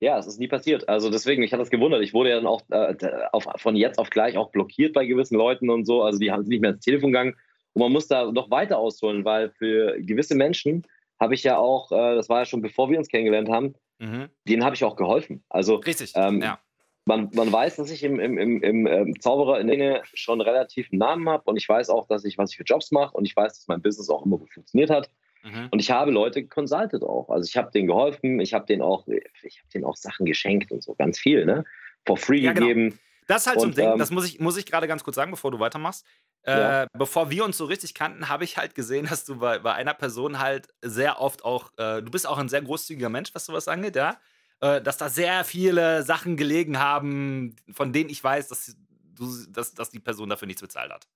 Ja, 0.02 0.18
es 0.18 0.28
ist 0.28 0.40
nie 0.40 0.48
passiert. 0.48 0.90
Also 0.90 1.10
deswegen, 1.10 1.42
mich 1.42 1.54
hat 1.54 1.60
das 1.60 1.70
gewundert. 1.70 2.02
Ich 2.02 2.14
wurde 2.14 2.32
ja 2.32 2.36
dann 2.36 2.48
auch 2.48 2.62
äh, 2.72 2.96
auf, 3.32 3.48
von 3.58 3.76
jetzt 3.76 4.00
auf 4.00 4.10
gleich 4.10 4.36
auch 4.36 4.52
blockiert 4.52 4.94
bei 4.94 5.06
gewissen 5.06 5.38
Leuten 5.38 5.70
und 5.70 5.86
so. 5.86 6.04
Also 6.04 6.20
die 6.20 6.32
haben 6.32 6.44
nicht 6.44 6.62
mehr 6.62 6.72
ins 6.72 6.84
Telefon 6.84 7.12
gegangen. 7.12 7.36
Und 7.74 7.82
man 7.84 7.92
muss 7.92 8.08
da 8.08 8.30
noch 8.32 8.52
weiter 8.52 8.80
ausholen, 8.80 9.24
weil 9.24 9.52
für 9.52 10.02
gewisse 10.02 10.36
Menschen 10.36 10.84
habe 11.20 11.36
ich 11.36 11.44
ja 11.44 11.58
auch, 11.58 11.92
äh, 11.92 12.16
das 12.16 12.28
war 12.28 12.40
ja 12.40 12.46
schon 12.46 12.62
bevor 12.62 12.90
wir 12.90 12.98
uns 12.98 13.08
kennengelernt 13.08 13.50
haben, 13.50 13.76
Mhm. 14.02 14.30
denen 14.48 14.66
habe 14.66 14.76
ich 14.76 14.84
auch 14.84 14.96
geholfen. 14.96 15.44
Also 15.48 15.76
Richtig. 15.76 16.14
Ähm, 16.16 16.42
ja. 16.42 16.60
man, 17.06 17.30
man 17.34 17.52
weiß, 17.52 17.76
dass 17.76 17.92
ich 17.92 18.04
im, 18.04 18.20
im, 18.20 18.38
im, 18.40 18.64
im 18.64 18.88
ähm, 18.88 19.20
Zauberer 19.22 19.60
in 19.60 19.68
Dinge 19.68 20.02
schon 20.16 20.42
relativ 20.42 20.90
einen 20.92 20.98
Namen 20.98 21.30
habe 21.30 21.44
und 21.46 21.56
ich 21.56 21.70
weiß 21.70 21.92
auch, 21.92 22.08
dass 22.08 22.26
ich, 22.26 22.40
was 22.40 22.50
ich 22.52 22.58
für 22.58 22.64
Jobs 22.64 22.92
mache 22.92 23.16
und 23.16 23.26
ich 23.26 23.36
weiß, 23.36 23.54
dass 23.54 23.68
mein 23.68 23.82
Business 23.82 24.10
auch 24.10 24.26
immer 24.26 24.40
gut 24.40 24.52
funktioniert 24.52 24.90
hat. 24.90 25.12
Mhm. 25.44 25.70
Und 25.72 25.80
ich 25.80 25.92
habe 25.92 26.12
Leute 26.12 26.46
consulted 26.48 27.04
auch. 27.04 27.30
Also 27.30 27.48
ich 27.48 27.58
habe 27.58 27.72
denen 27.72 27.88
geholfen, 27.88 28.40
ich 28.40 28.54
habe 28.54 28.66
denen 28.66 28.82
auch, 28.82 29.08
ich 29.08 29.60
habe 29.60 29.70
denen 29.74 29.86
auch 29.86 29.96
Sachen 29.96 30.26
geschenkt 30.26 30.72
und 30.72 30.84
so, 30.84 30.94
ganz 30.96 31.18
viel, 31.20 31.46
ne? 31.46 31.64
For 32.06 32.18
free 32.18 32.38
Ja, 32.40 32.54
genau. 32.54 32.68
gegeben. 32.68 33.00
Das 33.28 33.44
ist 33.44 33.48
halt 33.48 33.60
so 33.60 33.66
ein 33.66 33.70
Und, 33.70 33.78
Ding, 33.78 33.92
ähm, 33.92 33.98
das 34.00 34.12
muss 34.12 34.26
ich, 34.28 34.40
muss 34.40 34.58
ich 34.58 34.66
gerade 34.66 34.88
ganz 34.88 35.04
kurz 35.04 35.16
sagen, 35.16 35.32
bevor 35.32 35.52
du 35.52 35.60
weitermachst. 35.60 36.06
Äh, 36.44 36.52
Ja. 36.52 36.88
Bevor 36.98 37.30
wir 37.30 37.46
uns 37.46 37.58
so 37.58 37.66
richtig 37.66 37.94
kannten, 37.94 38.28
habe 38.30 38.44
ich 38.44 38.58
halt 38.58 38.76
gesehen, 38.76 39.06
dass 39.10 39.26
du 39.26 39.38
bei, 39.38 39.60
bei 39.60 39.74
einer 39.74 39.94
Person 39.94 40.40
halt 40.40 40.68
sehr 40.82 41.22
oft 41.22 41.46
auch, 41.46 41.72
äh, 41.78 42.02
du 42.02 42.12
bist 42.12 42.28
auch 42.28 42.38
ein 42.38 42.50
sehr 42.50 42.62
großzügiger 42.62 43.10
Mensch, 43.10 43.34
was 43.34 43.46
sowas 43.46 43.68
angeht, 43.68 43.96
ja. 43.96 44.18
Äh, 44.60 44.82
dass 44.82 44.98
da 44.98 45.10
sehr 45.10 45.44
viele 45.44 46.04
Sachen 46.04 46.38
gelegen 46.38 46.78
haben, 46.78 47.56
von 47.72 47.94
denen 47.94 48.10
ich 48.10 48.24
weiß, 48.24 48.48
dass, 48.48 48.76
du, 49.16 49.28
dass, 49.50 49.74
dass 49.74 49.90
die 49.90 50.00
Person 50.00 50.30
dafür 50.30 50.48
nichts 50.48 50.62
bezahlt 50.62 50.92
hat. 50.92 51.08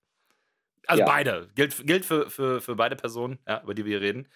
Also 0.87 1.01
Ja. 1.01 1.05
beide. 1.05 1.49
Gilt, 1.55 1.85
gilt 1.85 2.05
für, 2.05 2.29
für, 2.29 2.61
für 2.61 2.75
beide 2.75 2.95
Personen, 2.95 3.39
ja, 3.47 3.61
über 3.63 3.73
die 3.73 3.85
wir 3.85 3.99
hier 3.99 4.01
reden. 4.07 4.27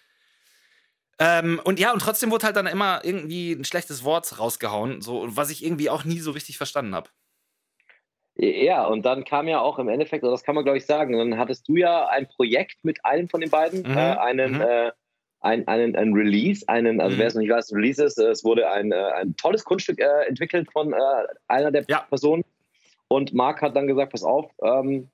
Ähm, 1.18 1.60
und 1.64 1.78
ja, 1.78 1.92
und 1.92 2.00
trotzdem 2.00 2.30
wurde 2.30 2.46
halt 2.46 2.56
dann 2.56 2.66
immer 2.66 3.04
irgendwie 3.04 3.52
ein 3.52 3.64
schlechtes 3.64 4.04
Wort 4.04 4.38
rausgehauen, 4.38 5.02
so, 5.02 5.26
was 5.36 5.50
ich 5.50 5.62
irgendwie 5.64 5.90
auch 5.90 6.04
nie 6.04 6.18
so 6.20 6.30
richtig 6.30 6.56
verstanden 6.56 6.94
habe. 6.94 7.10
Ja, 8.36 8.86
und 8.86 9.04
dann 9.04 9.24
kam 9.24 9.48
ja 9.48 9.60
auch 9.60 9.78
im 9.78 9.88
Endeffekt, 9.88 10.24
das 10.24 10.44
kann 10.44 10.54
man 10.54 10.64
glaube 10.64 10.78
ich 10.78 10.86
sagen, 10.86 11.12
dann 11.18 11.36
hattest 11.36 11.68
du 11.68 11.76
ja 11.76 12.06
ein 12.08 12.26
Projekt 12.26 12.82
mit 12.84 13.04
einem 13.04 13.28
von 13.28 13.42
den 13.42 13.50
beiden, 13.50 13.82
Mhm, 13.82 13.96
äh, 13.98 13.98
einen, 14.16 14.54
mhm. 14.54 14.60
äh, 14.62 14.92
ein, 15.40 15.68
einen, 15.68 15.94
ein 15.94 16.14
Release, 16.14 16.66
einen, 16.66 17.00
also 17.02 17.16
Mhm. 17.16 17.20
wer 17.20 17.26
es 17.26 17.34
noch 17.34 17.42
nicht 17.42 17.50
weiß, 17.50 17.72
Release 17.74 18.02
ist, 18.02 18.18
es 18.18 18.42
wurde 18.42 18.70
ein, 18.70 18.92
äh, 18.92 18.96
ein 19.16 19.36
tolles 19.36 19.64
Kunststück 19.64 19.98
äh, 20.00 20.26
entwickelt 20.26 20.70
von 20.72 20.92
äh, 20.94 20.96
einer 21.48 21.70
der 21.70 21.84
Ja. 21.88 22.00
Personen. 22.08 22.42
Und 23.08 23.34
Marc 23.34 23.60
hat 23.60 23.76
dann 23.76 23.86
gesagt, 23.88 24.12
pass 24.12 24.22
auf, 24.22 24.50
ähm, 24.62 25.10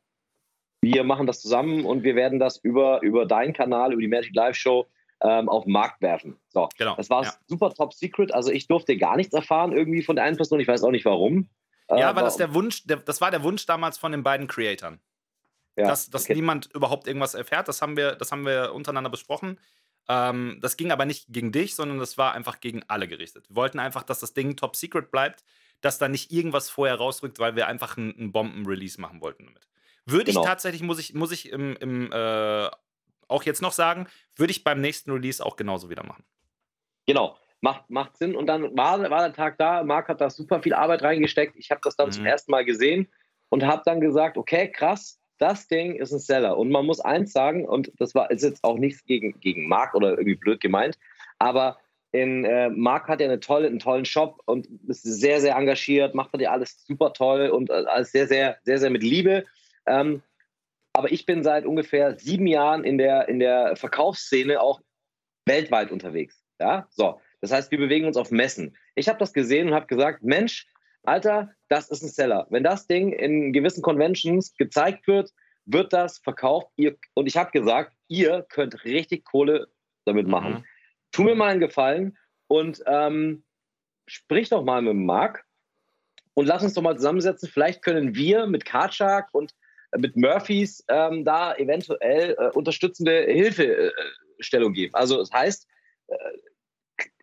wir 0.80 1.04
machen 1.04 1.26
das 1.26 1.40
zusammen 1.40 1.84
und 1.84 2.02
wir 2.02 2.14
werden 2.14 2.38
das 2.38 2.58
über, 2.58 3.00
über 3.02 3.26
deinen 3.26 3.52
Kanal, 3.52 3.92
über 3.92 4.00
die 4.02 4.08
Magic 4.08 4.34
Live 4.34 4.56
Show 4.56 4.86
ähm, 5.22 5.48
auf 5.48 5.64
den 5.64 5.72
Markt 5.72 6.00
werfen. 6.02 6.36
So, 6.48 6.68
Genau. 6.78 6.94
das 6.96 7.08
war 7.10 7.24
ja. 7.24 7.32
super 7.46 7.70
top 7.72 7.94
secret. 7.94 8.32
Also 8.34 8.50
ich 8.50 8.66
durfte 8.68 8.96
gar 8.96 9.16
nichts 9.16 9.32
erfahren 9.34 9.72
irgendwie 9.72 10.02
von 10.02 10.16
der 10.16 10.24
einen 10.26 10.36
Person. 10.36 10.60
Ich 10.60 10.68
weiß 10.68 10.82
auch 10.84 10.90
nicht 10.90 11.04
warum. 11.06 11.48
Ja, 11.90 12.10
Äh, 12.10 12.16
weil 12.16 12.24
das 12.24 12.34
war- 12.38 12.46
der 12.46 12.54
Wunsch, 12.54 12.84
der, 12.86 12.98
das 12.98 13.20
war 13.20 13.30
der 13.30 13.42
Wunsch 13.42 13.64
damals 13.66 13.96
von 13.98 14.12
den 14.12 14.22
beiden 14.22 14.46
Creatoren. 14.46 15.00
ja, 15.78 15.86
dass 15.88 16.08
dass 16.10 16.24
okay. 16.24 16.34
niemand 16.34 16.70
überhaupt 16.74 17.06
irgendwas 17.06 17.34
erfährt. 17.34 17.68
Das 17.68 17.82
haben 17.82 17.96
wir, 17.96 18.14
das 18.14 18.32
haben 18.32 18.46
wir 18.46 18.72
untereinander 18.74 19.10
besprochen. 19.10 19.58
Ähm, 20.08 20.58
das 20.62 20.76
ging 20.76 20.90
aber 20.92 21.04
nicht 21.04 21.26
gegen 21.28 21.52
dich, 21.52 21.74
sondern 21.74 21.98
das 21.98 22.16
war 22.16 22.32
einfach 22.32 22.60
gegen 22.60 22.82
alle 22.88 23.08
gerichtet. 23.08 23.48
Wir 23.50 23.56
wollten 23.56 23.78
einfach, 23.78 24.02
dass 24.04 24.20
das 24.20 24.32
Ding 24.34 24.56
top 24.56 24.76
secret 24.76 25.10
bleibt, 25.10 25.44
dass 25.82 25.98
da 25.98 26.08
nicht 26.08 26.30
irgendwas 26.32 26.70
vorher 26.70 26.94
rausrückt, 26.96 27.38
weil 27.40 27.56
wir 27.56 27.66
einfach 27.66 27.96
einen, 27.98 28.16
einen 28.18 28.32
Bomben-Release 28.32 29.00
machen 29.00 29.20
wollten 29.20 29.46
damit. 29.46 29.66
Würde 30.06 30.26
Genau. 30.26 30.40
ich 30.40 30.46
tatsächlich, 30.46 30.82
muss 30.82 30.98
ich, 30.98 31.14
muss 31.14 31.32
ich 31.32 31.50
im, 31.50 31.76
im, 31.76 32.12
äh, 32.12 32.68
auch 33.28 33.42
jetzt 33.42 33.60
noch 33.60 33.72
sagen, 33.72 34.06
würde 34.36 34.52
ich 34.52 34.64
beim 34.64 34.80
nächsten 34.80 35.10
Release 35.10 35.44
auch 35.44 35.56
genauso 35.56 35.90
wieder 35.90 36.04
machen. 36.04 36.24
Genau, 37.06 37.36
macht, 37.60 37.90
macht 37.90 38.16
Sinn. 38.16 38.36
Und 38.36 38.46
dann 38.46 38.76
war, 38.76 38.98
war 39.10 39.22
der 39.22 39.32
Tag 39.32 39.58
da, 39.58 39.82
Marc 39.82 40.08
hat 40.08 40.20
da 40.20 40.30
super 40.30 40.62
viel 40.62 40.74
Arbeit 40.74 41.02
reingesteckt. 41.02 41.56
Ich 41.56 41.70
habe 41.70 41.80
das 41.82 41.96
dann 41.96 42.08
mhm. 42.08 42.12
zum 42.12 42.26
ersten 42.26 42.50
Mal 42.50 42.64
gesehen 42.64 43.08
und 43.48 43.64
habe 43.64 43.82
dann 43.84 44.00
gesagt, 44.00 44.36
okay, 44.36 44.70
krass, 44.70 45.18
das 45.38 45.68
Ding 45.68 45.96
ist 45.96 46.12
ein 46.12 46.18
Seller. 46.18 46.56
Und 46.56 46.70
man 46.70 46.86
muss 46.86 47.00
eins 47.00 47.32
sagen, 47.32 47.66
und 47.66 47.92
das 47.98 48.14
war 48.14 48.30
ist 48.30 48.42
jetzt 48.42 48.64
auch 48.64 48.78
nichts 48.78 49.04
gegen, 49.04 49.38
gegen 49.40 49.68
Marc 49.68 49.94
oder 49.94 50.10
irgendwie 50.10 50.36
blöd 50.36 50.60
gemeint, 50.60 50.98
aber 51.38 51.78
in, 52.12 52.44
äh, 52.44 52.70
Marc 52.70 53.08
hat 53.08 53.20
ja 53.20 53.26
eine 53.26 53.40
tolle, 53.40 53.66
einen 53.66 53.78
tollen 53.78 54.04
Shop 54.04 54.40
und 54.46 54.68
ist 54.88 55.02
sehr, 55.02 55.40
sehr 55.40 55.56
engagiert, 55.56 56.14
macht 56.14 56.40
ja 56.40 56.50
alles 56.50 56.84
super 56.86 57.12
toll 57.12 57.48
und 57.50 57.68
äh, 57.68 57.84
alles 57.86 58.12
sehr, 58.12 58.26
sehr, 58.26 58.56
sehr, 58.62 58.78
sehr 58.78 58.90
mit 58.90 59.02
Liebe. 59.02 59.44
Ähm, 59.86 60.22
aber 60.92 61.12
ich 61.12 61.26
bin 61.26 61.42
seit 61.42 61.66
ungefähr 61.66 62.18
sieben 62.18 62.46
Jahren 62.46 62.84
in 62.84 62.96
der, 62.98 63.28
in 63.28 63.38
der 63.38 63.76
Verkaufsszene 63.76 64.60
auch 64.60 64.80
weltweit 65.44 65.90
unterwegs. 65.90 66.42
Ja, 66.58 66.86
so. 66.90 67.20
Das 67.40 67.52
heißt, 67.52 67.70
wir 67.70 67.78
bewegen 67.78 68.06
uns 68.06 68.16
auf 68.16 68.30
Messen. 68.30 68.76
Ich 68.94 69.08
habe 69.08 69.18
das 69.18 69.32
gesehen 69.32 69.68
und 69.68 69.74
habe 69.74 69.86
gesagt, 69.86 70.22
Mensch, 70.22 70.66
Alter, 71.02 71.52
das 71.68 71.90
ist 71.90 72.02
ein 72.02 72.08
Seller. 72.08 72.46
Wenn 72.50 72.64
das 72.64 72.86
Ding 72.86 73.12
in 73.12 73.52
gewissen 73.52 73.82
Conventions 73.82 74.56
gezeigt 74.56 75.06
wird, 75.06 75.32
wird 75.66 75.92
das 75.92 76.18
verkauft. 76.18 76.68
Ihr, 76.76 76.96
und 77.14 77.26
ich 77.26 77.36
habe 77.36 77.50
gesagt, 77.50 77.92
ihr 78.08 78.44
könnt 78.48 78.84
richtig 78.84 79.24
Kohle 79.24 79.68
damit 80.04 80.26
machen. 80.26 80.52
Mhm. 80.52 80.64
Tu 81.12 81.22
mir 81.22 81.34
mal 81.34 81.50
einen 81.50 81.60
Gefallen 81.60 82.16
und 82.48 82.82
ähm, 82.86 83.44
sprich 84.06 84.48
doch 84.48 84.64
mal 84.64 84.82
mit 84.82 84.94
Marc 84.94 85.44
und 86.34 86.46
lass 86.46 86.62
uns 86.62 86.74
doch 86.74 86.82
mal 86.82 86.96
zusammensetzen. 86.96 87.48
Vielleicht 87.48 87.82
können 87.82 88.14
wir 88.14 88.46
mit 88.46 88.64
Karchak 88.64 89.28
und 89.32 89.54
mit 89.96 90.16
Murphys 90.16 90.84
ähm, 90.88 91.24
da 91.24 91.54
eventuell 91.56 92.36
äh, 92.38 92.48
unterstützende 92.50 93.24
Hilfestellung 93.24 94.72
geben. 94.72 94.94
Also 94.94 95.18
das 95.18 95.32
heißt, 95.32 95.66
äh, 96.08 96.14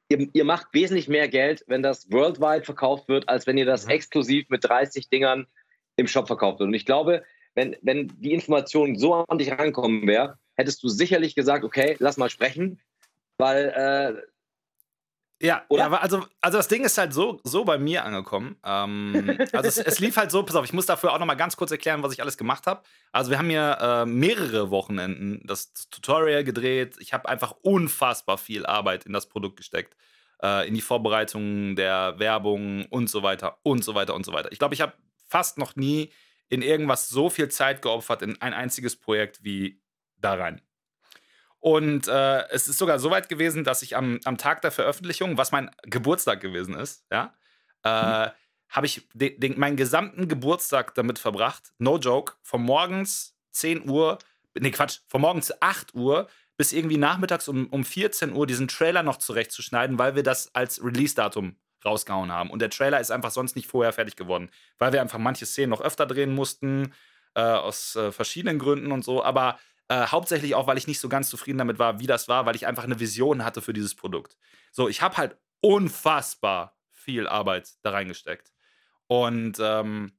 ihr, 0.10 0.28
ihr, 0.34 0.45
macht 0.45 0.67
wesentlich 0.73 1.08
mehr 1.08 1.28
Geld, 1.28 1.63
wenn 1.67 1.84
das 1.84 2.12
worldwide 2.12 2.63
verkauft 2.63 3.08
wird, 3.08 3.28
als 3.30 3.47
wenn 3.47 3.58
ihr 3.58 3.65
das 3.65 3.86
mhm. 3.86 3.91
exklusiv 3.91 4.49
mit 4.49 4.63
30 4.63 5.10
Dingern 5.10 5.47
im 5.95 6.08
Shop 6.08 6.28
verkauft 6.28 6.60
wird. 6.60 6.67
Und 6.67 6.73
ich 6.73 6.86
glaube, 6.86 7.23
wenn, 7.56 7.76
wenn 7.82 8.12
die 8.19 8.34
Information 8.34 8.97
so 8.97 9.13
an 9.13 9.38
dich 9.38 9.52
rankommen 9.52 10.08
wäre, 10.08 10.38
hättest 10.56 10.84
du 10.84 10.89
sicherlich 10.89 11.36
gesagt, 11.36 11.63
okay, 11.63 11.95
lass 11.99 12.17
mal 12.17 12.30
sprechen, 12.30 12.82
weil 13.38 13.67
äh, 13.76 14.33
ja, 15.43 15.65
ja, 15.69 15.91
also, 15.91 16.25
also 16.39 16.58
das 16.58 16.69
Ding 16.69 16.86
ist 16.86 16.97
halt 16.97 17.13
so, 17.13 17.41
so 17.43 17.65
bei 17.65 17.77
mir 17.77 18.06
angekommen. 18.06 18.56
Ähm, 18.63 19.38
also 19.51 19.67
es, 19.67 19.77
es, 19.77 19.99
lief 19.99 20.15
halt 20.15 20.32
so, 20.32 20.41
pass 20.43 20.56
auf, 20.56 20.63
ich 20.63 20.71
muss 20.71 20.86
dafür 20.86 21.12
auch 21.12 21.19
noch 21.19 21.25
mal 21.25 21.34
ganz 21.36 21.58
kurz 21.58 21.69
erklären, 21.69 22.01
was 22.01 22.13
ich 22.13 22.21
alles 22.21 22.38
gemacht 22.38 22.65
habe. 22.65 22.82
Also 23.12 23.29
wir 23.29 23.38
haben 23.38 23.49
hier 23.49 23.77
äh, 23.82 24.06
mehrere 24.06 24.69
Wochenenden 24.69 25.41
das 25.45 25.73
Tutorial 25.73 26.45
gedreht. 26.45 26.95
Ich 26.99 27.12
habe 27.12 27.27
einfach 27.27 27.51
unfassbar 27.62 28.38
viel 28.38 28.65
Arbeit 28.65 29.06
in 29.06 29.12
das 29.12 29.27
Produkt 29.27 29.58
gesteckt, 29.58 29.97
äh, 30.41 30.65
in 30.65 30.75
die 30.75 30.82
Vorbereitung 30.82 31.75
der 31.75 32.17
Werbung 32.19 32.86
und 32.86 33.10
so 33.10 33.21
weiter 33.21 33.58
und 33.63 33.84
so 33.84 33.95
weiter 33.95 34.15
und 34.15 34.25
so 34.25 34.32
weiter. 34.32 34.49
Ich 34.53 34.60
glaube, 34.60 34.75
ich 34.75 34.82
habe 34.82 34.93
fast 35.27 35.58
noch 35.58 35.75
nie 35.75 36.10
in 36.47 36.62
irgendwas 36.62 37.10
so 37.10 37.29
viel 37.29 37.49
Zeit 37.49 37.82
geopfert 37.82 38.21
in 38.21 38.41
ein 38.41 38.53
einziges 38.53 38.95
Projekt 38.95 39.43
wie 39.43 39.82
da 40.15 40.36
rein. 40.36 40.62
Und 41.63 42.10
äh, 42.10 42.45
es 42.49 42.67
ist 42.67 42.78
sogar 42.78 42.99
so 42.99 43.10
weit 43.10 43.30
gewesen, 43.30 43.63
dass 43.63 43.84
ich 43.84 43.95
am, 43.95 44.19
am 44.26 44.38
Tag 44.38 44.62
der 44.63 44.71
Veröffentlichung, 44.71 45.38
was 45.38 45.54
mein 45.54 45.71
Geburtstag 45.84 46.41
gewesen 46.41 46.76
ist, 46.76 47.06
ja, 47.10 47.34
äh, 47.86 48.26
mhm. 48.26 48.32
habe 48.67 48.86
ich 48.86 49.08
de, 49.13 49.39
de, 49.39 49.56
meinen 49.56 49.78
gesamten 49.78 50.28
Geburtstag 50.28 50.93
damit 50.95 51.19
verbracht, 51.19 51.71
no 51.78 51.97
joke, 51.97 52.34
von 52.41 52.62
morgens 52.63 53.38
10 53.52 53.89
Uhr, 53.89 54.17
nee 54.60 54.71
Quatsch, 54.71 54.99
von 55.08 55.21
morgens 55.21 55.54
8 55.62 55.95
Uhr 55.95 56.28
bis 56.58 56.73
irgendwie 56.73 56.97
nachmittags 56.97 57.47
um, 57.47 57.67
um 57.67 57.86
14 57.86 58.34
Uhr 58.34 58.45
diesen 58.45 58.67
Trailer 58.67 59.02
noch 59.02 59.15
zurechtzuschneiden, 59.15 59.97
weil 59.97 60.15
wir 60.15 60.23
das 60.23 60.54
als 60.54 60.84
Release-Datum 60.84 61.56
rausgehauen 61.86 62.34
haben. 62.34 62.49
Und 62.49 62.60
der 62.60 62.71
Trailer 62.71 62.99
ist 62.99 63.10
einfach 63.10 63.32
sonst 63.32 63.56
nicht 63.56 63.69
vorher 63.69 63.93
fertig 63.93 64.17
geworden, 64.17 64.49
weil 64.80 64.91
wir 64.91 64.99
einfach 64.99 65.17
manche 65.17 65.45
Szenen 65.45 65.69
noch 65.69 65.80
öfter 65.80 66.08
drehen 66.08 66.36
mussten, 66.36 66.93
äh, 67.36 67.41
aus 67.41 67.95
äh, 67.95 68.12
verschiedenen 68.12 68.60
Gründen 68.60 68.91
und 68.91 69.06
so. 69.06 69.23
Aber 69.23 69.58
äh, 69.93 70.08
hauptsächlich 70.08 70.56
auch, 70.56 70.65
weil 70.65 70.77
ich 70.77 70.88
nicht 70.88 70.99
so 70.99 71.08
ganz 71.08 71.29
zufrieden 71.29 71.60
damit 71.60 71.77
war, 71.77 71.99
wie 71.99 72.08
das 72.08 72.27
war, 72.27 72.47
weil 72.47 72.56
ich 72.56 72.65
einfach 72.65 72.84
eine 72.84 72.99
Vision 72.99 73.45
hatte 73.45 73.62
für 73.62 73.73
dieses 73.73 73.93
Produkt. 73.93 74.38
So, 74.71 74.89
ich 74.89 75.03
habe 75.03 75.17
halt 75.17 75.38
unfassbar 75.62 76.75
viel 76.91 77.27
Arbeit 77.27 77.69
da 77.84 77.91
reingesteckt. 77.91 78.51
Und 79.08 79.58
ähm, 79.60 80.13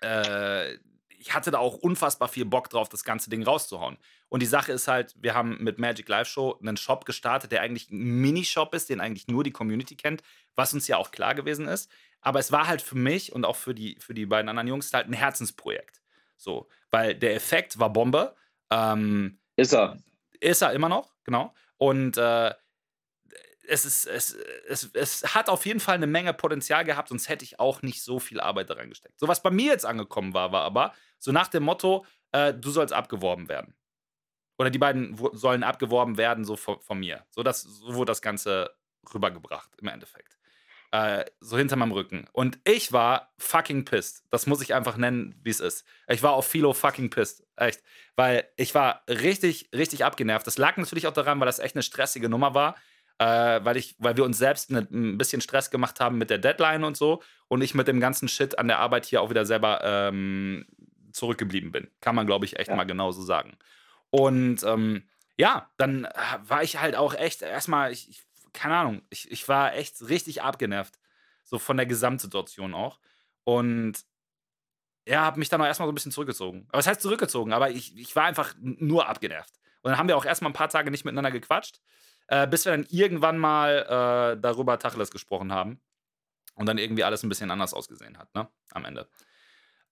äh, 0.00 0.74
ich 1.08 1.34
hatte 1.34 1.50
da 1.50 1.58
auch 1.58 1.74
unfassbar 1.74 2.28
viel 2.28 2.44
Bock 2.44 2.70
drauf, 2.70 2.88
das 2.88 3.02
ganze 3.02 3.30
Ding 3.30 3.42
rauszuhauen. 3.42 3.98
Und 4.28 4.40
die 4.40 4.46
Sache 4.46 4.72
ist 4.72 4.86
halt, 4.86 5.14
wir 5.18 5.34
haben 5.34 5.56
mit 5.60 5.78
Magic 5.78 6.08
Live 6.08 6.28
Show 6.28 6.56
einen 6.60 6.76
Shop 6.76 7.04
gestartet, 7.04 7.50
der 7.50 7.62
eigentlich 7.62 7.90
ein 7.90 8.20
Minishop 8.20 8.74
ist, 8.74 8.90
den 8.90 9.00
eigentlich 9.00 9.26
nur 9.26 9.42
die 9.42 9.50
Community 9.50 9.96
kennt, 9.96 10.22
was 10.54 10.72
uns 10.72 10.86
ja 10.86 10.98
auch 10.98 11.10
klar 11.10 11.34
gewesen 11.34 11.66
ist. 11.66 11.90
Aber 12.20 12.38
es 12.38 12.52
war 12.52 12.68
halt 12.68 12.82
für 12.82 12.96
mich 12.96 13.32
und 13.32 13.44
auch 13.44 13.56
für 13.56 13.74
die, 13.74 13.96
für 13.98 14.14
die 14.14 14.26
beiden 14.26 14.48
anderen 14.48 14.68
Jungs 14.68 14.92
halt 14.92 15.08
ein 15.08 15.14
Herzensprojekt. 15.14 16.00
So, 16.36 16.68
weil 16.90 17.14
der 17.14 17.34
Effekt 17.34 17.78
war 17.80 17.92
Bombe. 17.92 18.36
Ähm, 18.70 19.38
ist 19.56 19.72
er. 19.72 19.98
Ist 20.40 20.62
er 20.62 20.72
immer 20.72 20.88
noch, 20.88 21.14
genau. 21.24 21.54
Und 21.78 22.16
äh, 22.16 22.52
es, 23.66 23.84
ist, 23.84 24.06
es, 24.06 24.36
es, 24.68 24.90
es 24.92 25.34
hat 25.34 25.48
auf 25.48 25.64
jeden 25.66 25.80
Fall 25.80 25.94
eine 25.94 26.06
Menge 26.06 26.34
Potenzial 26.34 26.84
gehabt, 26.84 27.08
sonst 27.08 27.28
hätte 27.28 27.44
ich 27.44 27.60
auch 27.60 27.82
nicht 27.82 28.02
so 28.02 28.18
viel 28.18 28.40
Arbeit 28.40 28.70
da 28.70 28.74
reingesteckt. 28.74 29.18
So 29.18 29.28
was 29.28 29.42
bei 29.42 29.50
mir 29.50 29.72
jetzt 29.72 29.86
angekommen 29.86 30.34
war, 30.34 30.52
war 30.52 30.62
aber 30.62 30.92
so 31.18 31.32
nach 31.32 31.48
dem 31.48 31.62
Motto, 31.62 32.04
äh, 32.32 32.52
du 32.52 32.70
sollst 32.70 32.92
abgeworben 32.92 33.48
werden. 33.48 33.74
Oder 34.58 34.70
die 34.70 34.78
beiden 34.78 35.16
sollen 35.32 35.64
abgeworben 35.64 36.16
werden, 36.16 36.44
so 36.44 36.56
von, 36.56 36.80
von 36.80 37.00
mir. 37.00 37.24
So, 37.30 37.42
das, 37.42 37.62
so 37.62 37.94
wurde 37.94 38.10
das 38.10 38.22
Ganze 38.22 38.70
rübergebracht 39.12 39.70
im 39.80 39.88
Endeffekt. 39.88 40.36
Äh, 40.94 41.24
so 41.40 41.58
hinter 41.58 41.74
meinem 41.74 41.90
Rücken. 41.90 42.28
Und 42.30 42.60
ich 42.62 42.92
war 42.92 43.32
fucking 43.36 43.84
pissed. 43.84 44.22
Das 44.30 44.46
muss 44.46 44.62
ich 44.62 44.74
einfach 44.74 44.96
nennen, 44.96 45.34
wie 45.42 45.50
es 45.50 45.58
ist. 45.58 45.84
Ich 46.06 46.22
war 46.22 46.34
auf 46.34 46.46
Philo 46.46 46.72
fucking 46.72 47.10
pissed. 47.10 47.44
Echt. 47.56 47.82
Weil 48.14 48.44
ich 48.56 48.76
war 48.76 49.02
richtig, 49.08 49.70
richtig 49.74 50.04
abgenervt. 50.04 50.46
Das 50.46 50.56
lag 50.56 50.76
natürlich 50.76 51.08
auch 51.08 51.12
daran, 51.12 51.40
weil 51.40 51.46
das 51.46 51.58
echt 51.58 51.74
eine 51.74 51.82
stressige 51.82 52.28
Nummer 52.28 52.54
war. 52.54 52.76
Äh, 53.18 53.64
weil, 53.64 53.76
ich, 53.76 53.96
weil 53.98 54.16
wir 54.16 54.22
uns 54.22 54.38
selbst 54.38 54.70
ne, 54.70 54.86
ein 54.88 55.18
bisschen 55.18 55.40
Stress 55.40 55.72
gemacht 55.72 55.98
haben 55.98 56.16
mit 56.16 56.30
der 56.30 56.38
Deadline 56.38 56.84
und 56.84 56.96
so. 56.96 57.24
Und 57.48 57.60
ich 57.60 57.74
mit 57.74 57.88
dem 57.88 57.98
ganzen 57.98 58.28
Shit 58.28 58.56
an 58.60 58.68
der 58.68 58.78
Arbeit 58.78 59.04
hier 59.04 59.20
auch 59.20 59.30
wieder 59.30 59.46
selber 59.46 59.80
ähm, 59.82 60.64
zurückgeblieben 61.10 61.72
bin. 61.72 61.90
Kann 62.02 62.14
man, 62.14 62.28
glaube 62.28 62.44
ich, 62.44 62.56
echt 62.60 62.68
ja. 62.68 62.76
mal 62.76 62.84
genauso 62.84 63.22
sagen. 63.22 63.58
Und 64.10 64.62
ähm, 64.62 65.02
ja, 65.36 65.68
dann 65.76 66.06
war 66.46 66.62
ich 66.62 66.80
halt 66.80 66.94
auch 66.94 67.14
echt 67.14 67.42
erstmal, 67.42 67.90
ich, 67.90 68.08
ich 68.10 68.22
keine 68.54 68.76
Ahnung, 68.76 69.02
ich, 69.10 69.30
ich 69.30 69.48
war 69.48 69.74
echt 69.74 70.08
richtig 70.08 70.42
abgenervt. 70.42 70.98
So 71.44 71.58
von 71.58 71.76
der 71.76 71.86
Gesamtsituation 71.86 72.72
auch. 72.72 72.98
Und 73.44 74.02
ja, 75.06 75.20
habe 75.20 75.38
mich 75.38 75.50
dann 75.50 75.60
auch 75.60 75.66
erstmal 75.66 75.86
so 75.86 75.92
ein 75.92 75.94
bisschen 75.94 76.12
zurückgezogen. 76.12 76.66
Aber 76.68 76.78
was 76.78 76.86
heißt 76.86 77.02
zurückgezogen? 77.02 77.52
Aber 77.52 77.70
ich, 77.70 77.96
ich 77.96 78.16
war 78.16 78.24
einfach 78.24 78.54
nur 78.58 79.06
abgenervt. 79.06 79.52
Und 79.82 79.90
dann 79.90 79.98
haben 79.98 80.08
wir 80.08 80.16
auch 80.16 80.24
erstmal 80.24 80.50
ein 80.50 80.54
paar 80.54 80.70
Tage 80.70 80.90
nicht 80.90 81.04
miteinander 81.04 81.30
gequatscht, 81.30 81.80
äh, 82.28 82.46
bis 82.46 82.64
wir 82.64 82.72
dann 82.72 82.86
irgendwann 82.88 83.36
mal 83.36 84.34
äh, 84.36 84.40
darüber 84.40 84.78
Tacheles 84.78 85.10
gesprochen 85.10 85.52
haben. 85.52 85.80
Und 86.54 86.66
dann 86.66 86.78
irgendwie 86.78 87.04
alles 87.04 87.22
ein 87.22 87.28
bisschen 87.28 87.50
anders 87.50 87.74
ausgesehen 87.74 88.16
hat, 88.16 88.32
ne? 88.34 88.48
Am 88.70 88.84
Ende. 88.84 89.08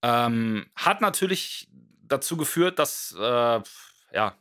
Ähm, 0.01 0.65
hat 0.75 1.01
natürlich 1.01 1.69
dazu 2.01 2.37
geführt, 2.37 2.79
dass, 2.79 3.13
äh, 3.19 3.61
ja, 4.13 4.37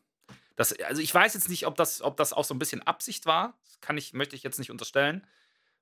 das, 0.57 0.73
also 0.83 1.03
ich 1.03 1.13
weiß 1.13 1.35
jetzt 1.35 1.49
nicht, 1.49 1.67
ob 1.67 1.77
das, 1.77 2.01
ob 2.01 2.17
das 2.17 2.33
auch 2.33 2.45
so 2.45 2.55
ein 2.55 2.59
bisschen 2.59 2.83
Absicht 2.83 3.27
war. 3.27 3.59
Kann 3.83 3.99
ich, 3.99 4.14
möchte 4.14 4.35
ich 4.35 4.42
jetzt 4.42 4.59
nicht 4.59 4.71
unterstellen. 4.71 5.27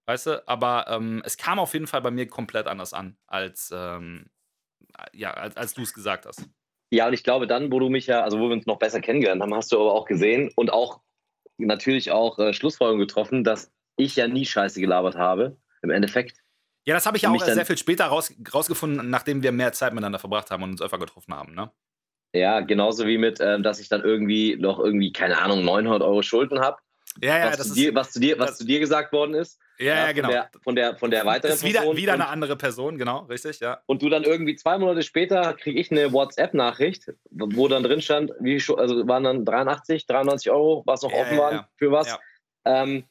Weißt 0.07 0.27
du, 0.27 0.49
aber 0.49 0.87
ähm, 0.89 1.23
es 1.25 1.37
kam 1.37 1.61
auf 1.61 1.73
jeden 1.73 1.87
Fall 1.87 2.01
bei 2.01 2.11
mir 2.11 2.27
komplett 2.27 2.67
anders 2.67 2.93
an, 2.93 3.17
als, 3.29 3.73
ähm, 3.73 4.27
ja, 5.13 5.33
als, 5.35 5.57
als 5.57 5.75
du 5.75 5.83
es 5.83 5.95
gesagt 5.95 6.27
hast. 6.27 6.49
Ja, 6.91 7.07
und 7.07 7.13
ich 7.13 7.23
glaube, 7.23 7.47
dann, 7.47 7.71
wo 7.71 7.79
du 7.79 7.89
mich 7.89 8.09
ja, 8.09 8.23
also 8.23 8.41
wo 8.41 8.49
wir 8.49 8.55
uns 8.55 8.67
noch 8.67 8.79
besser 8.81 9.01
kennengelernt 9.01 9.41
haben, 9.41 9.55
hast 9.55 9.71
du 9.71 9.79
aber 9.79 9.95
auch 9.95 10.07
gesehen 10.07 10.51
und 10.57 10.73
auch 10.73 11.01
natürlich 11.59 12.11
auch 12.11 12.39
äh, 12.39 12.53
Schlussfolgerungen 12.53 13.07
getroffen, 13.07 13.45
dass 13.45 13.73
ich 13.97 14.17
ja 14.17 14.27
nie 14.27 14.47
Scheiße 14.47 14.81
gelabert 14.81 15.15
habe, 15.15 15.57
im 15.83 15.91
Endeffekt. 15.91 16.39
Ja, 16.87 16.95
das 16.95 17.07
habe 17.07 17.17
ich 17.17 17.23
ja 17.23 17.31
auch 17.31 17.45
sehr 17.45 17.67
viel 17.67 17.79
später 17.79 18.07
raus, 18.07 18.35
rausgefunden, 18.53 19.11
nachdem 19.11 19.43
wir 19.43 19.53
mehr 19.53 19.73
Zeit 19.73 19.93
miteinander 19.93 20.19
verbracht 20.19 20.51
haben 20.51 20.63
und 20.63 20.71
uns 20.71 20.83
öfter 20.83 20.99
getroffen 20.99 21.35
haben, 21.35 21.55
ne? 21.55 21.71
Ja, 22.33 22.61
genauso 22.61 23.07
wie 23.07 23.19
mit, 23.19 23.41
ähm, 23.41 23.63
dass 23.63 23.81
ich 23.81 23.89
dann 23.89 24.03
irgendwie 24.03 24.57
noch 24.57 24.79
irgendwie, 24.79 25.13
keine 25.13 25.39
Ahnung, 25.39 25.65
900 25.65 26.03
Euro 26.03 26.23
Schulden 26.23 26.61
habe. 26.61 26.79
Ja, 27.23 27.39
ja, 27.39 27.49
was 27.49 27.59
das 27.59 27.69
zu 27.69 27.75
dir, 27.75 27.95
was 27.95 28.11
zu 28.13 28.21
dir, 28.21 28.39
was 28.39 28.57
zu 28.59 28.65
dir 28.65 28.81
gesagt 28.81 29.13
worden 29.13 29.35
ist. 29.35 29.59
Ja, 29.79 30.07
ja, 30.07 30.13
genau. 30.13 30.29
Von 30.29 30.35
der, 30.35 30.51
von 30.63 30.75
der, 30.75 30.97
von 30.97 31.11
der 31.11 31.27
weiteren 31.27 31.55
ist 31.55 31.65
wieder, 31.65 31.81
Person. 31.81 31.97
wieder 31.97 32.13
eine 32.13 32.29
andere 32.29 32.57
Person, 32.57 32.99
genau, 32.99 33.21
richtig, 33.25 33.61
ja. 33.61 33.81
Und 33.87 34.03
du 34.03 34.09
dann 34.09 34.25
irgendwie 34.25 34.57
zwei 34.57 34.79
Monate 34.79 35.03
später 35.03 35.55
kriege 35.55 35.81
ich 35.81 35.91
eine 35.91 36.13
WhatsApp-Nachricht, 36.13 37.13
wo 37.31 37.69
dann 37.69 37.83
drin 37.83 38.03
stand, 38.03 38.33
wie, 38.41 38.63
also 38.77 39.09
waren 39.09 39.25
dann 39.25 39.45
83, 39.45 40.07
93 40.07 40.51
Euro, 40.51 40.83
was 40.87 41.03
noch 41.03 41.13
ja, 41.13 41.21
offen 41.23 41.39
waren, 41.39 41.55
ja. 41.55 41.69
für 41.77 41.91
was. 41.91 42.19
Ähm, 42.65 43.05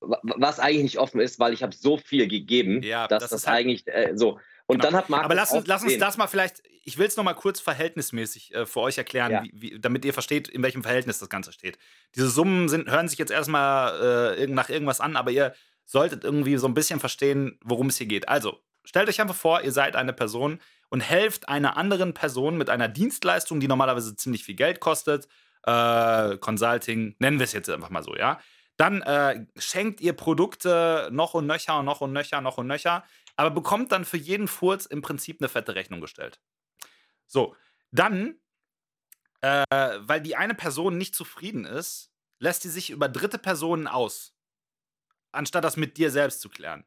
was 0.00 0.60
eigentlich 0.60 0.82
nicht 0.82 0.98
offen 0.98 1.20
ist, 1.20 1.38
weil 1.38 1.52
ich 1.52 1.62
habe 1.62 1.74
so 1.74 1.96
viel 1.96 2.28
gegeben, 2.28 2.82
dass 2.82 3.08
das, 3.08 3.30
das 3.30 3.46
halt 3.46 3.60
eigentlich 3.60 3.86
äh, 3.86 4.12
so. 4.14 4.38
Und 4.66 4.78
Genau. 4.78 4.90
dann 4.90 4.96
hat 4.96 5.08
Marc 5.08 5.24
Aber 5.24 5.34
lass 5.34 5.52
uns, 5.52 5.66
lass 5.66 5.82
uns 5.84 5.96
das 5.98 6.16
mal 6.16 6.26
vielleicht, 6.26 6.62
ich 6.82 6.98
will 6.98 7.06
es 7.06 7.16
nochmal 7.16 7.34
kurz 7.36 7.60
verhältnismäßig 7.60 8.54
äh, 8.54 8.66
für 8.66 8.80
euch 8.80 8.98
erklären, 8.98 9.30
Ja. 9.32 9.42
wie, 9.44 9.52
wie, 9.54 9.80
damit 9.80 10.04
ihr 10.04 10.12
versteht, 10.12 10.48
in 10.48 10.62
welchem 10.62 10.82
Verhältnis 10.82 11.18
das 11.20 11.28
Ganze 11.28 11.52
steht. 11.52 11.78
Diese 12.14 12.28
Summen 12.28 12.68
sind, 12.68 12.90
hören 12.90 13.08
sich 13.08 13.18
jetzt 13.18 13.30
erstmal 13.30 14.36
äh, 14.38 14.46
nach 14.48 14.68
irgendwas 14.68 15.00
an, 15.00 15.16
aber 15.16 15.30
ihr 15.30 15.54
solltet 15.84 16.24
irgendwie 16.24 16.56
so 16.56 16.66
ein 16.66 16.74
bisschen 16.74 16.98
verstehen, 16.98 17.58
worum 17.64 17.88
es 17.88 17.96
hier 17.98 18.06
geht. 18.08 18.28
Also, 18.28 18.58
stellt 18.84 19.08
euch 19.08 19.20
einfach 19.20 19.36
vor, 19.36 19.62
ihr 19.62 19.72
seid 19.72 19.94
eine 19.94 20.12
Person 20.12 20.60
und 20.88 21.00
helft 21.00 21.48
einer 21.48 21.76
anderen 21.76 22.12
Person 22.14 22.56
mit 22.58 22.68
einer 22.70 22.88
Dienstleistung, 22.88 23.60
die 23.60 23.68
normalerweise 23.68 24.16
ziemlich 24.16 24.44
viel 24.44 24.56
Geld 24.56 24.80
kostet, 24.80 25.28
äh, 25.64 26.36
Consulting, 26.38 27.14
nennen 27.20 27.38
wir 27.38 27.44
es 27.44 27.52
jetzt 27.52 27.70
einfach 27.70 27.90
mal 27.90 28.02
so, 28.02 28.16
ja. 28.16 28.40
Dann 28.76 29.00
äh, 29.02 29.46
schenkt 29.56 30.00
ihr 30.00 30.12
Produkte 30.12 31.08
noch 31.12 31.34
und 31.34 31.46
nöcher 31.46 31.78
und 31.78 31.86
noch 31.86 32.00
und 32.02 32.12
nöcher, 32.12 32.40
noch 32.40 32.58
und 32.58 32.66
nöcher, 32.66 33.04
aber 33.36 33.50
bekommt 33.50 33.92
dann 33.92 34.04
für 34.04 34.16
jeden 34.16 34.48
Furz 34.48 34.86
im 34.86 35.02
Prinzip 35.02 35.40
eine 35.40 35.48
fette 35.48 35.74
Rechnung 35.74 36.00
gestellt. 36.00 36.40
So, 37.26 37.54
dann, 37.90 38.36
äh, 39.40 39.64
weil 40.00 40.20
die 40.20 40.36
eine 40.36 40.54
Person 40.54 40.96
nicht 40.98 41.14
zufrieden 41.14 41.64
ist, 41.64 42.10
lässt 42.38 42.64
die 42.64 42.68
sich 42.68 42.90
über 42.90 43.08
dritte 43.08 43.38
Personen 43.38 43.86
aus, 43.86 44.34
anstatt 45.32 45.64
das 45.64 45.76
mit 45.76 45.96
dir 45.96 46.10
selbst 46.10 46.40
zu 46.40 46.48
klären. 46.48 46.84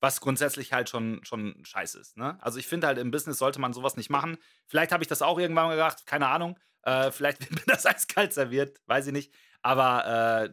Was 0.00 0.20
grundsätzlich 0.20 0.72
halt 0.72 0.90
schon, 0.90 1.24
schon 1.24 1.64
scheiße 1.64 1.98
ist. 1.98 2.16
Ne? 2.16 2.36
Also 2.42 2.58
ich 2.58 2.66
finde 2.66 2.86
halt 2.86 2.98
im 2.98 3.10
Business 3.10 3.38
sollte 3.38 3.60
man 3.60 3.72
sowas 3.72 3.96
nicht 3.96 4.10
machen. 4.10 4.36
Vielleicht 4.66 4.92
habe 4.92 5.02
ich 5.02 5.08
das 5.08 5.22
auch 5.22 5.38
irgendwann 5.38 5.68
mal 5.68 5.76
gedacht, 5.76 6.04
keine 6.06 6.28
Ahnung. 6.28 6.58
Äh, 6.82 7.10
vielleicht 7.10 7.40
wird 7.40 7.52
mir 7.66 7.72
das 7.72 7.86
eiskalt 7.86 8.32
serviert, 8.34 8.80
weiß 8.86 9.06
ich 9.06 9.12
nicht. 9.12 9.32
Aber 9.62 10.50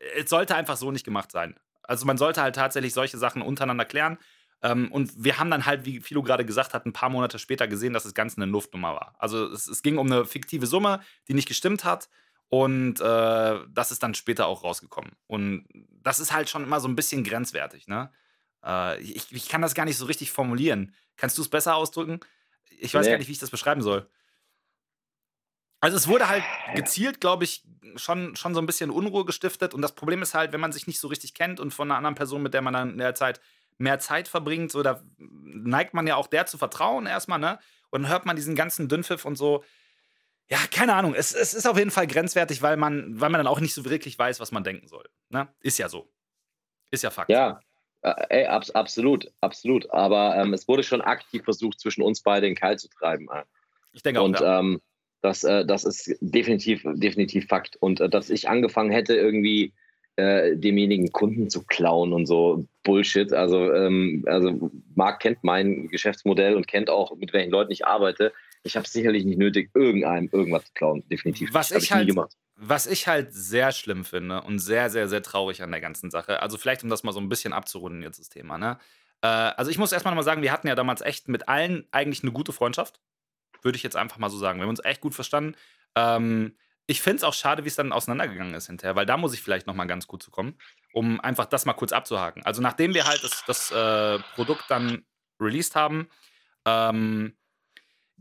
äh, 0.00 0.10
es 0.16 0.30
sollte 0.30 0.54
einfach 0.54 0.76
so 0.76 0.90
nicht 0.90 1.04
gemacht 1.04 1.30
sein. 1.30 1.58
Also 1.82 2.06
man 2.06 2.18
sollte 2.18 2.42
halt 2.42 2.54
tatsächlich 2.54 2.94
solche 2.94 3.18
Sachen 3.18 3.42
untereinander 3.42 3.84
klären. 3.84 4.18
Ähm, 4.66 4.90
und 4.90 5.12
wir 5.22 5.38
haben 5.38 5.50
dann 5.50 5.66
halt, 5.66 5.84
wie 5.84 6.00
Philo 6.00 6.22
gerade 6.22 6.44
gesagt 6.44 6.74
hat, 6.74 6.86
ein 6.86 6.92
paar 6.92 7.08
Monate 7.10 7.38
später 7.38 7.68
gesehen, 7.68 7.92
dass 7.92 8.02
das 8.04 8.14
Ganze 8.14 8.38
eine 8.38 8.50
Luftnummer 8.50 8.94
war. 8.94 9.14
Also 9.18 9.46
es, 9.46 9.68
es 9.68 9.82
ging 9.82 9.98
um 9.98 10.06
eine 10.10 10.24
fiktive 10.24 10.66
Summe, 10.66 11.00
die 11.28 11.34
nicht 11.34 11.48
gestimmt 11.48 11.84
hat. 11.84 12.08
Und 12.48 13.00
äh, 13.00 13.58
das 13.68 13.90
ist 13.90 14.02
dann 14.02 14.14
später 14.14 14.46
auch 14.46 14.62
rausgekommen. 14.62 15.12
Und 15.26 15.66
das 16.02 16.20
ist 16.20 16.32
halt 16.32 16.48
schon 16.48 16.62
immer 16.62 16.80
so 16.80 16.88
ein 16.88 16.94
bisschen 16.96 17.24
grenzwertig, 17.24 17.88
ne? 17.88 18.10
Äh, 18.64 19.00
ich, 19.00 19.32
ich 19.32 19.48
kann 19.48 19.62
das 19.62 19.74
gar 19.74 19.84
nicht 19.84 19.96
so 19.98 20.06
richtig 20.06 20.30
formulieren. 20.30 20.94
Kannst 21.16 21.36
du 21.38 21.42
es 21.42 21.48
besser 21.48 21.74
ausdrücken? 21.74 22.20
Ich 22.78 22.94
weiß 22.94 23.04
Nee. 23.06 23.12
gar 23.12 23.18
nicht, 23.18 23.28
wie 23.28 23.32
ich 23.32 23.38
das 23.40 23.50
beschreiben 23.50 23.82
soll. 23.82 24.08
Also 25.80 25.96
es 25.96 26.08
wurde 26.08 26.28
halt 26.28 26.42
gezielt, 26.74 27.20
glaube 27.20 27.44
ich, 27.44 27.64
schon, 27.96 28.34
schon 28.36 28.54
so 28.54 28.60
ein 28.60 28.66
bisschen 28.66 28.90
Unruhe 28.90 29.24
gestiftet. 29.24 29.74
Und 29.74 29.82
das 29.82 29.94
Problem 29.94 30.22
ist 30.22 30.34
halt, 30.34 30.52
wenn 30.52 30.60
man 30.60 30.72
sich 30.72 30.86
nicht 30.86 31.00
so 31.00 31.08
richtig 31.08 31.34
kennt 31.34 31.60
und 31.60 31.72
von 31.74 31.90
einer 31.90 31.98
anderen 31.98 32.14
Person, 32.14 32.42
mit 32.42 32.54
der 32.54 32.62
man 32.62 32.74
dann 32.74 32.90
in 32.92 32.98
der 32.98 33.14
Zeit 33.14 33.40
mehr 33.78 33.98
Zeit 33.98 34.28
verbringt, 34.28 34.72
so 34.72 34.82
da 34.82 35.02
neigt 35.18 35.94
man 35.94 36.06
ja 36.06 36.16
auch 36.16 36.26
der 36.26 36.46
zu 36.46 36.58
vertrauen 36.58 37.06
erstmal, 37.06 37.38
ne? 37.38 37.58
Und 37.90 38.02
dann 38.02 38.10
hört 38.10 38.26
man 38.26 38.36
diesen 38.36 38.54
ganzen 38.54 38.88
Dünnpfiff 38.88 39.24
und 39.24 39.36
so. 39.36 39.64
Ja, 40.48 40.58
keine 40.70 40.94
Ahnung. 40.94 41.14
Es, 41.14 41.34
es 41.34 41.54
ist 41.54 41.66
auf 41.66 41.78
jeden 41.78 41.90
Fall 41.90 42.06
grenzwertig, 42.06 42.62
weil 42.62 42.76
man, 42.76 43.20
weil 43.20 43.30
man 43.30 43.38
dann 43.38 43.46
auch 43.46 43.60
nicht 43.60 43.74
so 43.74 43.84
wirklich 43.84 44.18
weiß, 44.18 44.38
was 44.40 44.52
man 44.52 44.64
denken 44.64 44.86
soll. 44.86 45.04
Ne? 45.28 45.48
Ist 45.60 45.78
ja 45.78 45.88
so. 45.88 46.08
Ist 46.90 47.02
ja 47.02 47.10
Fakt. 47.10 47.30
Ja, 47.30 47.60
äh, 48.02 48.14
ey, 48.28 48.46
abs 48.46 48.70
absolut, 48.70 49.32
absolut. 49.40 49.90
Aber 49.90 50.36
ähm, 50.36 50.52
es 50.54 50.68
wurde 50.68 50.82
schon 50.82 51.00
aktiv 51.00 51.42
versucht, 51.44 51.80
zwischen 51.80 52.02
uns 52.02 52.22
beide 52.22 52.46
den 52.46 52.54
Keil 52.54 52.78
zu 52.78 52.88
treiben. 52.88 53.28
Äh. 53.32 53.44
Ich 53.92 54.02
denke 54.02 54.20
auch. 54.20 54.24
Und 54.24 54.40
ja. 54.40 54.60
ähm, 54.60 54.80
das, 55.22 55.42
äh, 55.42 55.66
das 55.66 55.84
ist 55.84 56.16
definitiv, 56.20 56.82
definitiv 56.84 57.48
Fakt. 57.48 57.76
Und 57.76 58.00
äh, 58.00 58.08
dass 58.08 58.30
ich 58.30 58.48
angefangen 58.48 58.90
hätte, 58.90 59.16
irgendwie 59.16 59.74
äh, 60.16 60.56
demjenigen 60.56 61.12
Kunden 61.12 61.50
zu 61.50 61.62
klauen 61.64 62.12
und 62.12 62.26
so 62.26 62.66
Bullshit. 62.82 63.32
Also, 63.32 63.72
ähm, 63.72 64.24
also 64.26 64.70
Marc 64.94 65.20
kennt 65.20 65.38
mein 65.42 65.88
Geschäftsmodell 65.88 66.54
und 66.54 66.66
kennt 66.66 66.90
auch, 66.90 67.14
mit 67.16 67.32
welchen 67.32 67.50
Leuten 67.50 67.72
ich 67.72 67.86
arbeite. 67.86 68.32
Ich 68.62 68.76
habe 68.76 68.88
sicherlich 68.88 69.24
nicht 69.24 69.38
nötig, 69.38 69.70
irgendeinem 69.74 70.28
irgendwas 70.32 70.64
zu 70.64 70.72
klauen. 70.74 71.04
Definitiv. 71.08 71.50
Was 71.52 71.70
ich 71.70 71.90
nie 71.90 71.96
halt-. 71.96 72.36
Was 72.58 72.86
ich 72.86 73.06
halt 73.06 73.34
sehr 73.34 73.70
schlimm 73.72 74.04
finde 74.06 74.40
und 74.40 74.58
sehr, 74.58 74.88
sehr, 74.88 75.08
sehr 75.08 75.22
traurig 75.22 75.62
an 75.62 75.70
der 75.70 75.82
ganzen 75.82 76.10
Sache, 76.10 76.40
also 76.40 76.56
vielleicht 76.56 76.82
um 76.82 76.88
das 76.88 77.02
mal 77.02 77.12
so 77.12 77.20
ein 77.20 77.28
bisschen 77.28 77.52
abzurunden, 77.52 78.02
jetzt 78.02 78.18
das 78.18 78.30
Thema, 78.30 78.56
ne? 78.56 78.78
Äh, 79.20 79.26
also 79.26 79.70
ich 79.70 79.76
muss 79.76 79.92
erstmal 79.92 80.12
nochmal 80.12 80.24
sagen, 80.24 80.40
wir 80.40 80.52
hatten 80.52 80.66
ja 80.66 80.74
damals 80.74 81.02
echt 81.02 81.28
mit 81.28 81.48
allen 81.48 81.84
eigentlich 81.90 82.22
eine 82.22 82.32
gute 82.32 82.52
Freundschaft. 82.52 83.00
Würde 83.62 83.76
ich 83.76 83.82
jetzt 83.82 83.96
einfach 83.96 84.16
mal 84.16 84.30
so 84.30 84.38
sagen. 84.38 84.58
Wir 84.58 84.62
haben 84.62 84.70
uns 84.70 84.84
echt 84.84 85.02
gut 85.02 85.14
verstanden. 85.14 85.54
Ähm, 85.94 86.56
ich 86.86 87.02
finde 87.02 87.18
es 87.18 87.24
auch 87.24 87.34
schade, 87.34 87.64
wie 87.64 87.68
es 87.68 87.76
dann 87.76 87.92
auseinandergegangen 87.92 88.54
ist 88.54 88.68
hinterher, 88.68 88.96
weil 88.96 89.06
da 89.06 89.16
muss 89.16 89.34
ich 89.34 89.42
vielleicht 89.42 89.66
nochmal 89.66 89.86
ganz 89.86 90.06
gut 90.06 90.22
zu 90.22 90.30
kommen, 90.30 90.56
um 90.92 91.20
einfach 91.20 91.46
das 91.46 91.66
mal 91.66 91.72
kurz 91.74 91.92
abzuhaken. 91.92 92.44
Also 92.44 92.62
nachdem 92.62 92.94
wir 92.94 93.06
halt 93.06 93.22
das, 93.24 93.44
das 93.46 93.70
äh, 93.72 94.18
Produkt 94.34 94.64
dann 94.68 95.04
released 95.40 95.74
haben, 95.74 96.08
ähm, 96.64 97.36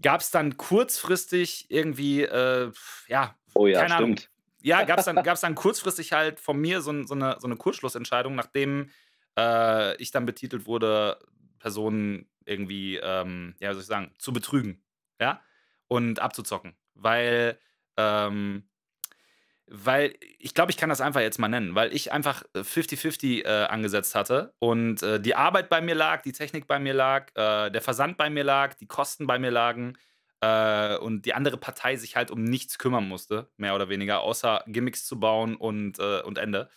gab 0.02 0.22
es 0.22 0.32
dann 0.32 0.58
kurzfristig 0.58 1.70
irgendwie, 1.70 2.24
äh, 2.24 2.72
ja, 3.08 3.36
Oh 3.54 3.68
ja, 3.68 3.80
keine 3.82 3.96
Ahnung. 3.96 4.18
stimmt. 4.18 4.32
ja, 4.62 4.84
gab 4.84 5.00
es 5.00 5.06
dann, 5.06 5.16
gab's 5.24 5.42
dann 5.42 5.56
kurzfristig 5.56 6.12
halt 6.12 6.40
von 6.40 6.60
mir 6.60 6.82
so, 6.82 7.04
so, 7.04 7.14
eine, 7.14 7.38
so 7.40 7.48
eine 7.48 7.56
Kurzschlussentscheidung, 7.56 8.36
nachdem 8.36 8.92
äh, 9.38 9.96
ich 9.98 10.12
dann 10.12 10.26
betitelt 10.26 10.66
wurde, 10.66 11.20
Personen 11.60 12.30
irgendwie, 12.46 12.98
ähm, 12.98 13.56
ja, 13.60 13.70
wie 13.70 13.74
soll 13.74 13.82
ich 13.82 13.88
sagen, 13.88 14.14
zu 14.20 14.34
betrügen, 14.34 14.84
ja, 15.20 15.42
und 15.88 16.20
abzuzocken. 16.20 16.76
Weil, 16.94 17.58
ähm, 17.98 18.64
weil 19.68 20.14
ich 20.38 20.54
glaube, 20.54 20.72
ich 20.72 20.78
kann 20.78 20.90
das 20.90 21.02
einfach 21.02 21.22
jetzt 21.22 21.40
mal 21.40 21.48
nennen, 21.48 21.74
weil 21.74 21.94
ich 21.94 22.12
einfach 22.12 22.44
äh, 22.54 22.60
50-50 22.60 23.46
äh, 23.46 23.66
angesetzt 23.66 24.14
hatte 24.14 24.54
und 24.60 25.02
äh, 25.02 25.20
die 25.20 25.36
Arbeit 25.36 25.70
bei 25.70 25.82
mir 25.82 25.96
lag, 25.96 26.22
die 26.22 26.34
Technik 26.34 26.68
bei 26.68 26.78
mir 26.80 26.94
lag, 26.94 27.30
äh, 27.36 27.72
der 27.72 27.82
Versand 27.82 28.18
bei 28.18 28.30
mir 28.30 28.44
lag, 28.44 28.76
die 28.76 28.88
Kosten 28.88 29.26
bei 29.26 29.40
mir 29.40 29.52
lagen 29.52 29.98
äh, 30.42 30.98
und 30.98 31.26
die 31.26 31.34
andere 31.34 31.58
Partei 31.58 31.96
sich 31.96 32.16
halt 32.16 32.30
um 32.30 32.44
nichts 32.44 32.78
kümmern 32.78 33.08
musste, 33.08 33.50
mehr 33.58 33.74
oder 33.74 33.90
weniger, 33.90 34.22
außer 34.22 34.64
Gimmicks 34.68 35.06
zu 35.06 35.20
bauen 35.20 35.56
und, 35.56 35.98
äh, 35.98 36.22
und 36.22 36.38
Ende. 36.38 36.70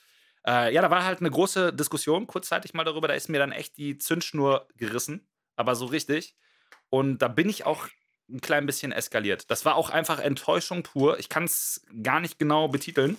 Äh, 0.47 0.73
ja, 0.73 0.81
da 0.81 0.91
war 0.91 1.05
halt 1.05 1.21
eine 1.21 1.31
große 1.31 1.75
Diskussion 1.75 2.27
kurzzeitig 2.27 2.73
mal 2.73 2.85
darüber, 2.85 3.09
da 3.09 3.15
ist 3.15 3.29
mir 3.29 3.39
dann 3.39 3.53
echt 3.53 3.77
die 3.77 3.99
Zündschnur 3.99 4.67
gerissen, 4.77 5.29
aber 5.57 5.75
so 5.75 5.87
richtig. 5.87 6.37
Und 6.89 7.19
da 7.19 7.29
bin 7.29 7.51
ich 7.51 7.67
auch 7.67 7.87
ein 8.29 8.41
klein 8.41 8.67
bisschen 8.67 8.93
eskaliert. 8.93 9.51
Das 9.51 9.65
war 9.65 9.77
auch 9.77 9.91
einfach 9.91 10.19
Enttäuschung 10.19 10.83
pur. 10.83 11.19
Ich 11.19 11.29
kann 11.29 11.45
es 11.45 11.87
gar 12.03 12.21
nicht 12.21 12.39
genau 12.39 12.69
betiteln. 12.69 13.17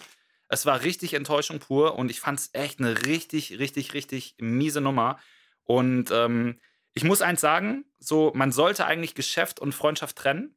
Es 0.50 0.66
war 0.66 0.84
richtig 0.84 1.14
Enttäuschung 1.14 1.60
pur 1.60 1.98
und 1.98 2.10
ich 2.10 2.20
fand 2.20 2.40
es 2.40 2.50
echt 2.54 2.80
eine 2.80 3.06
richtig, 3.06 3.60
richtig, 3.60 3.94
richtig 3.94 4.36
miese 4.40 4.82
Nummer. 4.82 5.20
Und 5.64 6.12
ähm, 6.12 6.60
ich 6.94 7.04
muss 7.04 7.22
eins 7.22 7.42
sagen: 7.42 7.86
so, 8.00 8.32
man 8.36 8.52
sollte 8.52 8.86
eigentlich 8.86 9.16
Geschäft 9.16 9.60
und 9.60 9.74
Freundschaft 9.74 10.16
trennen. 10.18 10.56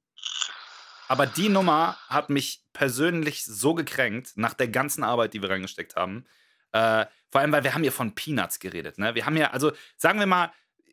Aber 1.09 1.27
die 1.27 1.51
Nummer 1.51 1.99
hat 2.09 2.31
mich 2.31 2.65
persönlich 2.73 3.45
so 3.45 3.75
gekränkt 3.75 4.33
nach 4.37 4.55
der 4.55 4.69
ganzen 4.69 5.05
Arbeit, 5.05 5.35
die 5.35 5.43
wir 5.43 5.51
reingesteckt 5.51 5.95
haben. 5.95 6.25
Äh, 6.73 7.05
vor 7.31 7.41
allem, 7.41 7.53
weil 7.53 7.65
wir 7.65 7.75
haben 7.75 7.83
hier 7.83 7.93
von 7.93 8.15
Peanuts 8.15 8.61
geredet. 8.61 8.97
Ne? 8.99 9.15
Wir 9.15 9.27
haben 9.27 9.37
ja, 9.37 9.51
also 9.51 9.73
sagen 9.99 10.19
wir 10.21 10.27
mal, 10.27 10.53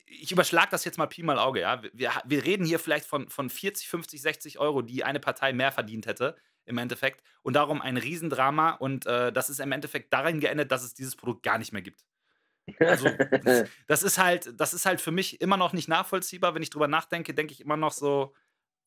ich 0.09 0.31
überschlage 0.31 0.69
das 0.71 0.85
jetzt 0.85 0.97
mal 0.97 1.07
Pi 1.07 1.23
mal 1.23 1.37
Auge, 1.39 1.61
ja. 1.61 1.81
Wir, 1.93 2.11
wir 2.25 2.43
reden 2.43 2.65
hier 2.65 2.79
vielleicht 2.79 3.05
von, 3.05 3.29
von 3.29 3.49
40, 3.49 3.87
50, 3.87 4.21
60 4.21 4.59
Euro, 4.59 4.81
die 4.81 5.03
eine 5.03 5.19
Partei 5.19 5.53
mehr 5.53 5.71
verdient 5.71 6.07
hätte, 6.07 6.35
im 6.65 6.77
Endeffekt. 6.77 7.23
Und 7.43 7.53
darum 7.53 7.81
ein 7.81 7.97
Riesendrama. 7.97 8.71
Und 8.71 9.05
äh, 9.05 9.31
das 9.31 9.49
ist 9.49 9.59
im 9.59 9.71
Endeffekt 9.71 10.11
darin 10.11 10.39
geendet, 10.39 10.71
dass 10.71 10.83
es 10.83 10.93
dieses 10.93 11.15
Produkt 11.15 11.43
gar 11.43 11.57
nicht 11.57 11.73
mehr 11.73 11.81
gibt. 11.81 12.03
Also, 12.79 13.09
das, 13.87 14.03
ist 14.03 14.17
halt, 14.17 14.59
das 14.59 14.73
ist 14.73 14.85
halt 14.85 14.99
für 14.99 15.11
mich 15.11 15.41
immer 15.41 15.57
noch 15.57 15.73
nicht 15.73 15.87
nachvollziehbar. 15.87 16.55
Wenn 16.55 16.63
ich 16.63 16.69
drüber 16.71 16.87
nachdenke, 16.87 17.33
denke 17.33 17.53
ich 17.53 17.61
immer 17.61 17.77
noch 17.77 17.93
so, 17.93 18.33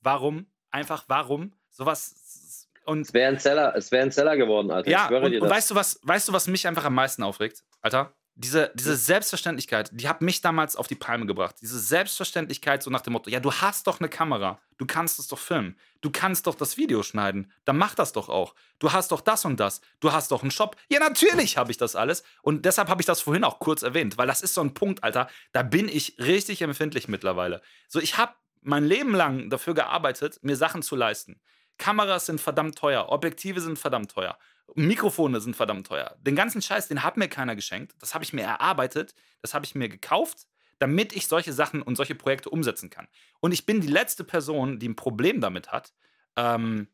warum? 0.00 0.46
Einfach 0.70 1.04
warum? 1.08 1.52
Sowas. 1.70 2.68
Und 2.84 3.02
Es 3.02 3.14
wäre 3.14 3.28
ein 3.28 3.38
Seller, 3.38 3.74
es 3.76 3.92
wäre 3.92 4.02
ein 4.02 4.10
Seller 4.10 4.36
geworden, 4.36 4.72
Alter. 4.72 4.90
ja, 4.90 5.08
und, 5.08 5.40
und 5.40 5.50
weißt 5.50 5.70
du, 5.70 5.76
was, 5.76 6.00
weißt 6.02 6.28
du, 6.28 6.32
was 6.32 6.48
mich 6.48 6.66
einfach 6.66 6.84
am 6.84 6.94
meisten 6.94 7.22
aufregt, 7.22 7.62
Alter? 7.80 8.12
Diese, 8.34 8.72
diese 8.74 8.96
Selbstverständlichkeit, 8.96 9.90
die 9.92 10.08
hat 10.08 10.22
mich 10.22 10.40
damals 10.40 10.74
auf 10.74 10.86
die 10.86 10.94
Palme 10.94 11.26
gebracht. 11.26 11.56
Diese 11.60 11.78
Selbstverständlichkeit, 11.78 12.82
so 12.82 12.88
nach 12.88 13.02
dem 13.02 13.12
Motto: 13.12 13.28
Ja, 13.28 13.40
du 13.40 13.52
hast 13.52 13.86
doch 13.86 14.00
eine 14.00 14.08
Kamera, 14.08 14.58
du 14.78 14.86
kannst 14.86 15.18
es 15.18 15.28
doch 15.28 15.38
filmen, 15.38 15.78
du 16.00 16.10
kannst 16.10 16.46
doch 16.46 16.54
das 16.54 16.78
Video 16.78 17.02
schneiden, 17.02 17.52
dann 17.66 17.76
mach 17.76 17.94
das 17.94 18.12
doch 18.12 18.30
auch. 18.30 18.54
Du 18.78 18.92
hast 18.92 19.12
doch 19.12 19.20
das 19.20 19.44
und 19.44 19.60
das, 19.60 19.82
du 20.00 20.12
hast 20.12 20.30
doch 20.30 20.40
einen 20.40 20.50
Shop. 20.50 20.76
Ja, 20.88 20.98
natürlich 20.98 21.58
habe 21.58 21.70
ich 21.70 21.76
das 21.76 21.94
alles. 21.94 22.22
Und 22.40 22.64
deshalb 22.64 22.88
habe 22.88 23.02
ich 23.02 23.06
das 23.06 23.20
vorhin 23.20 23.44
auch 23.44 23.58
kurz 23.58 23.82
erwähnt, 23.82 24.16
weil 24.16 24.26
das 24.26 24.40
ist 24.40 24.54
so 24.54 24.62
ein 24.62 24.72
Punkt, 24.72 25.04
Alter, 25.04 25.28
da 25.52 25.62
bin 25.62 25.88
ich 25.88 26.16
richtig 26.18 26.62
empfindlich 26.62 27.08
mittlerweile. 27.08 27.60
So, 27.86 28.00
ich 28.00 28.16
habe 28.16 28.32
mein 28.62 28.84
Leben 28.84 29.14
lang 29.14 29.50
dafür 29.50 29.74
gearbeitet, 29.74 30.38
mir 30.42 30.56
Sachen 30.56 30.82
zu 30.82 30.96
leisten. 30.96 31.38
Kameras 31.78 32.26
sind 32.26 32.40
verdammt 32.40 32.78
teuer, 32.78 33.08
Objektive 33.08 33.60
sind 33.60 33.78
verdammt 33.78 34.10
teuer, 34.10 34.38
Mikrofone 34.74 35.40
sind 35.40 35.56
verdammt 35.56 35.86
teuer. 35.86 36.16
Den 36.20 36.36
ganzen 36.36 36.62
Scheiß, 36.62 36.88
den 36.88 37.02
hat 37.02 37.16
mir 37.16 37.28
keiner 37.28 37.56
geschenkt. 37.56 37.94
Das 38.00 38.14
habe 38.14 38.24
ich 38.24 38.32
mir 38.32 38.42
erarbeitet, 38.42 39.14
das 39.42 39.54
habe 39.54 39.64
ich 39.64 39.74
mir 39.74 39.88
gekauft, 39.88 40.46
damit 40.78 41.12
ich 41.12 41.26
solche 41.28 41.52
Sachen 41.52 41.82
und 41.82 41.96
solche 41.96 42.14
Projekte 42.14 42.50
umsetzen 42.50 42.90
kann. 42.90 43.06
Und 43.40 43.52
ich 43.52 43.66
bin 43.66 43.80
die 43.80 43.88
letzte 43.88 44.24
Person, 44.24 44.78
die 44.78 44.88
ein 44.88 44.96
Problem 44.96 45.40
damit 45.40 45.70
hat, 45.70 45.92
ähm, 46.36 46.88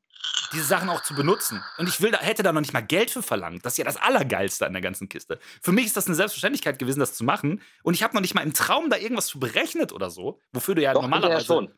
diese 0.52 0.64
Sachen 0.64 0.88
auch 0.88 1.02
zu 1.02 1.14
benutzen. 1.14 1.62
Und 1.76 1.88
ich 1.88 2.00
will, 2.00 2.10
da, 2.10 2.18
hätte 2.18 2.42
da 2.42 2.52
noch 2.52 2.60
nicht 2.60 2.72
mal 2.72 2.80
Geld 2.80 3.10
für 3.10 3.22
verlangt. 3.22 3.64
Das 3.64 3.74
ist 3.74 3.78
ja 3.78 3.84
das 3.84 3.96
Allergeilste 3.96 4.66
an 4.66 4.72
der 4.72 4.82
ganzen 4.82 5.08
Kiste. 5.08 5.38
Für 5.62 5.72
mich 5.72 5.86
ist 5.86 5.96
das 5.96 6.06
eine 6.06 6.16
Selbstverständlichkeit 6.16 6.78
gewesen, 6.78 7.00
das 7.00 7.14
zu 7.14 7.24
machen. 7.24 7.62
Und 7.82 7.94
ich 7.94 8.02
habe 8.02 8.14
noch 8.14 8.20
nicht 8.20 8.34
mal 8.34 8.42
im 8.42 8.54
Traum 8.54 8.90
da 8.90 8.96
irgendwas 8.96 9.26
zu 9.26 9.38
berechnet 9.38 9.92
oder 9.92 10.10
so, 10.10 10.40
wofür 10.52 10.74
du 10.74 10.82
ja 10.82 10.94
Doch, 10.94 11.02
normalerweise. 11.02 11.38
hinterher 11.38 11.68
schon. 11.68 11.74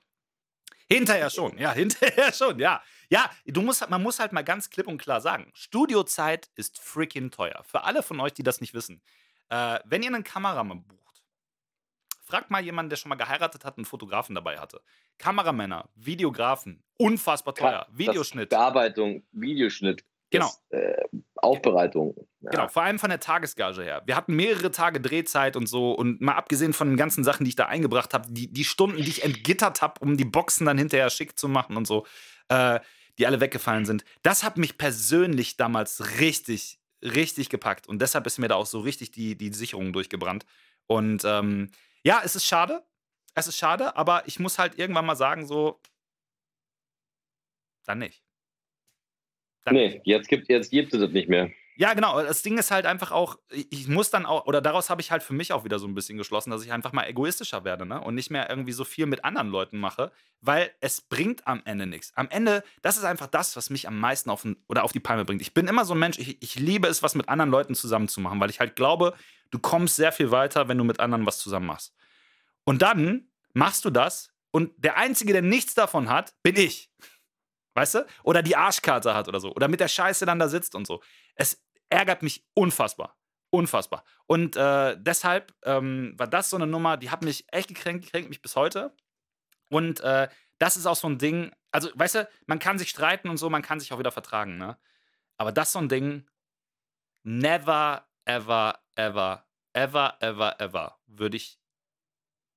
Hinterher 0.88 1.30
schon, 1.30 1.58
ja, 1.58 1.72
hinterher 1.72 2.32
schon, 2.32 2.58
ja. 2.58 2.82
Ja, 3.10 3.28
du 3.44 3.60
musst, 3.62 3.88
man 3.90 4.02
muss 4.02 4.18
halt 4.20 4.32
mal 4.32 4.42
ganz 4.44 4.70
klipp 4.70 4.86
und 4.86 4.98
klar 4.98 5.20
sagen: 5.20 5.50
Studiozeit 5.54 6.48
ist 6.54 6.78
freaking 6.78 7.30
teuer. 7.30 7.62
Für 7.64 7.84
alle 7.84 8.02
von 8.02 8.20
euch, 8.20 8.32
die 8.32 8.42
das 8.44 8.60
nicht 8.60 8.72
wissen. 8.72 9.02
Äh, 9.48 9.80
wenn 9.84 10.02
ihr 10.02 10.08
einen 10.14 10.24
Kameramann 10.24 10.84
bucht, 10.84 11.22
fragt 12.22 12.50
mal 12.50 12.62
jemanden, 12.62 12.90
der 12.90 12.96
schon 12.96 13.08
mal 13.08 13.16
geheiratet 13.16 13.64
hat 13.64 13.74
und 13.74 13.80
einen 13.80 13.84
Fotografen 13.86 14.34
dabei 14.36 14.58
hatte. 14.58 14.80
Kameramänner, 15.18 15.88
Videografen, 15.96 16.84
unfassbar 16.96 17.54
teuer. 17.54 17.86
Das- 17.88 17.98
Videoschnitt. 17.98 18.50
Bearbeitung, 18.50 19.24
Videoschnitt. 19.32 20.04
Genau. 20.32 20.48
Das, 20.70 20.78
äh, 20.80 21.02
Aufbereitung. 21.34 22.14
Ja. 22.40 22.50
Genau, 22.50 22.68
vor 22.68 22.82
allem 22.84 23.00
von 23.00 23.10
der 23.10 23.18
Tagesgage 23.18 23.82
her. 23.82 24.02
Wir 24.06 24.14
hatten 24.14 24.36
mehrere 24.36 24.70
Tage 24.70 25.00
Drehzeit 25.00 25.56
und 25.56 25.66
so 25.66 25.92
und 25.92 26.20
mal 26.20 26.34
abgesehen 26.34 26.72
von 26.72 26.88
den 26.88 26.96
ganzen 26.96 27.24
Sachen, 27.24 27.42
die 27.44 27.48
ich 27.48 27.56
da 27.56 27.66
eingebracht 27.66 28.14
habe, 28.14 28.30
die, 28.30 28.46
die 28.52 28.64
Stunden, 28.64 28.98
die 28.98 29.08
ich 29.08 29.24
entgittert 29.24 29.82
habe, 29.82 29.94
um 30.00 30.16
die 30.16 30.24
Boxen 30.24 30.66
dann 30.66 30.78
hinterher 30.78 31.10
schick 31.10 31.36
zu 31.36 31.48
machen 31.48 31.76
und 31.76 31.86
so, 31.88 32.06
äh, 32.48 32.78
die 33.20 33.26
alle 33.26 33.40
weggefallen 33.40 33.84
sind. 33.84 34.04
Das 34.22 34.42
hat 34.42 34.56
mich 34.56 34.78
persönlich 34.78 35.56
damals 35.56 36.18
richtig, 36.18 36.80
richtig 37.02 37.50
gepackt 37.50 37.86
und 37.86 38.00
deshalb 38.00 38.26
ist 38.26 38.38
mir 38.38 38.48
da 38.48 38.56
auch 38.56 38.66
so 38.66 38.80
richtig 38.80 39.12
die, 39.12 39.36
die 39.36 39.52
Sicherung 39.52 39.92
durchgebrannt. 39.92 40.46
Und 40.86 41.22
ähm, 41.24 41.70
ja, 42.02 42.22
es 42.24 42.34
ist 42.34 42.46
schade. 42.46 42.82
Es 43.34 43.46
ist 43.46 43.58
schade, 43.58 43.94
aber 43.96 44.26
ich 44.26 44.40
muss 44.40 44.58
halt 44.58 44.78
irgendwann 44.78 45.06
mal 45.06 45.14
sagen, 45.14 45.46
so, 45.46 45.80
dann 47.84 47.98
nicht. 47.98 48.24
Dann. 49.64 49.74
Nee, 49.74 50.00
jetzt 50.04 50.28
gibt, 50.28 50.48
jetzt 50.48 50.70
gibt 50.70 50.92
es 50.94 51.00
das 51.00 51.10
nicht 51.10 51.28
mehr. 51.28 51.52
Ja, 51.80 51.94
genau. 51.94 52.22
Das 52.22 52.42
Ding 52.42 52.58
ist 52.58 52.70
halt 52.70 52.84
einfach 52.84 53.10
auch, 53.10 53.38
ich 53.48 53.88
muss 53.88 54.10
dann 54.10 54.26
auch, 54.26 54.44
oder 54.44 54.60
daraus 54.60 54.90
habe 54.90 55.00
ich 55.00 55.10
halt 55.10 55.22
für 55.22 55.32
mich 55.32 55.50
auch 55.54 55.64
wieder 55.64 55.78
so 55.78 55.86
ein 55.86 55.94
bisschen 55.94 56.18
geschlossen, 56.18 56.50
dass 56.50 56.62
ich 56.62 56.72
einfach 56.72 56.92
mal 56.92 57.06
egoistischer 57.08 57.64
werde, 57.64 57.86
ne? 57.86 58.02
Und 58.02 58.14
nicht 58.14 58.28
mehr 58.28 58.50
irgendwie 58.50 58.72
so 58.72 58.84
viel 58.84 59.06
mit 59.06 59.24
anderen 59.24 59.48
Leuten 59.48 59.78
mache, 59.78 60.12
weil 60.42 60.70
es 60.80 61.00
bringt 61.00 61.46
am 61.46 61.62
Ende 61.64 61.86
nichts. 61.86 62.12
Am 62.16 62.28
Ende, 62.28 62.64
das 62.82 62.98
ist 62.98 63.04
einfach 63.04 63.28
das, 63.28 63.56
was 63.56 63.70
mich 63.70 63.88
am 63.88 63.98
meisten 63.98 64.28
auf, 64.28 64.46
oder 64.68 64.84
auf 64.84 64.92
die 64.92 65.00
Palme 65.00 65.24
bringt. 65.24 65.40
Ich 65.40 65.54
bin 65.54 65.68
immer 65.68 65.86
so 65.86 65.94
ein 65.94 65.98
Mensch, 65.98 66.18
ich, 66.18 66.42
ich 66.42 66.56
liebe 66.56 66.86
es, 66.86 67.02
was 67.02 67.14
mit 67.14 67.30
anderen 67.30 67.50
Leuten 67.50 67.74
zusammen 67.74 68.08
zu 68.08 68.20
machen, 68.20 68.40
weil 68.40 68.50
ich 68.50 68.60
halt 68.60 68.76
glaube, 68.76 69.14
du 69.50 69.58
kommst 69.58 69.96
sehr 69.96 70.12
viel 70.12 70.30
weiter, 70.30 70.68
wenn 70.68 70.76
du 70.76 70.84
mit 70.84 71.00
anderen 71.00 71.24
was 71.24 71.38
zusammen 71.38 71.64
machst. 71.64 71.94
Und 72.64 72.82
dann 72.82 73.30
machst 73.54 73.86
du 73.86 73.90
das 73.90 74.34
und 74.50 74.72
der 74.76 74.98
Einzige, 74.98 75.32
der 75.32 75.40
nichts 75.40 75.72
davon 75.72 76.10
hat, 76.10 76.34
bin 76.42 76.56
ich. 76.56 76.90
Weißt 77.72 77.94
du? 77.94 78.06
Oder 78.22 78.42
die 78.42 78.56
Arschkarte 78.56 79.14
hat 79.14 79.28
oder 79.28 79.40
so. 79.40 79.54
Oder 79.54 79.68
mit 79.68 79.80
der 79.80 79.88
Scheiße 79.88 80.26
dann 80.26 80.38
da 80.38 80.48
sitzt 80.48 80.74
und 80.74 80.86
so. 80.86 81.00
Es 81.36 81.62
ärgert 81.90 82.22
mich 82.22 82.44
unfassbar. 82.54 83.16
Unfassbar. 83.50 84.04
Und 84.26 84.56
äh, 84.56 84.96
deshalb 84.98 85.52
ähm, 85.64 86.14
war 86.16 86.28
das 86.28 86.50
so 86.50 86.56
eine 86.56 86.66
Nummer, 86.66 86.96
die 86.96 87.10
hat 87.10 87.22
mich 87.22 87.44
echt 87.52 87.68
gekränkt, 87.68 88.04
die 88.04 88.10
kränkt 88.10 88.28
mich 88.28 88.42
bis 88.42 88.56
heute. 88.56 88.94
Und 89.68 90.00
äh, 90.00 90.28
das 90.58 90.76
ist 90.76 90.86
auch 90.86 90.96
so 90.96 91.08
ein 91.08 91.18
Ding, 91.18 91.52
also 91.72 91.90
weißt 91.94 92.14
du, 92.16 92.28
man 92.46 92.58
kann 92.58 92.78
sich 92.78 92.90
streiten 92.90 93.28
und 93.28 93.38
so, 93.38 93.50
man 93.50 93.62
kann 93.62 93.80
sich 93.80 93.92
auch 93.92 93.98
wieder 93.98 94.12
vertragen, 94.12 94.56
ne? 94.56 94.78
Aber 95.36 95.52
das 95.52 95.68
ist 95.68 95.72
so 95.72 95.78
ein 95.78 95.88
Ding, 95.88 96.28
never, 97.24 98.06
ever, 98.24 98.78
ever, 98.94 99.46
ever, 99.72 100.16
ever, 100.20 100.60
ever 100.60 100.98
würde 101.06 101.36
ich 101.36 101.58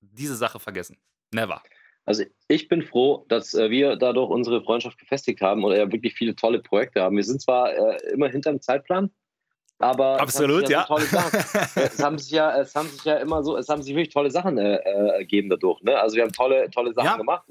diese 0.01 0.36
Sache 0.36 0.59
vergessen. 0.59 0.97
Never. 1.31 1.63
Also 2.05 2.25
ich 2.49 2.67
bin 2.67 2.81
froh, 2.81 3.25
dass 3.29 3.53
äh, 3.53 3.69
wir 3.69 3.95
dadurch 3.95 4.29
unsere 4.29 4.61
Freundschaft 4.61 4.97
gefestigt 4.97 5.41
haben 5.41 5.63
oder 5.63 5.77
ja 5.77 5.91
wirklich 5.91 6.13
viele 6.13 6.36
tolle 6.36 6.59
Projekte 6.59 7.01
haben. 7.01 7.15
Wir 7.15 7.23
sind 7.23 7.41
zwar 7.41 7.73
äh, 7.73 8.11
immer 8.11 8.27
hinterm 8.27 8.61
Zeitplan, 8.61 9.09
aber 9.84 10.13
es 10.15 10.19
haben 10.19 10.23
Absolut, 10.27 10.67
sich 10.67 10.69
ja. 10.69 10.86
so 10.88 10.97
äh, 10.97 11.01
es 11.86 12.03
haben 12.03 12.17
sich 12.17 12.31
ja, 12.31 12.57
es 12.59 12.75
haben 12.75 12.88
sich 12.89 13.03
ja 13.03 13.17
immer 13.17 13.43
so, 13.43 13.57
es 13.57 13.69
haben 13.69 13.81
sich 13.81 13.93
wirklich 13.95 14.13
tolle 14.13 14.31
Sachen 14.31 14.57
äh, 14.57 14.75
äh, 14.75 15.17
ergeben 15.17 15.49
dadurch. 15.49 15.81
Ne? 15.84 15.99
Also 15.99 16.15
wir 16.15 16.23
haben 16.23 16.31
tolle, 16.34 16.69
tolle 16.71 16.93
Sachen 16.93 17.05
Ja. 17.05 17.17
gemacht. 17.17 17.43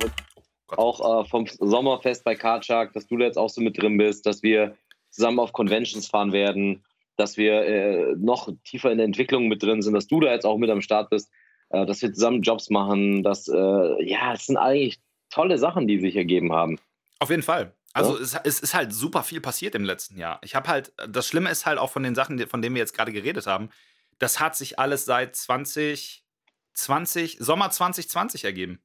Gott. 0.66 0.78
auch 0.78 1.22
äh, 1.22 1.28
vom 1.28 1.46
Sommerfest 1.46 2.24
bei 2.24 2.34
Karchak, 2.34 2.92
dass 2.94 3.06
du 3.06 3.16
da 3.18 3.26
jetzt 3.26 3.38
auch 3.38 3.50
so 3.50 3.60
mit 3.60 3.80
drin 3.80 3.98
bist, 3.98 4.24
dass 4.26 4.42
wir 4.42 4.74
zusammen 5.10 5.38
auf 5.38 5.52
Conventions 5.52 6.08
fahren 6.08 6.32
werden, 6.32 6.82
dass 7.16 7.36
wir 7.36 7.62
äh, 7.66 8.14
noch 8.16 8.48
tiefer 8.64 8.90
in 8.90 8.98
der 8.98 9.04
Entwicklung 9.06 9.48
mit 9.48 9.62
drin 9.62 9.82
sind, 9.82 9.92
dass 9.92 10.06
du 10.06 10.20
da 10.20 10.32
jetzt 10.32 10.46
auch 10.46 10.56
mit 10.56 10.70
am 10.70 10.80
Start 10.80 11.10
bist, 11.10 11.30
äh, 11.70 11.84
dass 11.84 12.00
wir 12.00 12.12
zusammen 12.12 12.40
Jobs 12.42 12.70
machen, 12.70 13.22
dass 13.22 13.48
äh, 13.48 14.04
ja, 14.04 14.32
es 14.32 14.46
sind 14.46 14.56
eigentlich 14.56 14.98
tolle 15.30 15.58
Sachen, 15.58 15.86
die 15.86 15.98
sich 15.98 16.16
ergeben 16.16 16.52
haben. 16.52 16.78
Auf 17.18 17.30
jeden 17.30 17.42
Fall. 17.42 17.72
Also 17.92 18.18
es, 18.18 18.34
es 18.44 18.60
ist 18.60 18.74
halt 18.74 18.92
super 18.92 19.22
viel 19.22 19.40
passiert 19.40 19.74
im 19.74 19.84
letzten 19.84 20.16
Jahr. 20.16 20.40
Ich 20.42 20.54
habe 20.54 20.68
halt, 20.68 20.92
das 21.08 21.26
Schlimme 21.26 21.50
ist 21.50 21.66
halt 21.66 21.78
auch 21.78 21.90
von 21.90 22.02
den 22.02 22.14
Sachen, 22.14 22.38
von 22.48 22.62
denen 22.62 22.74
wir 22.74 22.80
jetzt 22.80 22.94
gerade 22.94 23.12
geredet 23.12 23.46
haben, 23.46 23.70
das 24.18 24.40
hat 24.40 24.56
sich 24.56 24.78
alles 24.78 25.04
seit 25.04 25.36
2020, 25.36 27.38
Sommer 27.40 27.70
2020 27.70 28.44
ergeben. 28.44 28.82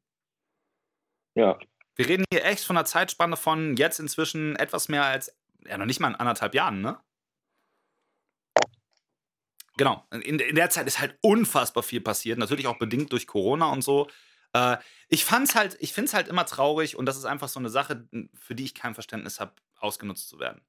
Ja, 1.36 1.58
Wir 1.96 2.08
reden 2.08 2.26
hier 2.32 2.46
echt 2.46 2.66
von 2.66 2.78
einer 2.78 2.86
Zeitspanne 2.86 3.38
von 3.38 3.78
jetzt 3.78 4.00
inzwischen 4.00 4.56
etwas 4.56 4.90
mehr 4.90 5.06
als, 5.06 5.36
ja 5.66 5.78
noch 5.78 5.86
nicht 5.86 6.00
mal 6.00 6.10
in 6.10 6.16
anderthalb 6.16 6.56
Jahren, 6.56 6.82
ne? 6.82 7.00
Genau. 9.78 10.04
In, 10.12 10.40
in 10.40 10.56
der 10.56 10.70
Zeit 10.72 10.88
ist 10.88 11.00
halt 11.00 11.18
unfassbar 11.22 11.84
viel 11.84 12.02
passiert, 12.02 12.40
natürlich 12.40 12.68
auch 12.68 12.80
bedingt 12.80 13.12
durch 13.12 13.28
Corona 13.28 13.72
und 13.72 13.84
so. 13.84 14.08
Äh, 14.54 14.78
ich 15.10 15.26
fand's 15.26 15.56
halt, 15.56 15.78
ich 15.80 15.94
finde 15.94 16.08
es 16.08 16.14
halt 16.14 16.28
immer 16.28 16.46
traurig 16.46 16.96
und 16.96 17.06
das 17.06 17.18
ist 17.18 17.26
einfach 17.26 17.48
so 17.48 17.60
eine 17.60 17.70
Sache, 17.70 18.08
für 18.34 18.56
die 18.56 18.66
ich 18.66 18.76
kein 18.76 18.94
Verständnis 18.94 19.40
habe, 19.40 19.54
ausgenutzt 19.80 20.30
zu 20.30 20.40
werden. 20.40 20.62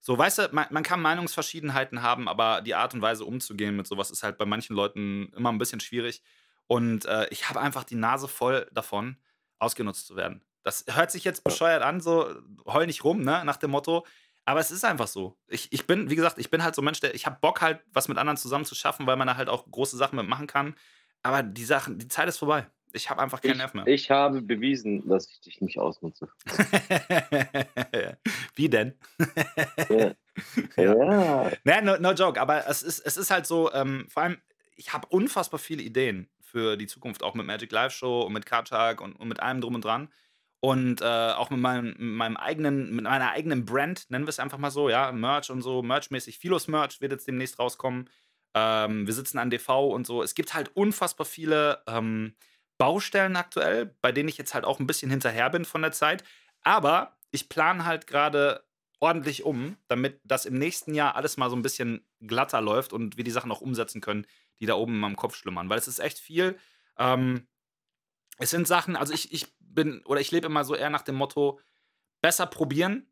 So, 0.00 0.18
weißt 0.18 0.38
du, 0.38 0.48
man, 0.52 0.66
man 0.70 0.82
kann 0.82 1.00
Meinungsverschiedenheiten 1.00 2.02
haben, 2.02 2.28
aber 2.28 2.60
die 2.60 2.74
Art 2.74 2.92
und 2.92 3.02
Weise 3.02 3.24
umzugehen 3.24 3.76
mit 3.76 3.86
sowas 3.86 4.10
ist 4.10 4.24
halt 4.24 4.36
bei 4.36 4.44
manchen 4.44 4.74
Leuten 4.74 5.32
immer 5.36 5.52
ein 5.52 5.58
bisschen 5.58 5.80
schwierig. 5.80 6.22
Und 6.66 7.04
äh, 7.04 7.28
ich 7.30 7.48
habe 7.48 7.60
einfach 7.60 7.84
die 7.84 7.94
Nase 7.94 8.26
voll 8.26 8.68
davon, 8.72 9.16
ausgenutzt 9.58 10.06
zu 10.06 10.16
werden. 10.16 10.42
Das 10.64 10.84
hört 10.88 11.10
sich 11.10 11.22
jetzt 11.22 11.44
bescheuert 11.44 11.82
an, 11.82 12.00
so 12.00 12.34
heul 12.66 12.86
nicht 12.86 13.04
rum, 13.04 13.22
ne, 13.22 13.44
nach 13.44 13.56
dem 13.56 13.70
Motto. 13.70 14.04
Aber 14.44 14.58
es 14.58 14.72
ist 14.72 14.84
einfach 14.84 15.06
so. 15.06 15.38
Ich, 15.46 15.72
ich 15.72 15.86
bin, 15.86 16.10
wie 16.10 16.16
gesagt, 16.16 16.38
ich 16.38 16.50
bin 16.50 16.64
halt 16.64 16.74
so 16.74 16.82
ein 16.82 16.84
Mensch, 16.84 17.00
der, 17.00 17.14
ich 17.14 17.26
habe 17.26 17.38
Bock 17.40 17.60
halt, 17.60 17.80
was 17.92 18.08
mit 18.08 18.18
anderen 18.18 18.36
zusammen 18.36 18.64
zu 18.64 18.74
schaffen, 18.74 19.06
weil 19.06 19.16
man 19.16 19.28
da 19.28 19.36
halt 19.36 19.48
auch 19.48 19.70
große 19.70 19.96
Sachen 19.96 20.16
mitmachen 20.16 20.48
kann. 20.48 20.74
Aber 21.22 21.44
die 21.44 21.64
Sachen, 21.64 21.98
die 21.98 22.08
Zeit 22.08 22.28
ist 22.28 22.38
vorbei. 22.38 22.66
Ich 22.92 23.10
habe 23.10 23.22
einfach 23.22 23.40
keinen 23.40 23.58
Nerv 23.58 23.74
mehr. 23.74 23.86
ich, 23.86 24.04
ich 24.04 24.10
habe 24.10 24.42
bewiesen, 24.42 25.08
dass 25.08 25.28
ich 25.28 25.40
dich 25.40 25.60
nicht 25.60 25.78
ausnutze. 25.78 26.28
wie 28.54 28.68
denn? 28.68 28.94
Ja. 30.76 30.94
ja. 30.94 31.52
Naja, 31.64 31.82
no, 31.82 31.98
no 31.98 32.12
joke, 32.12 32.40
aber 32.40 32.66
es 32.66 32.82
ist, 32.82 33.00
es 33.00 33.18
ist 33.18 33.30
halt 33.30 33.46
so, 33.46 33.70
ähm, 33.74 34.06
vor 34.08 34.22
allem, 34.22 34.38
ich 34.76 34.94
habe 34.94 35.06
unfassbar 35.08 35.60
viele 35.60 35.82
Ideen 35.82 36.30
für 36.40 36.78
die 36.78 36.86
Zukunft, 36.86 37.22
auch 37.22 37.34
mit 37.34 37.46
Magic 37.46 37.70
Live 37.70 37.92
Show 37.92 38.22
und 38.22 38.32
mit 38.32 38.46
Karchak 38.46 39.02
und, 39.02 39.14
und 39.14 39.28
mit 39.28 39.40
allem 39.40 39.60
drum 39.60 39.74
und 39.74 39.84
dran. 39.84 40.08
Und 40.60 41.00
äh, 41.00 41.04
auch 41.04 41.50
mit 41.50 41.58
meinem, 41.58 41.86
mit 41.86 41.98
meinem 41.98 42.36
eigenen, 42.36 42.94
mit 42.94 43.04
meiner 43.04 43.30
eigenen 43.32 43.64
Brand, 43.64 44.08
nennen 44.10 44.26
wir 44.26 44.30
es 44.30 44.38
einfach 44.38 44.58
mal 44.58 44.70
so, 44.70 44.88
ja, 44.88 45.10
Merch 45.10 45.50
und 45.50 45.60
so, 45.60 45.82
Merchmäßig. 45.82 46.38
Philos 46.38 46.68
Merch 46.68 47.00
wird 47.00 47.10
jetzt 47.12 47.26
demnächst 47.26 47.58
rauskommen. 47.58 48.08
Ähm, 48.54 49.06
wir 49.06 49.14
sitzen 49.14 49.38
an 49.38 49.50
DV 49.50 49.88
und 49.88 50.06
so. 50.06 50.22
Es 50.22 50.34
gibt 50.34 50.54
halt 50.54 50.70
unfassbar 50.76 51.26
viele 51.26 51.82
ähm, 51.88 52.36
Baustellen 52.82 53.36
aktuell, 53.36 53.94
bei 54.00 54.10
denen 54.10 54.28
ich 54.28 54.38
jetzt 54.38 54.54
halt 54.54 54.64
auch 54.64 54.80
ein 54.80 54.88
bisschen 54.88 55.08
hinterher 55.08 55.50
bin 55.50 55.64
von 55.64 55.82
der 55.82 55.92
Zeit. 55.92 56.24
Aber 56.62 57.16
ich 57.30 57.48
plane 57.48 57.84
halt 57.84 58.08
gerade 58.08 58.64
ordentlich 58.98 59.44
um, 59.44 59.76
damit 59.86 60.20
das 60.24 60.46
im 60.46 60.58
nächsten 60.58 60.92
Jahr 60.92 61.14
alles 61.14 61.36
mal 61.36 61.48
so 61.48 61.54
ein 61.54 61.62
bisschen 61.62 62.04
glatter 62.26 62.60
läuft 62.60 62.92
und 62.92 63.16
wir 63.16 63.22
die 63.22 63.30
Sachen 63.30 63.52
auch 63.52 63.60
umsetzen 63.60 64.00
können, 64.00 64.26
die 64.58 64.66
da 64.66 64.74
oben 64.74 64.94
in 64.94 64.98
meinem 64.98 65.14
Kopf 65.14 65.36
schlummern. 65.36 65.68
Weil 65.68 65.78
es 65.78 65.86
ist 65.86 66.00
echt 66.00 66.18
viel. 66.18 66.58
Ähm, 66.98 67.46
es 68.38 68.50
sind 68.50 68.66
Sachen, 68.66 68.96
also 68.96 69.14
ich, 69.14 69.32
ich 69.32 69.46
bin, 69.60 70.04
oder 70.04 70.20
ich 70.20 70.32
lebe 70.32 70.48
immer 70.48 70.64
so 70.64 70.74
eher 70.74 70.90
nach 70.90 71.02
dem 71.02 71.14
Motto, 71.14 71.60
besser 72.20 72.46
probieren, 72.46 73.06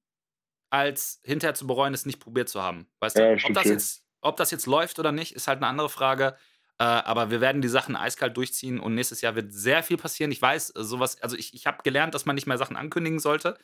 als 0.68 1.21
hinterher 1.23 1.55
zu 1.55 1.68
bereuen, 1.68 1.95
es 1.95 2.07
nicht 2.07 2.18
probiert 2.18 2.49
zu 2.49 2.61
haben. 2.61 2.89
Weißt 2.99 3.16
du, 3.16 3.23
Ja, 3.23 3.33
ob 3.35 3.39
stimmt 3.39 3.57
das, 3.57 3.66
jetzt, 3.66 4.05
ob 4.21 4.37
das 4.37 4.51
jetzt 4.51 4.66
läuft 4.66 4.99
oder 4.99 5.12
nicht, 5.12 5.37
ist 5.37 5.47
halt 5.47 5.59
eine 5.59 5.68
andere 5.68 5.89
Frage. 5.89 6.37
Äh, 6.81 6.85
aber 6.85 7.31
wir 7.31 7.43
werden 7.43 7.61
die 7.61 7.68
Sachen 7.68 7.95
eiskalt 7.95 8.39
durchziehen 8.39 8.81
und 8.81 8.95
nächstes 8.95 9.20
Jahr 9.20 9.37
wird 9.37 9.53
sehr 9.53 9.83
viel 9.83 9.99
passieren. 9.99 10.33
Ich 10.33 10.41
weiß, 10.41 10.70
äh, 10.70 10.83
sowas, 10.83 11.20
also 11.22 11.37
ich, 11.37 11.53
ich 11.53 11.66
habe 11.66 11.83
gelernt, 11.83 12.14
dass 12.14 12.24
man 12.24 12.35
nicht 12.35 12.47
mehr 12.47 12.57
Sachen 12.57 12.74
ankündigen 12.74 13.18
sollte, 13.18 13.59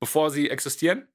bevor 0.00 0.30
sie 0.30 0.48
existieren. 0.48 1.06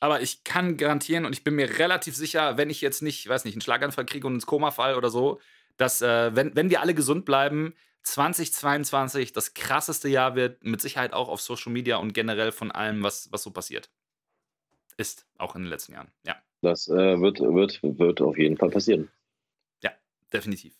Aber 0.00 0.22
ich 0.22 0.42
kann 0.42 0.76
garantieren 0.76 1.24
und 1.24 1.32
ich 1.32 1.44
bin 1.44 1.54
mir 1.54 1.78
relativ 1.78 2.16
sicher, 2.16 2.56
wenn 2.56 2.68
ich 2.68 2.80
jetzt 2.80 3.00
nicht, 3.00 3.28
weiß 3.28 3.44
nicht, 3.44 3.54
einen 3.54 3.60
Schlaganfall 3.60 4.06
kriege 4.06 4.26
und 4.26 4.34
ins 4.34 4.46
Koma 4.46 4.72
fall 4.72 4.96
oder 4.96 5.08
so, 5.08 5.40
dass, 5.76 6.02
äh, 6.02 6.34
wenn, 6.34 6.56
wenn 6.56 6.68
wir 6.68 6.80
alle 6.80 6.94
gesund 6.94 7.24
bleiben, 7.24 7.74
2022 8.02 9.32
das 9.32 9.54
krasseste 9.54 10.08
Jahr 10.08 10.34
wird, 10.34 10.64
mit 10.64 10.80
Sicherheit 10.80 11.12
auch 11.12 11.28
auf 11.28 11.40
Social 11.40 11.70
Media 11.70 11.98
und 11.98 12.12
generell 12.12 12.50
von 12.50 12.72
allem, 12.72 13.04
was, 13.04 13.30
was 13.30 13.44
so 13.44 13.52
passiert. 13.52 13.88
Ist, 14.96 15.26
auch 15.38 15.54
in 15.54 15.62
den 15.62 15.70
letzten 15.70 15.92
Jahren. 15.92 16.10
Ja, 16.26 16.34
Das 16.60 16.88
äh, 16.88 17.20
wird, 17.20 17.38
wird, 17.38 17.80
wird 17.82 18.20
auf 18.20 18.36
jeden 18.36 18.56
Fall 18.56 18.70
passieren. 18.70 19.08
Definitiv. 20.32 20.74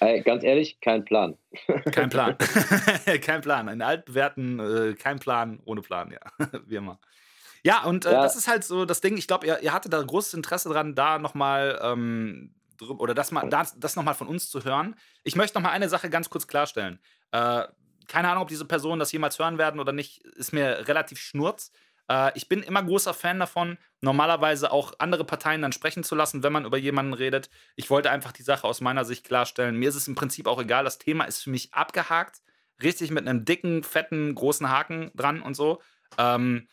Äh, 0.00 0.20
ganz 0.22 0.44
ehrlich, 0.44 0.80
kein 0.80 1.04
Plan. 1.04 1.36
Kein 1.92 2.08
Plan. 2.10 2.36
kein 3.22 3.40
Plan. 3.40 3.68
In 3.68 3.82
altbewährten, 3.82 4.58
äh, 4.60 4.94
kein 4.94 5.18
Plan, 5.18 5.60
ohne 5.64 5.82
Plan, 5.82 6.10
ja. 6.10 6.48
Wie 6.66 6.76
immer. 6.76 6.98
Ja, 7.62 7.84
und 7.84 8.04
äh, 8.06 8.12
Ja. 8.12 8.22
das 8.22 8.36
ist 8.36 8.48
halt 8.48 8.64
so 8.64 8.84
das 8.84 9.00
Ding. 9.00 9.16
Ich 9.16 9.26
glaube, 9.26 9.46
ihr, 9.46 9.60
ihr 9.62 9.72
hattet 9.72 9.92
da 9.92 10.02
großes 10.02 10.34
Interesse 10.34 10.68
dran, 10.68 10.94
da 10.94 11.18
nochmal 11.18 11.78
ähm, 11.82 12.54
oder 12.88 13.14
das, 13.14 13.30
mal, 13.30 13.48
das, 13.48 13.78
das 13.78 13.96
nochmal 13.96 14.14
von 14.14 14.26
uns 14.28 14.50
zu 14.50 14.64
hören. 14.64 14.96
Ich 15.22 15.36
möchte 15.36 15.56
nochmal 15.56 15.72
eine 15.72 15.88
Sache 15.88 16.10
ganz 16.10 16.28
kurz 16.28 16.46
klarstellen. 16.46 16.98
Äh, 17.32 17.64
keine 18.06 18.28
Ahnung, 18.28 18.42
ob 18.42 18.48
diese 18.48 18.64
Personen 18.66 18.98
das 19.00 19.12
jemals 19.12 19.38
hören 19.38 19.56
werden 19.58 19.80
oder 19.80 19.92
nicht, 19.92 20.22
ist 20.36 20.52
mir 20.52 20.86
relativ 20.88 21.18
schnurz. 21.18 21.72
Äh, 22.08 22.32
ich 22.34 22.48
bin 22.48 22.62
immer 22.62 22.82
großer 22.82 23.14
Fan 23.14 23.38
davon, 23.38 23.78
normalerweise 24.00 24.70
auch 24.72 24.92
andere 24.98 25.24
Parteien 25.24 25.62
dann 25.62 25.72
sprechen 25.72 26.04
zu 26.04 26.14
lassen, 26.14 26.42
wenn 26.42 26.52
man 26.52 26.64
über 26.64 26.78
jemanden 26.78 27.14
redet. 27.14 27.50
Ich 27.76 27.90
wollte 27.90 28.10
einfach 28.10 28.32
die 28.32 28.42
Sache 28.42 28.66
aus 28.66 28.80
meiner 28.80 29.04
Sicht 29.04 29.24
klarstellen. 29.24 29.76
Mir 29.76 29.88
ist 29.88 29.94
es 29.94 30.08
im 30.08 30.14
Prinzip 30.14 30.46
auch 30.46 30.60
egal. 30.60 30.84
Das 30.84 30.98
Thema 30.98 31.24
ist 31.24 31.42
für 31.42 31.50
mich 31.50 31.72
abgehakt. 31.74 32.42
Richtig 32.82 33.10
mit 33.10 33.26
einem 33.26 33.44
dicken, 33.44 33.82
fetten, 33.84 34.34
großen 34.34 34.68
Haken 34.68 35.10
dran 35.14 35.42
und 35.42 35.54
so. 35.54 35.80
Ähm, 36.18 36.68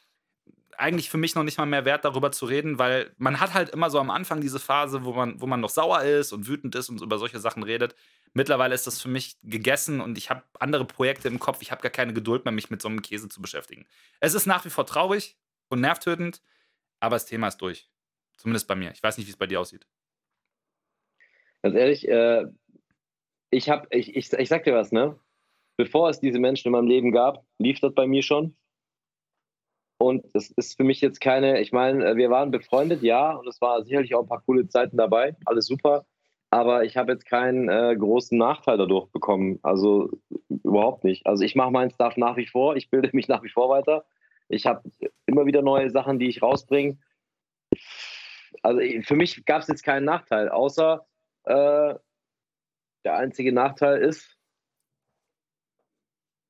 eigentlich 0.82 1.10
für 1.10 1.18
mich 1.18 1.36
noch 1.36 1.44
nicht 1.44 1.58
mal 1.58 1.66
mehr 1.66 1.86
wert, 1.86 2.04
darüber 2.04 2.32
zu 2.32 2.46
reden, 2.46 2.80
weil 2.80 3.12
man 3.18 3.40
hat 3.40 3.54
halt 3.54 3.70
immer 3.70 3.90
so 3.90 4.00
am 4.00 4.10
Anfang 4.10 4.42
diese 4.42 4.60
Phase, 4.60 5.06
wo 5.06 5.14
man, 5.14 5.40
wo 5.40 5.46
man 5.46 5.60
noch 5.60 5.70
sauer 5.70 6.02
ist 6.02 6.34
und 6.34 6.48
wütend 6.48 6.76
ist 6.76 6.90
und 6.90 7.02
über 7.02 7.18
solche 7.18 7.40
Sachen 7.40 7.64
redet. 7.64 7.96
Mittlerweile 8.34 8.74
ist 8.74 8.88
das 8.88 9.02
für 9.02 9.08
mich 9.08 9.38
gegessen 9.44 10.02
und 10.02 10.18
ich 10.18 10.30
habe 10.30 10.44
andere 10.60 10.86
Projekte 10.86 11.28
im 11.28 11.40
Kopf. 11.40 11.62
Ich 11.62 11.72
habe 11.72 11.82
gar 11.82 11.92
keine 11.92 12.14
Geduld 12.14 12.46
mehr, 12.46 12.52
mich 12.52 12.70
mit 12.70 12.82
so 12.82 12.88
einem 12.88 13.02
Käse 13.02 13.30
zu 13.30 13.42
beschäftigen. 13.42 13.86
Es 14.20 14.34
ist 14.34 14.46
nach 14.46 14.66
wie 14.66 14.70
vor 14.70 14.86
traurig 14.86 15.38
und 15.70 15.82
nervtötend, 15.82 16.42
aber 17.00 17.16
das 17.16 17.26
Thema 17.26 17.48
ist 17.48 17.58
durch. 17.58 17.90
Zumindest 18.38 18.68
bei 18.68 18.76
mir. 18.76 18.92
Ich 18.92 19.04
weiß 19.04 19.18
nicht, 19.18 19.28
wie 19.28 19.32
es 19.32 19.38
bei 19.38 19.48
dir 19.48 19.60
aussieht. 19.60 19.88
Ganz 21.62 21.76
ehrlich, 21.76 22.08
äh, 22.08 22.48
ich 23.52 23.70
hab, 23.70 23.94
ich, 23.94 24.16
ich, 24.16 24.34
ich 24.34 24.50
sag 24.50 24.64
dir 24.64 24.74
was, 24.74 24.92
ne? 24.92 25.20
Bevor 25.78 26.10
es 26.10 26.20
diese 26.20 26.40
Menschen 26.40 26.70
in 26.70 26.72
meinem 26.72 26.88
Leben 26.88 27.12
gab, 27.12 27.46
lief 27.60 27.80
das 27.80 27.94
bei 27.94 28.08
mir 28.08 28.24
schon. 28.24 28.56
Und 30.02 30.26
es 30.34 30.49
ist 30.49 30.78
für 30.78 30.84
mich 30.84 30.99
jetzt 30.99 31.22
keine, 31.22 31.62
ich 31.62 31.72
meine, 31.72 32.04
äh, 32.04 32.16
wir 32.16 32.32
waren 32.32 32.49
befreundet, 32.49 33.04
ja, 33.04 33.34
und 33.34 33.47
es 33.47 33.62
war 33.62 33.84
sicherlich 33.84 34.16
auch 34.16 34.24
ein 34.24 34.28
paar 34.28 34.41
coole 34.41 34.68
Zeiten 34.68 34.97
dabei, 34.97 35.36
alles 35.45 35.68
super. 35.68 36.08
Aber 36.49 36.84
ich 36.84 36.97
habe 36.97 37.12
jetzt 37.12 37.28
keinen 37.28 37.70
äh, 37.70 37.95
großen 37.95 38.36
Nachteil 38.36 38.80
dadurch 38.80 39.12
bekommen. 39.12 39.60
Also 39.62 40.10
überhaupt 40.49 41.04
nicht. 41.04 41.28
Also 41.28 41.43
ich 41.43 41.56
mache 41.56 41.70
meinen 41.70 41.91
Stuff 41.91 42.18
nach 42.18 42.36
wie 42.36 42.47
vor, 42.47 42.76
ich 42.76 42.89
bilde 42.89 43.12
mich 43.14 43.28
nach 43.28 43.43
wie 43.43 43.49
vor 43.49 43.70
weiter. 43.70 44.04
Ich 44.49 44.66
habe 44.66 44.82
immer 45.28 45.45
wieder 45.45 45.62
neue 45.62 45.91
Sachen, 45.91 46.18
die 46.18 46.30
ich 46.30 46.41
rausbringe. 46.41 46.97
Also 48.64 48.82
für 49.04 49.16
mich 49.16 49.45
gab 49.45 49.62
es 49.62 49.68
jetzt 49.68 49.84
keinen 49.84 50.06
Nachteil, 50.06 50.49
außer 50.49 51.06
äh, 51.43 51.93
der 53.06 53.18
einzige 53.18 53.54
Nachteil 53.54 54.02
ist, 54.02 54.36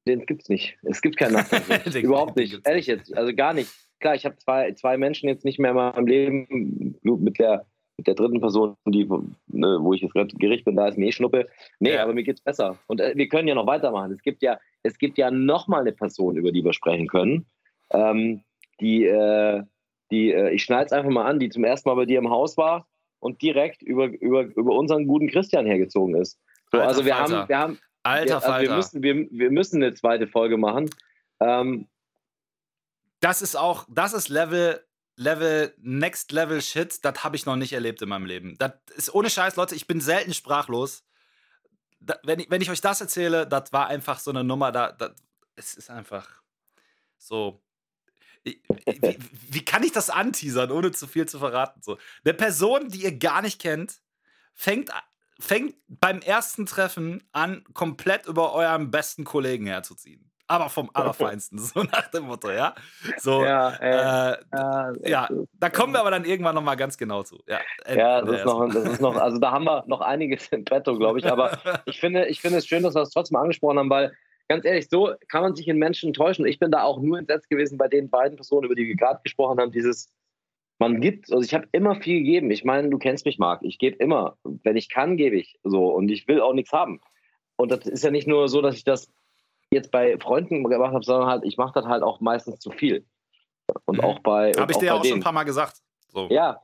den 0.08 0.26
gibt 0.26 0.44
es 0.44 0.50
nicht. 0.50 0.78
Es 0.84 1.02
gibt 1.02 1.18
keinen 1.18 1.34
Nachteil. 1.34 1.62
Überhaupt 2.04 2.36
nicht. 2.36 2.52
gibt's 2.52 2.68
Ehrlich 2.68 2.88
jetzt. 2.88 3.16
Also 3.16 3.34
gar 3.36 3.54
nicht. 3.54 3.72
Klar, 4.00 4.16
ich 4.16 4.26
habe 4.26 4.36
zwei, 4.38 4.72
zwei 4.74 4.98
Menschen 4.98 5.30
jetzt 5.30 5.46
nicht 5.46 5.60
mehr 5.60 5.72
in 5.72 5.78
meinem 5.78 6.08
Leben 6.08 6.98
mit 7.04 7.38
der, 7.40 7.66
mit 7.98 8.08
der 8.08 8.16
dritten 8.16 8.42
Person, 8.42 8.76
die, 8.88 9.06
ne, 9.48 9.78
wo 9.82 9.94
ich 9.94 10.02
jetzt 10.02 10.14
gerade 10.14 10.36
Gericht 10.38 10.66
bin, 10.66 10.76
da 10.76 10.88
ist 10.88 10.98
mir 10.98 11.08
eh 11.08 11.12
Schnuppe. 11.12 11.48
Nee, 11.80 11.94
Ja. 11.94 12.04
aber 12.04 12.14
mir 12.14 12.24
geht's 12.24 12.42
besser. 12.42 12.80
Und 12.88 13.00
äh, 13.00 13.14
wir 13.16 13.28
können 13.28 13.48
ja 13.48 13.54
noch 13.56 13.68
weitermachen. 13.68 14.12
Es 14.12 14.24
gibt 14.24 14.42
ja, 14.42 14.60
es 14.82 14.98
gibt 14.98 15.18
ja 15.20 15.30
noch 15.30 15.68
mal 15.68 15.82
eine 15.82 15.92
Person, 15.92 16.36
über 16.36 16.52
die 16.52 16.64
wir 16.64 16.74
sprechen 16.74 17.08
können. 17.08 17.46
Ähm, 17.92 18.42
die, 18.80 19.06
äh, 19.06 19.62
die, 20.10 20.32
äh, 20.32 20.50
ich 20.50 20.64
schneide 20.64 20.86
es 20.88 20.92
einfach 20.94 21.12
mal 21.12 21.26
an, 21.26 21.40
die 21.40 21.50
zum 21.50 21.64
ersten 21.64 21.88
Mal 21.90 21.96
bei 21.96 22.06
dir 22.06 22.18
im 22.18 22.32
Haus 22.32 22.58
war 22.58 22.88
und 23.20 23.40
direkt 23.44 23.84
über, 23.84 24.08
über, 24.08 24.44
über 24.44 24.74
unseren 24.76 25.06
guten 25.06 25.30
Christian 25.30 25.68
hergezogen 25.68 26.16
ist. 26.16 26.40
So, 26.72 26.80
also 26.80 27.06
wir 27.06 27.20
haben, 27.20 27.48
wir 27.48 27.58
haben, 27.60 27.78
Alter 28.04 28.36
also 28.36 28.48
Falter. 28.48 28.70
wir, 28.70 28.76
müssen, 28.78 29.04
wir, 29.04 29.16
wir 29.32 29.52
müssen 29.52 29.84
eine 29.84 29.94
zweite 29.94 30.28
Folge 30.28 30.58
machen. 30.58 30.90
Ähm, 31.40 31.88
das 33.20 33.42
ist 33.42 33.56
auch, 33.56 33.86
das 33.90 34.14
ist 34.14 34.30
Level, 34.30 34.84
Level, 35.16 35.74
Next 35.78 36.32
Level 36.32 36.62
Shit. 36.62 37.04
Das 37.06 37.24
habe 37.24 37.36
ich 37.36 37.46
noch 37.46 37.56
nicht 37.56 37.74
erlebt 37.74 38.02
in 38.02 38.10
meinem 38.10 38.26
Leben. 38.26 38.58
Das 38.58 38.74
ist 38.96 39.14
ohne 39.14 39.30
Scheiß, 39.30 39.56
Leute, 39.56 39.76
ich 39.76 39.86
bin 39.88 40.02
selten 40.02 40.34
sprachlos. 40.34 41.04
Da, 42.00 42.18
wenn, 42.24 42.40
ich, 42.40 42.50
wenn 42.50 42.62
ich 42.62 42.72
euch 42.72 42.82
das 42.82 43.00
erzähle, 43.02 43.46
das 43.46 43.72
war 43.72 43.88
einfach 43.88 44.20
so 44.20 44.32
eine 44.32 44.44
Nummer, 44.44 44.72
da, 44.72 44.92
da 44.92 45.14
es 45.56 45.76
ist 45.76 45.90
einfach 45.92 46.42
so. 47.18 47.62
Ich- 48.44 48.60
Wie, 48.86 49.20
wie 49.52 49.64
kann 49.66 49.84
ich 49.84 49.92
das 49.92 50.10
anteasern, 50.10 50.72
ohne 50.72 50.92
zu 50.92 51.06
viel 51.06 51.28
zu 51.28 51.38
verraten? 51.38 51.84
So. 51.84 52.00
Eine 52.26 52.34
Person, 52.34 52.90
die 52.90 53.04
ihr 53.04 53.16
gar 53.16 53.44
nicht 53.44 53.62
kennt, 53.62 54.02
fängt, 54.56 54.90
fängt 55.42 55.76
beim 55.88 56.20
ersten 56.20 56.66
Treffen 56.66 57.24
an, 57.32 57.64
komplett 57.74 58.28
über 58.28 58.54
euren 58.54 58.92
besten 58.92 59.24
Kollegen 59.24 59.66
herzuziehen. 59.66 60.32
Aber 60.48 60.70
vom 60.70 60.90
Allerfeinsten, 60.94 61.60
so 61.60 61.84
nach 61.84 62.10
dem 62.12 62.26
Motto, 62.26 62.52
ja? 62.52 62.76
So, 63.18 63.44
ja, 63.46 63.70
äh, 63.76 64.34
äh, 64.34 65.10
ja, 65.10 65.30
da 65.54 65.70
kommen 65.70 65.94
wir 65.94 66.02
aber 66.02 66.12
dann 66.12 66.26
irgendwann 66.26 66.56
nochmal 66.56 66.76
ganz 66.76 66.98
genau 66.98 67.24
zu. 67.24 67.40
Ja, 67.48 67.60
Ja, 67.88 68.22
das 68.22 68.40
ist, 68.40 68.46
noch, 68.46 68.68
das 68.68 68.84
ist 68.86 69.02
noch, 69.02 69.16
also 69.16 69.40
da 69.40 69.52
haben 69.52 69.64
wir 69.64 69.86
noch 69.88 70.02
einiges 70.02 70.50
im 70.50 70.66
Petto, 70.66 70.98
glaube 70.98 71.20
ich. 71.20 71.32
Aber 71.32 71.58
ich 71.86 72.00
finde, 72.02 72.26
ich 72.28 72.42
finde 72.42 72.58
es 72.58 72.68
schön, 72.68 72.84
dass 72.84 72.96
wir 72.96 73.02
es 73.02 73.12
trotzdem 73.12 73.38
angesprochen 73.38 73.80
haben, 73.80 73.90
weil 73.90 74.12
ganz 74.50 74.66
ehrlich, 74.66 74.90
so 74.90 75.14
kann 75.30 75.42
man 75.42 75.56
sich 75.56 75.70
in 75.70 75.78
Menschen 75.78 76.12
täuschen. 76.12 76.46
Ich 76.46 76.60
bin 76.60 76.70
da 76.70 76.84
auch 76.84 77.00
nur 77.00 77.18
entsetzt 77.18 77.50
gewesen 77.50 77.78
bei 77.78 77.88
den 77.88 78.10
beiden 78.10 78.36
Personen, 78.36 78.66
über 78.66 78.76
die 78.76 78.88
wir 78.88 78.98
gerade 78.98 79.22
gesprochen 79.24 79.58
haben. 79.58 79.72
Dieses, 79.72 80.12
man 80.82 81.00
gibt, 81.00 81.32
also 81.32 81.44
ich 81.46 81.54
habe 81.54 81.68
immer 81.72 81.96
viel 81.96 82.20
gegeben. 82.20 82.50
Ich 82.50 82.66
meine, 82.66 82.90
du 82.90 82.98
kennst 82.98 83.26
mich, 83.26 83.38
Marc. 83.38 83.62
Ich 83.62 83.78
gebe 83.78 83.96
immer. 83.98 84.38
Wenn 84.44 84.76
ich 84.76 84.90
kann, 84.90 85.16
gebe 85.16 85.38
ich. 85.38 85.60
So 85.64 85.94
und 85.94 86.10
ich 86.10 86.28
will 86.28 86.42
auch 86.42 86.54
nichts 86.54 86.74
haben. 86.74 87.00
Und 87.56 87.72
das 87.72 87.86
ist 87.86 88.04
ja 88.04 88.10
nicht 88.10 88.28
nur 88.28 88.50
so, 88.50 88.62
dass 88.62 88.76
ich 88.76 88.84
das 88.84 89.08
jetzt 89.70 89.92
bei 89.92 90.18
Freunden 90.18 90.64
gemacht 90.64 90.94
habe, 90.94 91.04
sondern 91.04 91.30
halt, 91.30 91.46
ich 91.46 91.58
mache 91.58 91.74
das 91.74 91.86
halt 91.86 92.02
auch 92.02 92.20
meistens 92.20 92.60
zu 92.60 92.72
viel. 92.72 93.06
Und 93.86 94.00
Mhm. 94.00 94.04
auch 94.04 94.20
bei. 94.20 94.54
Habe 94.54 94.72
ich 94.72 94.80
dir 94.80 94.94
auch 94.94 94.98
schon 94.98 95.04
denen. 95.04 95.20
ein 95.20 95.24
paar 95.24 95.32
Mal 95.34 95.44
gesagt. 95.44 95.78
So. 96.10 96.28
Ja, 96.30 96.60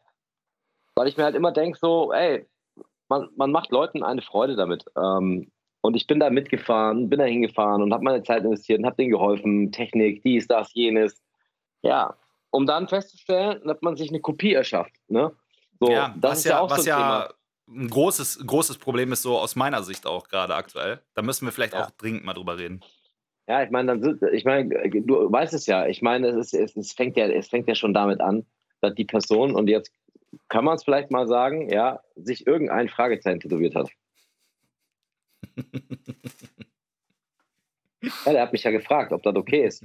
weil 0.96 1.08
ich 1.08 1.16
mir 1.16 1.24
halt 1.24 1.36
immer 1.36 1.52
denke, 1.52 1.78
so, 1.78 2.12
ey, 2.12 2.48
man, 3.10 3.30
man 3.36 3.52
macht 3.52 3.72
Leuten 3.72 4.02
eine 4.04 4.24
Freude 4.24 4.56
damit. 4.56 4.84
Ähm, 4.98 5.52
und 5.82 5.96
ich 5.96 6.08
bin 6.08 6.20
da 6.20 6.32
mitgefahren, 6.32 7.08
bin 7.08 7.20
da 7.20 7.26
hingefahren 7.26 7.84
und 7.84 7.94
habe 7.94 8.04
meine 8.04 8.24
Zeit 8.24 8.44
investiert 8.44 8.80
und 8.80 8.86
habe 8.88 8.96
denen 8.96 9.12
geholfen, 9.12 9.72
Technik, 9.72 10.24
dies, 10.24 10.48
das, 10.48 10.74
jenes. 10.74 11.22
Ja, 11.84 12.16
um 12.52 12.66
dann 12.66 12.88
festzustellen, 12.88 13.62
dass 13.66 13.82
man 13.82 13.96
sich 13.96 14.10
eine 14.10 14.20
Kopie 14.22 14.54
erschafft. 14.54 14.94
Ne? 15.08 15.32
So, 15.80 15.92
ja, 15.92 16.16
das 16.20 16.32
was 16.32 16.38
ist 16.40 16.46
ja, 16.46 16.52
ja, 16.52 16.60
auch 16.62 16.70
was 16.70 16.84
so 16.84 16.92
ein 16.92 17.00
ja 17.00 17.28
Thema. 17.28 17.34
ein 17.84 17.90
großes, 17.90 18.44
großes 18.46 18.78
Problem 18.78 19.12
ist, 19.12 19.22
so 19.22 19.38
aus 19.38 19.56
meiner 19.56 19.84
Sicht 19.84 20.06
auch 20.08 20.28
gerade 20.28 20.56
aktuell. 20.56 21.02
Da 21.14 21.22
müssen 21.22 21.46
wir 21.46 21.52
vielleicht 21.52 21.74
Ja. 21.74 21.86
auch 21.86 21.92
dringend 21.92 22.24
mal 22.26 22.34
drüber 22.34 22.58
reden. 22.58 22.84
Ja, 23.48 23.64
ich 23.64 23.70
meine, 23.70 23.98
dann 23.98 24.20
ich 24.34 24.44
meine, 24.44 24.68
du 24.90 25.32
weißt 25.32 25.54
es 25.54 25.66
ja. 25.68 25.88
Ich 25.88 26.02
meine, 26.02 26.28
es, 26.30 26.36
ist, 26.36 26.54
es, 26.54 26.76
es, 26.76 26.92
fängt 26.94 27.16
ja, 27.16 27.28
es 27.28 27.48
fängt 27.48 27.68
ja 27.68 27.76
schon 27.76 27.94
damit 27.94 28.20
an, 28.20 28.46
dass 28.82 28.94
die 28.96 29.06
Person, 29.06 29.56
und 29.56 29.68
jetzt 29.68 29.92
kann 30.50 30.66
man 30.66 30.76
es 30.76 30.84
vielleicht 30.84 31.12
mal 31.12 31.28
sagen, 31.28 31.70
ja, 31.70 32.02
sich 32.16 32.46
irgendein 32.46 32.90
Fragezeichen 32.90 33.40
tätowiert 33.40 33.76
hat. 33.76 33.90
Ja, 38.02 38.32
der 38.32 38.42
hat 38.44 38.52
mich 38.54 38.64
ja 38.64 38.72
gefragt, 38.72 39.12
ob 39.12 39.24
das 39.24 39.36
okay 39.36 39.66
ist. 39.66 39.84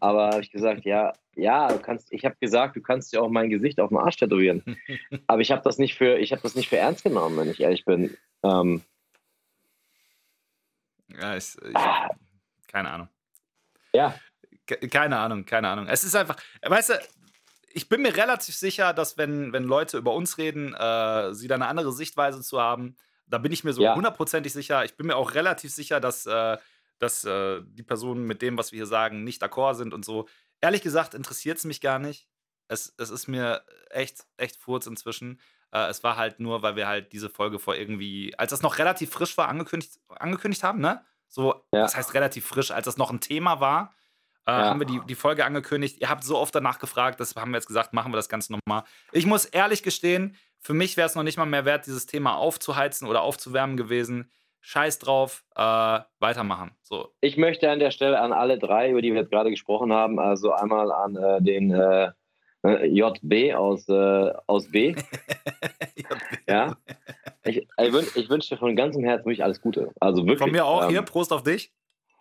Aber 0.00 0.28
habe 0.30 0.40
ich 0.42 0.50
gesagt, 0.50 0.84
ja, 0.84 1.12
ja, 1.34 1.68
du 1.68 1.78
kannst, 1.80 2.12
ich 2.12 2.24
habe 2.24 2.36
gesagt, 2.40 2.76
du 2.76 2.80
kannst 2.80 3.12
dir 3.12 3.20
auch 3.22 3.28
mein 3.28 3.50
Gesicht 3.50 3.80
auf 3.80 3.88
dem 3.88 3.98
Arsch 3.98 4.16
tätowieren. 4.16 4.62
Aber 5.26 5.40
ich 5.40 5.50
habe 5.50 5.62
das 5.62 5.78
nicht 5.78 5.94
für, 5.96 6.16
ich 6.18 6.30
habe 6.32 6.42
das 6.42 6.54
nicht 6.54 6.68
für 6.68 6.76
ernst 6.76 7.02
genommen, 7.04 7.36
wenn 7.36 7.50
ich 7.50 7.60
ehrlich 7.60 7.84
bin. 7.84 8.16
Ähm, 8.44 8.82
Ja, 11.20 11.36
ich, 11.36 11.56
ich, 11.68 11.76
Ah. 11.76 12.10
keine 12.68 12.90
Ahnung. 12.90 13.08
ja, 13.92 14.14
Ke- 14.66 14.86
Keine 14.88 15.18
Ahnung, 15.18 15.46
keine 15.46 15.68
Ahnung. 15.68 15.86
Es 15.88 16.04
ist 16.04 16.14
einfach, 16.14 16.36
weißt 16.62 16.90
du, 16.90 16.94
ich 17.72 17.88
bin 17.88 18.02
mir 18.02 18.14
relativ 18.14 18.54
sicher, 18.54 18.92
dass 18.92 19.16
wenn, 19.16 19.52
wenn 19.54 19.64
Leute 19.64 19.96
über 19.96 20.12
uns 20.12 20.36
reden, 20.36 20.74
äh, 20.74 21.32
sie 21.32 21.48
da 21.48 21.54
eine 21.54 21.66
andere 21.66 21.92
Sichtweise 21.92 22.42
zu 22.42 22.60
haben. 22.60 22.96
Da 23.26 23.38
bin 23.38 23.50
ich 23.52 23.64
mir 23.64 23.72
so 23.72 23.82
Ja. 23.82 23.94
hundertprozentig 23.94 24.52
sicher. 24.52 24.84
Ich 24.84 24.94
bin 24.96 25.06
mir 25.06 25.16
auch 25.16 25.34
relativ 25.34 25.72
sicher, 25.72 26.00
dass, 26.00 26.26
äh, 26.26 26.58
dass 26.98 27.24
äh, 27.24 27.60
die 27.64 27.82
Personen 27.82 28.24
mit 28.26 28.42
dem, 28.42 28.58
was 28.58 28.72
wir 28.72 28.78
hier 28.78 28.86
sagen, 28.86 29.24
nicht 29.24 29.42
d'accord 29.42 29.74
sind 29.74 29.94
und 29.94 30.04
so. 30.04 30.28
Ehrlich 30.60 30.82
gesagt 30.82 31.14
interessiert 31.14 31.58
es 31.58 31.64
mich 31.64 31.80
gar 31.80 31.98
nicht. 31.98 32.28
Es, 32.68 32.92
es 32.98 33.10
ist 33.10 33.28
mir 33.28 33.62
echt, 33.90 34.26
echt 34.36 34.56
furz 34.56 34.86
inzwischen. 34.86 35.40
Äh, 35.72 35.88
es 35.88 36.02
war 36.02 36.16
halt 36.16 36.40
nur, 36.40 36.62
weil 36.62 36.76
wir 36.76 36.86
halt 36.86 37.12
diese 37.12 37.30
Folge 37.30 37.58
vor 37.58 37.76
irgendwie, 37.76 38.34
als 38.38 38.50
das 38.50 38.62
noch 38.62 38.78
relativ 38.78 39.10
frisch 39.10 39.36
war, 39.38 39.48
angekündigt, 39.48 39.98
angekündigt 40.08 40.62
haben, 40.64 40.80
ne? 40.80 41.04
So, 41.28 41.52
Ja. 41.72 41.82
das 41.82 41.94
heißt 41.96 42.14
relativ 42.14 42.46
frisch, 42.46 42.70
als 42.70 42.86
das 42.86 42.96
noch 42.96 43.10
ein 43.10 43.20
Thema 43.20 43.60
war, 43.60 43.94
äh, 44.46 44.50
Ja. 44.50 44.70
haben 44.70 44.80
wir 44.80 44.86
die, 44.86 45.00
die 45.06 45.14
Folge 45.14 45.44
angekündigt. 45.44 45.98
Ihr 46.00 46.08
habt 46.08 46.24
so 46.24 46.38
oft 46.38 46.54
danach 46.54 46.78
gefragt, 46.78 47.20
das 47.20 47.36
haben 47.36 47.50
wir 47.52 47.58
jetzt 47.58 47.66
gesagt, 47.66 47.92
machen 47.92 48.12
wir 48.12 48.16
das 48.16 48.28
Ganze 48.30 48.52
nochmal. 48.52 48.84
Ich 49.12 49.26
muss 49.26 49.44
ehrlich 49.44 49.82
gestehen, 49.82 50.36
für 50.60 50.74
mich 50.74 50.96
wäre 50.96 51.06
es 51.06 51.14
noch 51.14 51.22
nicht 51.22 51.36
mal 51.36 51.44
mehr 51.46 51.64
wert, 51.64 51.86
dieses 51.86 52.06
Thema 52.06 52.34
aufzuheizen 52.36 53.06
oder 53.06 53.22
aufzuwärmen 53.22 53.76
gewesen. 53.76 54.30
Scheiß 54.60 54.98
drauf, 54.98 55.44
äh, 55.56 56.00
weitermachen. 56.18 56.72
So. 56.82 57.08
Ich 57.20 57.36
möchte 57.36 57.70
an 57.70 57.78
der 57.78 57.90
Stelle 57.90 58.20
an 58.20 58.32
alle 58.32 58.58
drei, 58.58 58.90
über 58.90 59.02
die 59.02 59.12
wir 59.12 59.20
jetzt 59.20 59.30
gerade 59.30 59.50
gesprochen 59.50 59.92
haben, 59.92 60.18
also 60.18 60.52
einmal 60.52 60.92
an 60.92 61.16
äh, 61.16 61.42
den 61.42 61.70
äh, 61.70 62.10
äh, 62.64 62.86
JB 62.86 63.54
aus, 63.54 63.88
äh, 63.88 64.32
aus 64.46 64.68
B. 64.70 64.94
ja. 66.48 66.76
Ich, 67.44 67.56
ich, 67.58 67.92
wün, 67.92 68.06
ich 68.14 68.28
wünsche 68.28 68.54
dir 68.54 68.58
von 68.58 68.76
ganzem 68.76 69.04
Herzen 69.04 69.26
wirklich 69.26 69.42
alles 69.42 69.60
Gute. 69.60 69.90
Also 70.00 70.22
wirklich. 70.22 70.38
Von 70.38 70.50
mir 70.50 70.64
auch 70.64 70.84
ähm, 70.84 70.90
hier, 70.90 71.02
Prost 71.02 71.32
auf 71.32 71.42
dich. 71.42 71.72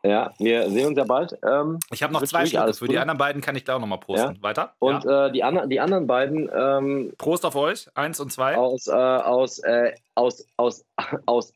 Ja, 0.03 0.31
wir 0.37 0.69
sehen 0.69 0.87
uns 0.87 0.97
ja 0.97 1.03
bald. 1.03 1.37
Ähm, 1.43 1.79
Ich 1.91 2.03
habe 2.03 2.13
noch 2.13 2.23
zwei 2.23 2.45
Schlucke. 2.45 2.73
Für 2.73 2.87
die 2.87 2.99
anderen 2.99 3.17
beiden 3.17 3.41
kann 3.41 3.55
ich 3.55 3.65
gleich 3.65 3.75
auch 3.75 3.81
nochmal 3.81 3.99
posten. 3.99 4.41
Weiter? 4.41 4.73
und 4.79 5.03
ja. 5.03 5.27
äh, 5.27 5.31
die, 5.31 5.43
andern, 5.43 5.69
die 5.69 5.79
anderen 5.79 6.07
beiden 6.07 6.49
ähm, 6.55 7.13
Prost 7.17 7.43
auf 7.45 7.55
euch. 7.55 7.87
Eins 7.95 8.19
und 8.19 8.31
zwei. 8.31 8.55
aus, 8.55 8.87
äh, 8.87 8.91
aus, 8.93 9.59
äh, 9.59 9.93
aus, 10.15 10.45
aus, 10.55 10.85
aus 11.25 11.53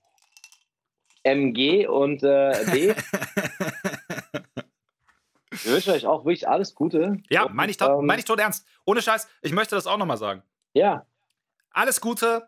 MG 1.23 1.87
und 1.87 2.23
äh, 2.23 2.65
D. 2.71 2.95
Wir 5.63 5.73
wünschen 5.73 5.93
euch 5.93 6.05
auch 6.05 6.23
wirklich 6.23 6.47
alles 6.47 6.73
Gute. 6.75 7.17
ja, 7.29 7.47
meine 7.49 7.71
ich, 7.71 7.77
tot- 7.77 7.89
ähm, 7.99 8.05
mein 8.05 8.17
ich 8.19 8.25
tot 8.25 8.39
ernst. 8.39 8.65
Ohne 8.85 9.01
Scheiß, 9.01 9.27
ich 9.41 9.51
möchte 9.51 9.75
das 9.75 9.85
auch 9.85 9.97
nochmal 9.97 10.17
sagen. 10.17 10.43
Ja, 10.73 11.05
Alles 11.71 11.99
Gute, 12.01 12.47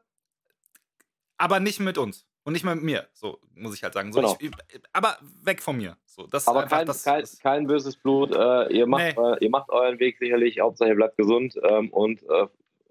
aber 1.37 1.59
nicht 1.59 1.79
mit 1.79 1.97
uns. 1.97 2.25
Und 2.45 2.53
nicht 2.53 2.65
mal 2.65 2.75
mit 2.75 2.83
mir, 2.83 3.07
so 3.13 3.39
muss 3.55 3.73
ich 3.75 3.83
halt 3.83 3.93
sagen. 3.93 4.11
So, 4.11 4.19
Genau. 4.19 4.35
ich, 4.39 4.51
aber 4.91 5.17
weg 5.43 5.61
von 5.61 5.77
mir. 5.77 5.95
So, 6.05 6.27
das 6.27 6.45
aber 6.47 6.63
einfach 6.63 6.77
kein, 6.77 6.85
das, 6.87 7.03
kein, 7.03 7.23
kein 7.41 7.67
böses 7.67 7.95
Blut. 7.95 8.35
Äh, 8.35 8.73
ihr, 8.73 8.85
macht, 8.85 9.15
Nee. 9.17 9.33
äh, 9.33 9.37
ihr 9.39 9.49
macht 9.49 9.69
euren 9.69 9.97
Weg 9.99 10.17
sicherlich. 10.17 10.59
Hauptsache, 10.59 10.89
ihr 10.89 10.95
bleibt 10.95 11.15
gesund 11.15 11.55
ähm, 11.63 11.89
und 11.91 12.21
äh, 12.23 12.47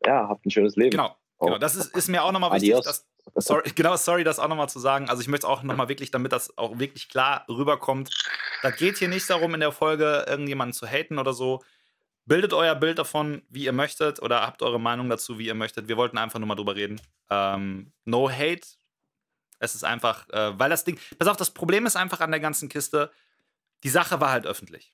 ja, 0.06 0.26
habt 0.28 0.46
ein 0.46 0.50
schönes 0.50 0.76
Leben. 0.76 0.90
Genau, 0.92 1.14
Oh. 1.38 1.46
genau. 1.46 1.58
Das 1.58 1.74
ist, 1.74 1.94
ist 1.94 2.08
mir 2.08 2.22
auch 2.24 2.32
nochmal 2.32 2.52
wichtig. 2.52 2.72
Dass, 2.82 3.06
sorry, 3.36 3.70
genau, 3.74 3.96
sorry, 3.96 4.24
das 4.24 4.38
auch 4.38 4.48
nochmal 4.48 4.68
zu 4.68 4.78
sagen. 4.78 5.08
Also 5.08 5.22
ich 5.22 5.28
möchte 5.28 5.48
auch 5.48 5.62
nochmal 5.62 5.88
wirklich, 5.88 6.10
damit 6.10 6.32
das 6.32 6.56
auch 6.58 6.78
wirklich 6.78 7.08
klar 7.08 7.44
rüberkommt. 7.48 8.10
Da 8.62 8.70
geht 8.70 8.98
hier 8.98 9.08
nicht 9.08 9.28
darum, 9.28 9.54
in 9.54 9.60
der 9.60 9.72
Folge 9.72 10.24
irgendjemanden 10.28 10.72
zu 10.72 10.86
haten 10.86 11.18
oder 11.18 11.32
so. 11.32 11.62
Bildet 12.24 12.52
euer 12.52 12.76
Bild 12.76 12.98
davon, 12.98 13.42
wie 13.48 13.64
ihr 13.64 13.72
möchtet, 13.72 14.22
oder 14.22 14.42
habt 14.42 14.62
eure 14.62 14.78
Meinung 14.78 15.08
dazu, 15.08 15.38
wie 15.38 15.46
ihr 15.46 15.54
möchtet. 15.54 15.88
Wir 15.88 15.96
wollten 15.96 16.18
einfach 16.18 16.38
nur 16.38 16.46
mal 16.46 16.54
drüber 16.54 16.76
reden. 16.76 17.00
Ähm, 17.30 17.92
no 18.04 18.30
hate. 18.30 18.66
Es 19.58 19.74
ist 19.74 19.84
einfach, 19.84 20.28
äh, 20.30 20.58
weil 20.58 20.70
das 20.70 20.84
Ding. 20.84 20.98
Pass 21.18 21.28
auf, 21.28 21.36
das 21.36 21.50
Problem 21.50 21.86
ist 21.86 21.96
einfach 21.96 22.20
an 22.20 22.30
der 22.30 22.40
ganzen 22.40 22.68
Kiste, 22.68 23.10
die 23.82 23.88
Sache 23.88 24.20
war 24.20 24.30
halt 24.30 24.46
öffentlich. 24.46 24.92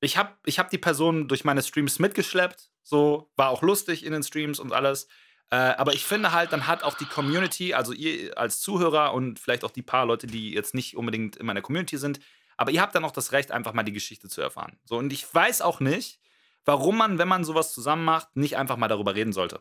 Ich 0.00 0.16
habe 0.16 0.34
ich 0.44 0.58
hab 0.58 0.70
die 0.70 0.78
Person 0.78 1.28
durch 1.28 1.44
meine 1.44 1.62
Streams 1.62 1.98
mitgeschleppt, 1.98 2.70
so, 2.82 3.30
war 3.36 3.48
auch 3.48 3.62
lustig 3.62 4.04
in 4.04 4.12
den 4.12 4.22
Streams 4.22 4.60
und 4.60 4.72
alles. 4.72 5.08
Äh, 5.50 5.56
aber 5.56 5.92
ich 5.92 6.04
finde 6.04 6.32
halt, 6.32 6.52
dann 6.52 6.66
hat 6.66 6.82
auch 6.82 6.94
die 6.94 7.04
Community, 7.04 7.74
also 7.74 7.92
ihr 7.92 8.36
als 8.36 8.60
Zuhörer 8.60 9.14
und 9.14 9.38
vielleicht 9.38 9.64
auch 9.64 9.70
die 9.70 9.82
paar 9.82 10.06
Leute, 10.06 10.26
die 10.26 10.52
jetzt 10.52 10.74
nicht 10.74 10.96
unbedingt 10.96 11.36
in 11.36 11.46
meiner 11.46 11.62
Community 11.62 11.96
sind, 11.98 12.20
aber 12.56 12.70
ihr 12.70 12.80
habt 12.80 12.94
dann 12.94 13.04
auch 13.04 13.10
das 13.10 13.32
Recht, 13.32 13.52
einfach 13.52 13.72
mal 13.72 13.82
die 13.82 13.92
Geschichte 13.92 14.28
zu 14.28 14.40
erfahren. 14.40 14.78
So, 14.84 14.96
und 14.96 15.12
ich 15.12 15.32
weiß 15.32 15.62
auch 15.62 15.80
nicht, 15.80 16.20
warum 16.64 16.96
man, 16.96 17.18
wenn 17.18 17.28
man 17.28 17.44
sowas 17.44 17.72
zusammen 17.72 18.04
macht, 18.04 18.36
nicht 18.36 18.56
einfach 18.56 18.76
mal 18.76 18.88
darüber 18.88 19.14
reden 19.14 19.32
sollte. 19.32 19.60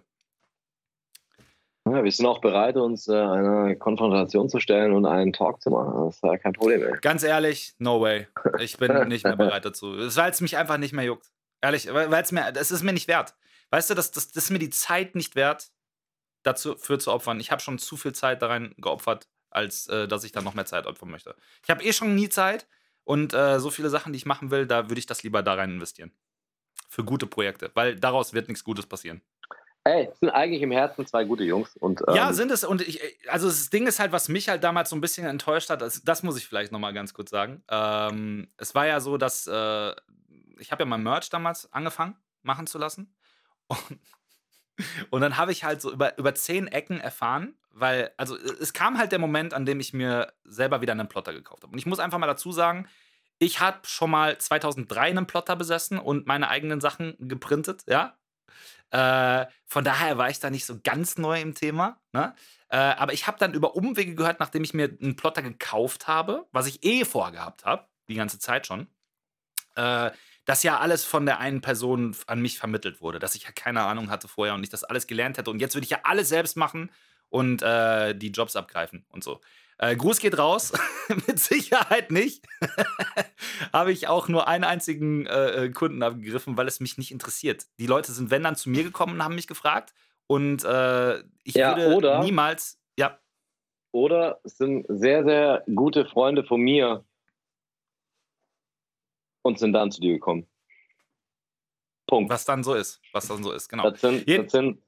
Ja, 1.85 2.01
wir 2.01 2.11
sind 2.11 2.25
auch 2.25 2.39
bereit, 2.39 2.77
uns 2.77 3.09
äh, 3.09 3.13
einer 3.13 3.75
Konfrontation 3.75 4.47
zu 4.47 4.61
stellen 4.61 4.93
und 4.93 5.05
einen 5.05 5.33
Talk 5.33 5.61
zu 5.61 5.69
machen. 5.69 6.05
Das 6.05 6.15
ist 6.15 6.23
ja 6.23 6.37
kein 6.37 6.53
Problem. 6.53 6.81
Ey. 6.81 6.97
Ganz 7.01 7.23
ehrlich, 7.23 7.75
no 7.77 7.99
way. 7.99 8.27
Ich 8.59 8.77
bin 8.77 8.91
nicht 9.09 9.25
mehr 9.25 9.35
bereit 9.35 9.65
dazu. 9.65 9.87
Weil 9.87 10.31
es 10.31 10.39
mich 10.39 10.55
einfach 10.55 10.77
nicht 10.77 10.93
mehr 10.93 11.03
juckt. 11.03 11.29
Ehrlich, 11.61 11.93
weil 11.93 12.13
es 12.13 12.31
mir, 12.31 12.53
das 12.53 12.71
ist 12.71 12.83
mir 12.83 12.93
nicht 12.93 13.09
wert. 13.09 13.35
Weißt 13.69 13.89
du, 13.89 13.95
das, 13.95 14.11
das, 14.11 14.31
das 14.31 14.45
ist 14.45 14.49
mir 14.51 14.59
die 14.59 14.69
Zeit 14.69 15.15
nicht 15.15 15.35
wert, 15.35 15.71
dazu 16.43 16.75
für 16.77 16.99
zu 16.99 17.11
opfern. 17.11 17.39
Ich 17.39 17.51
habe 17.51 17.61
schon 17.61 17.79
zu 17.79 17.97
viel 17.97 18.13
Zeit 18.13 18.41
da 18.41 18.47
rein 18.47 18.75
geopfert, 18.77 19.27
als 19.49 19.87
äh, 19.87 20.07
dass 20.07 20.23
ich 20.23 20.31
dann 20.31 20.43
noch 20.43 20.53
mehr 20.53 20.65
Zeit 20.65 20.85
opfern 20.85 21.09
möchte. 21.09 21.35
Ich 21.63 21.69
habe 21.69 21.83
eh 21.83 21.93
schon 21.93 22.15
nie 22.15 22.29
Zeit 22.29 22.67
und 23.03 23.33
äh, 23.33 23.59
so 23.59 23.69
viele 23.69 23.89
Sachen, 23.89 24.13
die 24.13 24.17
ich 24.17 24.25
machen 24.25 24.51
will, 24.51 24.65
da 24.65 24.89
würde 24.89 24.99
ich 24.99 25.05
das 25.05 25.23
lieber 25.23 25.43
da 25.43 25.55
rein 25.55 25.71
investieren. 25.71 26.11
Für 26.89 27.03
gute 27.03 27.25
Projekte, 27.25 27.71
weil 27.73 27.95
daraus 27.95 28.33
wird 28.33 28.47
nichts 28.47 28.63
Gutes 28.63 28.85
passieren. 28.85 29.21
Ey, 29.85 30.07
es 30.09 30.19
sind 30.19 30.29
eigentlich 30.29 30.61
im 30.61 30.71
Herzen 30.71 31.05
zwei 31.05 31.25
gute 31.25 31.43
Jungs. 31.43 31.75
Und, 31.75 32.01
ähm, 32.07 32.15
Ja, 32.15 32.31
sind 32.31 32.51
es. 32.51 32.63
Und 32.63 32.81
ich, 32.81 33.01
also 33.27 33.47
das 33.47 33.69
Ding 33.69 33.85
ist 33.85 33.99
halt, 33.99 34.13
was 34.13 34.29
mich 34.29 34.47
halt 34.47 34.63
damals 34.63 34.89
so 34.89 34.95
ein 34.95 35.01
bisschen 35.01 35.27
enttäuscht 35.27 35.69
hat, 35.69 35.81
das, 35.81 36.03
das 36.03 36.23
muss 36.23 36.37
ich 36.37 36.47
vielleicht 36.47 36.71
nochmal 36.71 36.93
ganz 36.93 37.13
kurz 37.13 37.31
sagen. 37.31 37.63
Ähm, 37.69 38.47
es 38.57 38.73
war 38.75 38.87
ja 38.87 39.01
so, 39.01 39.17
dass 39.17 39.45
äh, 39.45 39.93
ich 40.57 40.71
habe 40.71 40.83
ja 40.83 40.85
mein 40.85 41.03
Merch 41.03 41.29
damals 41.29 41.71
angefangen 41.73 42.15
machen 42.43 42.67
zu 42.67 42.77
lassen. 42.77 43.13
Und, 43.67 43.99
und 45.09 45.21
dann 45.21 45.37
habe 45.37 45.51
ich 45.51 45.63
halt 45.63 45.81
so 45.81 45.91
über, 45.91 46.17
über 46.17 46.35
zehn 46.35 46.67
Ecken 46.67 46.99
erfahren, 46.99 47.55
weil, 47.71 48.11
also 48.17 48.37
es 48.37 48.73
kam 48.73 48.97
halt 48.97 49.11
der 49.11 49.19
Moment, 49.19 49.53
an 49.53 49.65
dem 49.65 49.79
ich 49.79 49.93
mir 49.93 50.33
selber 50.43 50.81
wieder 50.81 50.93
einen 50.93 51.07
Plotter 51.07 51.33
gekauft 51.33 51.63
habe. 51.63 51.73
Und 51.73 51.79
ich 51.79 51.85
muss 51.85 51.99
einfach 51.99 52.17
mal 52.17 52.27
dazu 52.27 52.51
sagen, 52.51 52.87
ich 53.39 53.59
habe 53.59 53.79
schon 53.83 54.11
mal 54.11 54.37
2003 54.37 55.01
einen 55.01 55.27
Plotter 55.27 55.55
besessen 55.55 55.97
und 55.99 56.27
meine 56.27 56.49
eigenen 56.49 56.81
Sachen 56.81 57.15
geprintet, 57.19 57.83
ja. 57.87 58.17
Äh, 58.91 59.47
von 59.65 59.83
daher 59.83 60.19
war 60.19 60.29
ich 60.29 60.39
da 60.39 60.51
nicht 60.51 60.65
so 60.65 60.79
ganz 60.83 61.17
neu 61.17 61.41
im 61.41 61.55
Thema. 61.55 61.99
Ne? 62.11 62.35
Äh, 62.69 62.77
aber 62.77 63.13
ich 63.13 63.25
habe 63.25 63.39
dann 63.39 63.55
über 63.55 63.75
Umwege 63.75 64.13
gehört, 64.13 64.39
nachdem 64.39 64.63
ich 64.63 64.75
mir 64.75 64.95
einen 65.01 65.15
Plotter 65.15 65.41
gekauft 65.41 66.07
habe, 66.07 66.45
was 66.51 66.67
ich 66.67 66.83
eh 66.83 67.03
vorgehabt 67.03 67.65
habe, 67.65 67.87
die 68.07 68.13
ganze 68.13 68.37
Zeit 68.37 68.67
schon, 68.67 68.87
äh, 69.75 70.11
dass 70.45 70.63
ja 70.63 70.79
alles 70.79 71.05
von 71.05 71.25
der 71.25 71.39
einen 71.39 71.61
Person 71.61 72.15
an 72.27 72.41
mich 72.41 72.57
vermittelt 72.59 73.01
wurde, 73.01 73.19
dass 73.19 73.35
ich 73.35 73.43
ja 73.43 73.51
keine 73.51 73.83
Ahnung 73.83 74.09
hatte 74.09 74.27
vorher 74.27 74.53
und 74.55 74.63
ich 74.63 74.69
das 74.69 74.83
alles 74.83 75.07
gelernt 75.07 75.37
hätte. 75.37 75.49
Und 75.51 75.59
jetzt 75.59 75.75
würde 75.75 75.85
ich 75.85 75.91
ja 75.91 75.99
alles 76.03 76.29
selbst 76.29 76.57
machen 76.57 76.91
und 77.29 77.61
äh, 77.61 78.13
die 78.13 78.31
Jobs 78.31 78.55
abgreifen 78.55 79.05
und 79.09 79.23
so. 79.23 79.39
Äh, 79.79 79.95
Gruß 79.95 80.19
geht 80.19 80.37
raus, 80.37 80.71
mit 81.27 81.39
Sicherheit 81.39 82.11
nicht. 82.11 82.45
Habe 83.73 83.91
ich 83.91 84.07
auch 84.07 84.27
nur 84.27 84.47
einen 84.47 84.63
einzigen 84.63 85.25
äh, 85.25 85.65
äh, 85.65 85.69
Kunden 85.69 86.03
abgegriffen, 86.03 86.57
weil 86.57 86.67
es 86.67 86.79
mich 86.79 86.97
nicht 86.97 87.11
interessiert. 87.11 87.65
Die 87.79 87.87
Leute 87.87 88.11
sind, 88.11 88.29
wenn 88.29 88.43
dann, 88.43 88.55
zu 88.55 88.69
mir 88.69 88.83
gekommen 88.83 89.13
und 89.15 89.23
haben 89.23 89.35
mich 89.35 89.47
gefragt. 89.47 89.93
Und 90.27 90.63
äh, 90.63 91.19
ich 91.43 91.55
Ja, 91.55 91.75
würde 91.75 91.95
oder- 91.95 92.23
niemals. 92.23 92.79
Ja, 92.97 93.19
Oder 93.91 94.39
es 94.43 94.57
sind 94.57 94.85
sehr, 94.89 95.23
sehr 95.23 95.63
gute 95.73 96.05
Freunde 96.05 96.43
von 96.43 96.61
mir 96.61 97.03
und 99.43 99.59
sind 99.59 99.73
dann 99.73 99.91
zu 99.91 100.01
dir 100.01 100.13
gekommen. 100.13 100.47
Punkt. 102.07 102.29
was 102.29 102.45
dann 102.45 102.63
so 102.63 102.73
ist. 102.73 103.01
Was 103.11 103.27
dann 103.27 103.43
so 103.43 103.51
ist, 103.51 103.69
genau. 103.69 103.89
Das, 103.89 104.01
sind, 104.01 104.27
das 104.27 104.51
sind, 104.51 104.81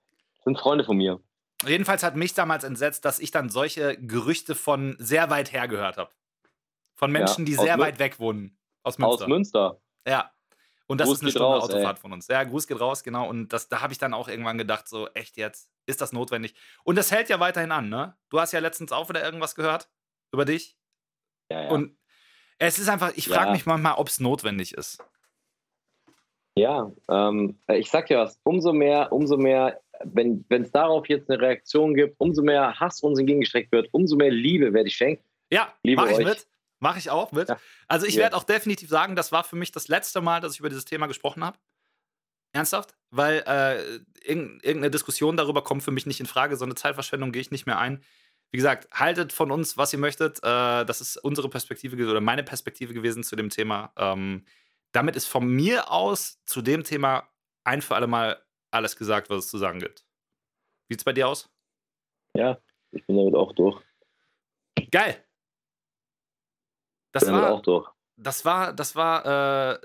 sind 0.43 0.59
Freunde 0.59 0.83
von 0.83 0.97
mir. 0.97 1.21
Jedenfalls 1.65 2.03
hat 2.03 2.15
mich 2.15 2.33
damals 2.33 2.63
entsetzt, 2.63 3.05
dass 3.05 3.19
ich 3.19 3.31
dann 3.31 3.49
solche 3.49 3.97
Gerüchte 3.97 4.53
von 4.53 4.95
sehr 4.99 5.29
weit 5.29 5.53
her 5.53 5.67
gehört 5.67 5.97
habe. 5.97 6.11
Von 6.95 7.11
Menschen, 7.11 7.45
die 7.45 7.57
aus 7.57 7.63
sehr 7.63 7.77
Mün- 7.77 7.81
weit 7.81 7.99
weg 7.99 8.19
wohnen. 8.19 8.57
Aus 8.83 8.97
Münster. 8.97 9.23
Aus 9.23 9.27
Münster. 9.27 9.81
Ja. 10.07 10.31
Und 10.87 10.99
das 11.01 11.07
Gruß 11.07 11.17
ist 11.17 11.21
eine 11.23 11.31
Stunde 11.31 11.47
raus, 11.47 11.63
Autofahrt 11.63 11.97
von 11.97 12.13
uns. 12.13 12.27
Ja, 12.27 12.43
Gruß 12.43 12.67
geht 12.67 12.79
raus, 12.79 13.03
genau. 13.03 13.27
Und 13.27 13.49
das, 13.49 13.69
da 13.69 13.81
habe 13.81 13.91
ich 13.91 13.97
dann 13.97 14.13
auch 14.13 14.27
irgendwann 14.27 14.57
gedacht, 14.57 14.87
so, 14.87 15.07
echt 15.09 15.35
jetzt? 15.37 15.71
Ist 15.87 16.01
das 16.01 16.13
notwendig? 16.13 16.53
Und 16.83 16.95
das 16.95 17.11
hält 17.11 17.29
ja 17.29 17.39
weiterhin 17.39 17.71
an, 17.71 17.89
ne? 17.89 18.15
Du 18.29 18.39
hast 18.39 18.51
ja 18.51 18.59
letztens 18.59 18.91
auch 18.91 19.09
wieder 19.09 19.23
irgendwas 19.23 19.55
gehört 19.55 19.89
über 20.31 20.45
dich. 20.45 20.77
Ja, 21.49 21.63
ja. 21.63 21.69
Und 21.69 21.97
es 22.57 22.79
ist 22.79 22.89
einfach, 22.89 23.11
ich 23.15 23.27
frage 23.27 23.47
Ja. 23.47 23.51
mich 23.53 23.65
manchmal, 23.65 23.93
ob 23.95 24.07
es 24.07 24.19
notwendig 24.19 24.73
ist. 24.73 25.03
Ja, 26.57 26.89
ähm, 27.09 27.57
ich 27.67 27.89
sag 27.89 28.07
dir 28.07 28.19
was, 28.19 28.39
umso 28.43 28.71
mehr, 28.71 29.11
umso 29.11 29.35
mehr, 29.35 29.81
wenn 30.03 30.45
es 30.49 30.71
darauf 30.71 31.07
jetzt 31.09 31.29
eine 31.29 31.41
Reaktion 31.41 31.93
gibt, 31.95 32.15
umso 32.17 32.41
mehr 32.43 32.79
Hass 32.79 33.01
uns 33.01 33.19
entgegengestreckt 33.19 33.71
wird, 33.73 33.89
umso 33.93 34.15
mehr 34.15 34.31
Liebe 34.31 34.73
werde 34.73 34.87
ich 34.87 34.95
schenken. 34.95 35.23
Ja, 35.51 35.73
Liebe 35.83 36.01
mache 36.01 36.11
ich 36.13 36.17
euch. 36.19 36.25
mit. 36.25 36.47
Mache 36.79 36.99
ich 36.99 37.09
auch 37.09 37.31
mit. 37.31 37.49
Ja. 37.49 37.57
Also 37.87 38.05
ich 38.05 38.15
Ja. 38.15 38.23
werde 38.23 38.35
auch 38.37 38.43
definitiv 38.43 38.89
sagen, 38.89 39.15
das 39.15 39.31
war 39.31 39.43
für 39.43 39.55
mich 39.55 39.71
das 39.71 39.87
letzte 39.87 40.21
Mal, 40.21 40.39
dass 40.41 40.53
ich 40.53 40.59
über 40.59 40.69
dieses 40.69 40.85
Thema 40.85 41.07
gesprochen 41.07 41.43
habe. 41.43 41.57
Ernsthaft? 42.53 42.95
Weil 43.11 43.43
äh, 43.47 44.27
irgend- 44.27 44.63
irgendeine 44.63 44.91
Diskussion 44.91 45.35
darüber 45.35 45.61
kommt 45.63 45.83
für 45.83 45.91
mich 45.91 46.05
nicht 46.05 46.19
in 46.21 46.25
Frage. 46.25 46.55
So 46.55 46.63
eine 46.65 46.75
Zeitverschwendung 46.75 47.31
gehe 47.31 47.41
ich 47.41 47.51
nicht 47.51 47.65
mehr 47.65 47.79
ein. 47.79 48.01
Wie 48.51 48.57
gesagt, 48.57 48.87
haltet 48.91 49.33
von 49.33 49.51
uns, 49.51 49.77
was 49.77 49.91
ihr 49.91 49.99
möchtet. 49.99 50.37
Äh, 50.39 50.85
das 50.85 51.01
ist 51.01 51.17
unsere 51.17 51.49
Perspektive 51.49 51.95
oder 52.09 52.21
meine 52.21 52.43
Perspektive 52.43 52.93
gewesen 52.93 53.23
zu 53.23 53.35
dem 53.35 53.49
Thema. 53.49 53.91
Ähm, 53.97 54.45
damit 54.91 55.15
ist 55.15 55.27
von 55.27 55.45
mir 55.45 55.91
aus 55.91 56.41
zu 56.45 56.61
dem 56.61 56.83
Thema 56.83 57.27
ein 57.65 57.81
für 57.81 57.95
alle 57.95 58.07
Mal 58.07 58.41
alles 58.71 58.95
gesagt, 58.95 59.29
was 59.29 59.45
es 59.45 59.49
zu 59.49 59.57
sagen 59.57 59.79
gibt. 59.79 60.05
Wie 60.87 60.93
sieht's 60.93 61.03
bei 61.03 61.13
dir 61.13 61.27
aus? 61.27 61.49
Ja, 62.33 62.57
ich 62.91 63.05
bin 63.05 63.17
damit 63.17 63.35
auch 63.35 63.53
durch. 63.53 63.81
Geil! 64.91 65.23
Das 67.11 67.25
bin 67.25 67.33
war, 67.33 67.51
auch 67.51 67.61
durch. 67.61 67.89
das 68.17 68.43
war, 68.43 68.73
das 68.73 68.95
war 68.95 69.73
äh, 69.73 69.79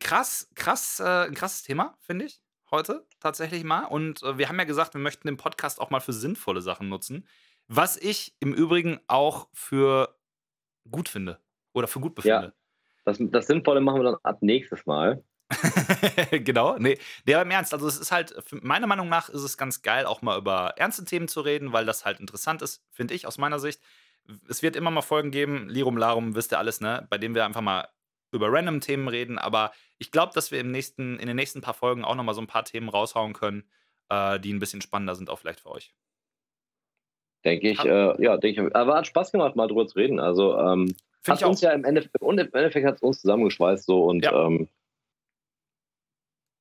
krass, 0.00 0.50
krass, 0.54 1.00
äh, 1.00 1.26
ein 1.26 1.34
krasses 1.34 1.62
Thema, 1.62 1.96
finde 2.00 2.24
ich, 2.24 2.42
heute 2.70 3.06
tatsächlich 3.20 3.62
mal. 3.64 3.84
Und 3.84 4.22
äh, 4.22 4.38
wir 4.38 4.48
haben 4.48 4.58
ja 4.58 4.64
gesagt, 4.64 4.94
wir 4.94 5.00
möchten 5.00 5.28
den 5.28 5.36
Podcast 5.36 5.80
auch 5.80 5.90
mal 5.90 6.00
für 6.00 6.12
sinnvolle 6.12 6.60
Sachen 6.60 6.88
nutzen. 6.88 7.28
Was 7.68 7.96
ich 7.96 8.34
im 8.40 8.54
Übrigen 8.54 8.98
auch 9.06 9.48
für 9.52 10.16
gut 10.90 11.08
finde 11.08 11.38
oder 11.72 11.86
für 11.86 12.00
gut 12.00 12.14
befinde. 12.14 12.54
Das, 13.04 13.18
das 13.20 13.46
Sinnvolle 13.46 13.80
machen 13.80 14.00
wir 14.00 14.04
dann 14.04 14.16
ab 14.22 14.38
nächstes 14.40 14.86
Mal. 14.86 15.22
genau, 16.30 16.76
nee, 16.78 16.98
nee, 17.24 17.34
aber 17.34 17.42
im 17.42 17.50
Ernst, 17.50 17.72
also 17.72 17.86
es 17.86 17.98
ist 17.98 18.12
halt, 18.12 18.34
meiner 18.62 18.86
Meinung 18.86 19.08
nach 19.08 19.30
ist 19.30 19.42
es 19.42 19.56
ganz 19.56 19.80
geil, 19.80 20.04
auch 20.04 20.20
mal 20.20 20.36
über 20.36 20.74
ernste 20.76 21.04
Themen 21.06 21.26
zu 21.26 21.40
reden, 21.40 21.72
weil 21.72 21.86
das 21.86 22.04
halt 22.04 22.20
interessant 22.20 22.60
ist, 22.60 22.84
finde 22.90 23.14
ich, 23.14 23.26
aus 23.26 23.38
meiner 23.38 23.58
Sicht. 23.58 23.80
Es 24.46 24.62
wird 24.62 24.76
immer 24.76 24.90
mal 24.90 25.00
Folgen 25.00 25.30
geben, 25.30 25.70
Lirum 25.70 25.96
Larum, 25.96 26.34
wisst 26.34 26.52
ihr 26.52 26.58
alles, 26.58 26.82
ne, 26.82 27.06
bei 27.08 27.16
denen 27.16 27.34
wir 27.34 27.46
einfach 27.46 27.62
mal 27.62 27.88
über 28.30 28.52
random 28.52 28.80
Themen 28.80 29.08
reden, 29.08 29.38
aber 29.38 29.72
ich 29.96 30.10
glaube, 30.10 30.34
dass 30.34 30.50
wir 30.50 30.60
im 30.60 30.70
nächsten, 30.70 31.18
in 31.18 31.26
den 31.26 31.36
nächsten 31.36 31.62
paar 31.62 31.72
Folgen 31.72 32.04
auch 32.04 32.14
noch 32.14 32.24
mal 32.24 32.34
so 32.34 32.42
ein 32.42 32.46
paar 32.46 32.66
Themen 32.66 32.90
raushauen 32.90 33.32
können, 33.32 33.64
äh, 34.10 34.38
die 34.38 34.52
ein 34.52 34.58
bisschen 34.58 34.82
spannender 34.82 35.14
sind, 35.14 35.30
auch 35.30 35.38
vielleicht 35.38 35.60
für 35.60 35.70
euch. 35.70 35.94
Denke 37.44 37.70
ich, 37.70 37.84
äh, 37.84 38.22
ja, 38.22 38.36
denke 38.36 38.66
ich. 38.66 38.74
Aber 38.76 38.96
hat 38.96 39.06
Spaß 39.06 39.32
gemacht, 39.32 39.56
mal 39.56 39.68
drüber 39.68 39.86
zu 39.86 39.96
reden. 39.98 40.18
Also, 40.20 40.58
ähm, 40.58 40.94
hat 41.26 41.42
auch. 41.44 41.50
uns 41.50 41.60
ja 41.60 41.72
im 41.72 41.84
Endeffekt, 41.84 42.20
und 42.20 42.38
im 42.38 42.52
Endeffekt 42.52 42.86
hat 42.86 42.96
es 42.96 43.02
uns 43.02 43.20
zusammengeschweißt 43.20 43.84
so 43.84 44.04
und 44.04 44.24
Ja. 44.24 44.46
ähm, 44.46 44.68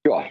ja, 0.05 0.25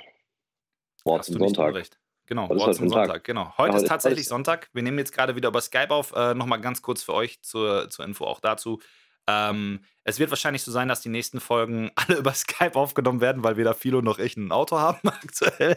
Wort 1.05 1.21
Hast 1.21 1.33
zum 1.33 1.39
Sonntag. 1.39 1.89
Genau, 2.27 2.49
Wort 2.49 2.61
heute 2.61 2.77
zum 2.77 2.87
ein 2.87 2.91
Tag? 2.91 3.07
Sonntag. 3.07 3.25
Genau. 3.25 3.57
Heute 3.57 3.77
Ja, 3.77 3.83
ist 3.83 3.89
tatsächlich 3.89 4.27
Sonntag. 4.27 4.69
Wir 4.73 4.83
nehmen 4.83 4.99
jetzt 4.99 5.13
gerade 5.13 5.37
wieder 5.37 5.49
über 5.49 5.61
Skype 5.61 5.91
auf. 5.91 6.13
Äh, 6.15 6.35
Nochmal 6.35 6.61
ganz 6.61 6.83
kurz 6.83 7.05
für 7.05 7.15
euch 7.15 7.41
zur, 7.43 7.89
zur 7.89 8.05
Info 8.05 8.25
auch 8.25 8.41
dazu. 8.41 8.81
Ähm, 9.29 9.81
es 10.05 10.21
wird 10.21 10.31
wahrscheinlich 10.31 10.63
so 10.63 10.71
sein, 10.71 10.89
dass 10.89 11.01
die 11.01 11.09
nächsten 11.09 11.41
Folgen 11.41 11.91
alle 11.97 12.19
über 12.19 12.33
Skype 12.33 12.77
aufgenommen 12.77 13.21
werden, 13.21 13.43
weil 13.43 13.57
weder 13.57 13.75
Philo 13.75 14.01
noch 14.03 14.19
ich 14.19 14.37
ein 14.37 14.53
Auto 14.53 14.79
haben 14.79 15.01
aktuell. 15.09 15.77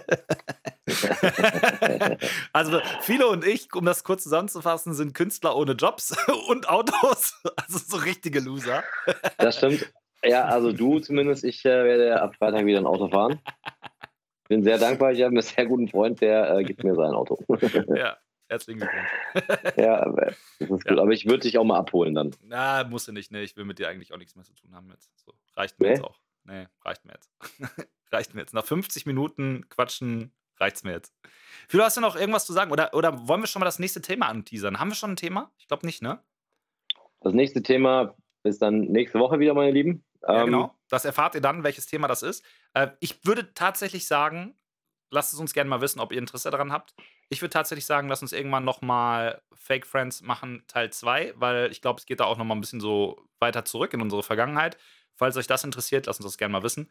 also 2.53 2.79
Philo 3.01 3.29
und 3.29 3.45
ich, 3.45 3.73
um 3.73 3.85
das 3.85 4.03
kurz 4.03 4.23
zusammenzufassen, 4.23 4.93
sind 4.93 5.13
Künstler 5.13 5.55
ohne 5.55 5.73
Jobs 5.73 6.15
und 6.47 6.69
Autos. 6.69 7.41
Also 7.55 7.79
so 7.79 7.97
richtige 7.97 8.39
Loser. 8.39 8.83
Das 9.37 9.57
stimmt. 9.57 9.91
Ja, 10.23 10.45
also 10.45 10.71
du 10.71 10.99
zumindest, 10.99 11.43
ich 11.43 11.65
äh, 11.65 11.83
werde 11.83 12.21
ab 12.21 12.35
Freitag 12.35 12.65
wieder 12.65 12.79
ein 12.79 12.85
Auto 12.85 13.07
fahren. 13.07 13.39
Bin 14.49 14.63
sehr 14.63 14.77
dankbar, 14.77 15.11
ich 15.11 15.21
habe 15.21 15.29
einen 15.29 15.41
sehr 15.41 15.65
guten 15.65 15.87
Freund, 15.87 16.21
der 16.21 16.57
äh, 16.57 16.63
gibt 16.63 16.83
mir 16.83 16.95
sein 16.95 17.13
Auto. 17.13 17.39
Ja, 17.95 18.17
herzlichen 18.49 18.79
Glückwunsch. 18.79 19.77
ja, 19.77 19.99
aber 20.05 20.25
das 20.27 20.37
ist 20.59 20.69
gut. 20.69 20.85
Ja. 20.85 21.01
Aber 21.01 21.11
ich 21.11 21.25
würde 21.25 21.39
dich 21.39 21.57
auch 21.57 21.63
mal 21.63 21.77
abholen 21.77 22.13
dann. 22.15 22.31
Na, 22.43 22.83
musst 22.83 23.07
du 23.07 23.11
nicht, 23.11 23.31
ne? 23.31 23.41
Ich 23.43 23.55
will 23.55 23.65
mit 23.65 23.79
dir 23.79 23.87
eigentlich 23.89 24.13
auch 24.13 24.17
nichts 24.17 24.35
mehr 24.35 24.45
zu 24.45 24.53
tun 24.53 24.75
haben 24.75 24.89
jetzt. 24.91 25.11
So, 25.23 25.33
reicht 25.55 25.79
mir 25.79 25.87
Nee? 25.87 25.93
jetzt 25.93 26.03
auch. 26.03 26.19
Nee, 26.43 26.67
reicht 26.83 27.05
mir 27.05 27.13
jetzt. 27.13 27.29
reicht 28.11 28.33
mir 28.33 28.41
jetzt. 28.41 28.53
Nach 28.53 28.65
50 28.65 29.05
Minuten 29.05 29.67
Quatschen 29.69 30.33
reicht's 30.57 30.83
mir 30.83 30.91
jetzt. 30.91 31.13
Philo, 31.67 31.83
hast 31.83 31.97
du 31.97 32.01
noch 32.01 32.15
irgendwas 32.15 32.45
zu 32.45 32.53
sagen? 32.53 32.71
Oder, 32.71 32.93
oder 32.93 33.27
wollen 33.27 33.41
wir 33.41 33.47
schon 33.47 33.59
mal 33.59 33.65
das 33.65 33.79
nächste 33.79 34.01
Thema 34.01 34.27
anteasern? 34.27 34.79
Haben 34.79 34.89
wir 34.89 34.95
schon 34.95 35.11
ein 35.11 35.15
Thema? 35.15 35.51
Ich 35.57 35.67
glaube 35.67 35.85
nicht, 35.85 36.01
ne? 36.01 36.21
Das 37.21 37.33
nächste 37.33 37.61
Thema 37.61 38.15
ist 38.43 38.61
dann 38.61 38.79
nächste 38.81 39.19
Woche 39.19 39.39
wieder, 39.39 39.53
meine 39.53 39.71
Lieben. 39.71 40.03
Ja, 40.23 40.39
Ähm, 40.41 40.45
genau. 40.47 40.75
Das 40.89 41.05
erfahrt 41.05 41.35
ihr 41.35 41.41
dann, 41.41 41.63
welches 41.63 41.85
Thema 41.85 42.07
das 42.07 42.23
ist. 42.23 42.43
Äh, 42.73 42.87
ich 42.99 43.23
würde 43.25 43.53
tatsächlich 43.53 44.07
sagen, 44.07 44.55
lasst 45.11 45.33
es 45.33 45.39
uns 45.39 45.53
gerne 45.53 45.69
mal 45.69 45.81
wissen, 45.81 45.99
ob 45.99 46.11
ihr 46.11 46.17
Interesse 46.19 46.51
daran 46.51 46.71
habt. 46.71 46.93
Ich 47.29 47.41
würde 47.41 47.51
tatsächlich 47.53 47.85
sagen, 47.85 48.07
lasst 48.09 48.21
uns 48.21 48.31
irgendwann 48.33 48.63
nochmal 48.65 49.41
Fake 49.53 49.85
Friends 49.87 50.21
machen, 50.21 50.63
Teil 50.67 50.91
2, 50.91 51.33
weil 51.35 51.71
ich 51.71 51.81
glaube, 51.81 51.99
es 51.99 52.05
geht 52.05 52.19
da 52.19 52.25
auch 52.25 52.37
nochmal 52.37 52.57
ein 52.57 52.61
bisschen 52.61 52.79
so 52.81 53.27
weiter 53.39 53.65
zurück 53.65 53.93
in 53.93 54.01
unsere 54.01 54.23
Vergangenheit. 54.23 54.77
Falls 55.15 55.35
euch 55.37 55.47
das 55.47 55.63
interessiert, 55.63 56.05
lasst 56.05 56.19
uns 56.19 56.27
das 56.27 56.37
gerne 56.37 56.51
mal 56.53 56.63
wissen. 56.63 56.89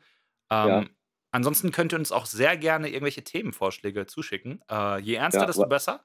Ähm, 0.51 0.69
Ja. 0.69 0.85
Ansonsten 1.31 1.73
könnt 1.73 1.93
ihr 1.93 1.99
uns 1.99 2.11
auch 2.11 2.25
sehr 2.25 2.57
gerne 2.57 2.89
irgendwelche 2.89 3.23
Themenvorschläge 3.23 4.07
zuschicken. 4.07 4.63
Äh, 4.71 4.99
je 5.01 5.15
ernster, 5.15 5.41
Ja, 5.43 5.47
desto 5.47 5.67
besser. 5.67 6.05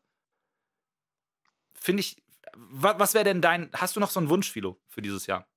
Finde 1.75 2.01
ich. 2.01 2.21
wa- 2.55 2.95
Was 2.99 3.13
wäre 3.13 3.23
denn 3.23 3.41
dein. 3.41 3.69
Hast 3.73 3.95
du 3.95 3.99
noch 3.99 4.09
so 4.11 4.19
einen 4.19 4.29
Wunsch, 4.29 4.51
Philo, 4.51 4.79
für 4.89 5.01
dieses 5.01 5.25
Jahr? 5.27 5.47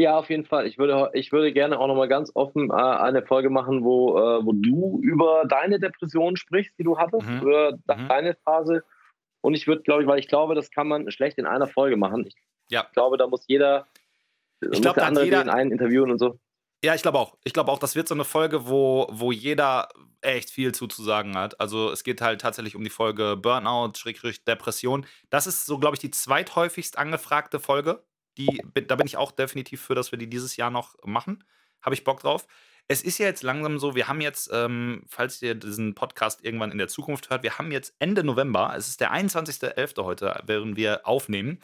Ja, 0.00 0.16
auf 0.18 0.30
jeden 0.30 0.46
Fall. 0.46 0.66
Ich 0.66 0.78
würde, 0.78 1.10
ich 1.12 1.30
würde 1.30 1.52
gerne 1.52 1.78
auch 1.78 1.86
nochmal 1.86 2.08
ganz 2.08 2.30
offen 2.34 2.70
äh, 2.70 2.72
eine 2.72 3.20
Folge 3.22 3.50
machen, 3.50 3.84
wo, 3.84 4.16
äh, 4.16 4.44
wo 4.46 4.52
du 4.52 4.98
über 5.02 5.44
deine 5.46 5.78
Depression 5.78 6.36
sprichst, 6.38 6.72
die 6.78 6.84
du 6.84 6.96
hattest, 6.96 7.26
Mhm. 7.28 7.40
über 7.42 7.72
Mhm. 7.72 8.08
deine 8.08 8.34
Phase. 8.42 8.82
Und 9.42 9.52
ich 9.52 9.66
würde, 9.66 9.82
glaube 9.82 10.00
ich, 10.02 10.08
weil 10.08 10.18
ich 10.18 10.28
glaube, 10.28 10.54
das 10.54 10.70
kann 10.70 10.88
man 10.88 11.10
schlecht 11.10 11.36
in 11.36 11.44
einer 11.44 11.66
Folge 11.66 11.98
machen. 11.98 12.24
Ich 12.26 12.34
Ja. 12.70 12.86
glaube, 12.94 13.18
da 13.18 13.26
muss 13.26 13.44
jeder, 13.46 13.86
muss 14.66 14.80
glaub, 14.80 14.94
da 14.96 15.02
andere 15.06 15.26
jeder- 15.26 15.44
den 15.44 15.50
einen 15.50 15.70
interviewen 15.70 16.10
und 16.10 16.18
so. 16.18 16.38
Ja, 16.82 16.94
ich 16.94 17.02
glaube 17.02 17.18
auch. 17.18 17.36
Ich 17.44 17.52
glaube 17.52 17.70
auch, 17.70 17.78
das 17.78 17.94
wird 17.94 18.08
so 18.08 18.14
eine 18.14 18.24
Folge, 18.24 18.66
wo, 18.68 19.06
wo 19.10 19.32
jeder 19.32 19.88
echt 20.22 20.48
viel 20.48 20.72
zuzusagen 20.72 21.36
hat. 21.36 21.60
Also 21.60 21.90
es 21.90 22.04
geht 22.04 22.22
halt 22.22 22.40
tatsächlich 22.40 22.74
um 22.74 22.84
die 22.84 22.88
Folge 22.90 23.36
Burnout, 23.36 23.92
Schrägstrich 23.98 24.44
Depression. 24.46 25.04
Das 25.28 25.46
ist 25.46 25.66
so, 25.66 25.78
glaube 25.78 25.96
ich, 25.96 26.00
die 26.00 26.10
zweithäufigst 26.10 26.96
angefragte 26.96 27.60
Folge. 27.60 28.02
Die, 28.46 28.86
da 28.86 28.96
bin 28.96 29.06
ich 29.06 29.16
auch 29.16 29.32
definitiv 29.32 29.80
für, 29.80 29.94
dass 29.94 30.12
wir 30.12 30.18
die 30.18 30.28
dieses 30.28 30.56
Jahr 30.56 30.70
noch 30.70 30.96
machen. 31.04 31.42
Habe 31.82 31.94
ich 31.94 32.04
Bock 32.04 32.20
drauf. 32.20 32.46
Es 32.88 33.02
ist 33.02 33.18
ja 33.18 33.26
jetzt 33.26 33.42
langsam 33.42 33.78
so, 33.78 33.94
wir 33.94 34.08
haben 34.08 34.20
jetzt, 34.20 34.50
ähm, 34.52 35.04
falls 35.06 35.40
ihr 35.42 35.54
diesen 35.54 35.94
Podcast 35.94 36.44
irgendwann 36.44 36.72
in 36.72 36.78
der 36.78 36.88
Zukunft 36.88 37.30
hört, 37.30 37.42
wir 37.44 37.56
haben 37.58 37.70
jetzt 37.70 37.94
Ende 38.00 38.24
November, 38.24 38.74
es 38.76 38.88
ist 38.88 39.00
der 39.00 39.12
21.11. 39.12 40.02
heute, 40.02 40.40
während 40.44 40.76
wir 40.76 41.06
aufnehmen. 41.06 41.60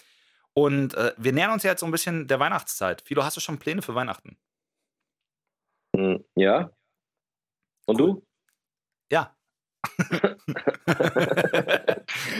Und 0.54 0.94
äh, 0.94 1.12
wir 1.16 1.32
nähern 1.32 1.50
uns 1.50 1.64
ja 1.64 1.70
jetzt 1.72 1.80
so 1.80 1.86
ein 1.86 1.92
bisschen 1.92 2.28
der 2.28 2.38
Weihnachtszeit. 2.40 3.02
Philo, 3.02 3.24
hast 3.24 3.36
du 3.36 3.40
schon 3.40 3.58
Pläne 3.58 3.82
für 3.82 3.94
Weihnachten? 3.94 4.38
Hm, 5.96 6.24
Ja. 6.34 6.70
Und 7.86 7.98
du? 7.98 8.26
Ja. 9.10 9.36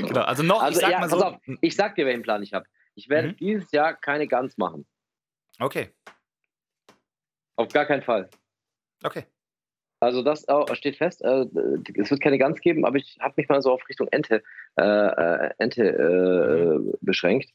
genau, 0.07 0.22
also 0.22 0.43
noch, 0.43 0.62
Also, 0.62 0.78
ich 0.78 0.84
sag 0.84 0.91
ja, 0.93 1.01
mal 1.01 1.09
pass 1.09 1.18
so. 1.18 1.24
auf, 1.24 1.37
ich 1.61 1.74
sag 1.76 1.95
dir, 1.97 2.07
welchen 2.07 2.22
Plan 2.22 2.43
ich 2.43 2.53
habe. 2.55 2.66
Ich 2.97 3.09
werde 3.09 3.28
Mhm. 3.28 3.36
dieses 3.36 3.70
Jahr 3.72 3.94
keine 3.94 4.26
Gans 4.26 4.57
machen. 4.59 4.86
Okay, 5.61 5.90
Auf 7.59 7.68
gar 7.72 7.86
keinen 7.86 8.03
Fall. 8.03 8.28
okay. 9.05 9.24
Also 10.01 10.22
das 10.22 10.44
äh, 10.47 10.74
steht 10.74 10.97
fest. 10.97 11.22
Äh, 11.22 11.47
es 11.94 12.11
wird 12.11 12.20
keine 12.20 12.36
Gans 12.36 12.61
geben, 12.61 12.84
aber 12.84 12.97
ich 12.99 13.16
habe 13.20 13.32
mich 13.38 13.49
mal 13.49 13.62
so 13.62 13.72
auf 13.72 13.88
Richtung 13.88 14.09
Ente, 14.09 14.42
äh, 14.78 14.82
äh, 14.82 15.55
Ente 15.59 15.82
äh, 15.88 16.97
beschränkt. 17.01 17.51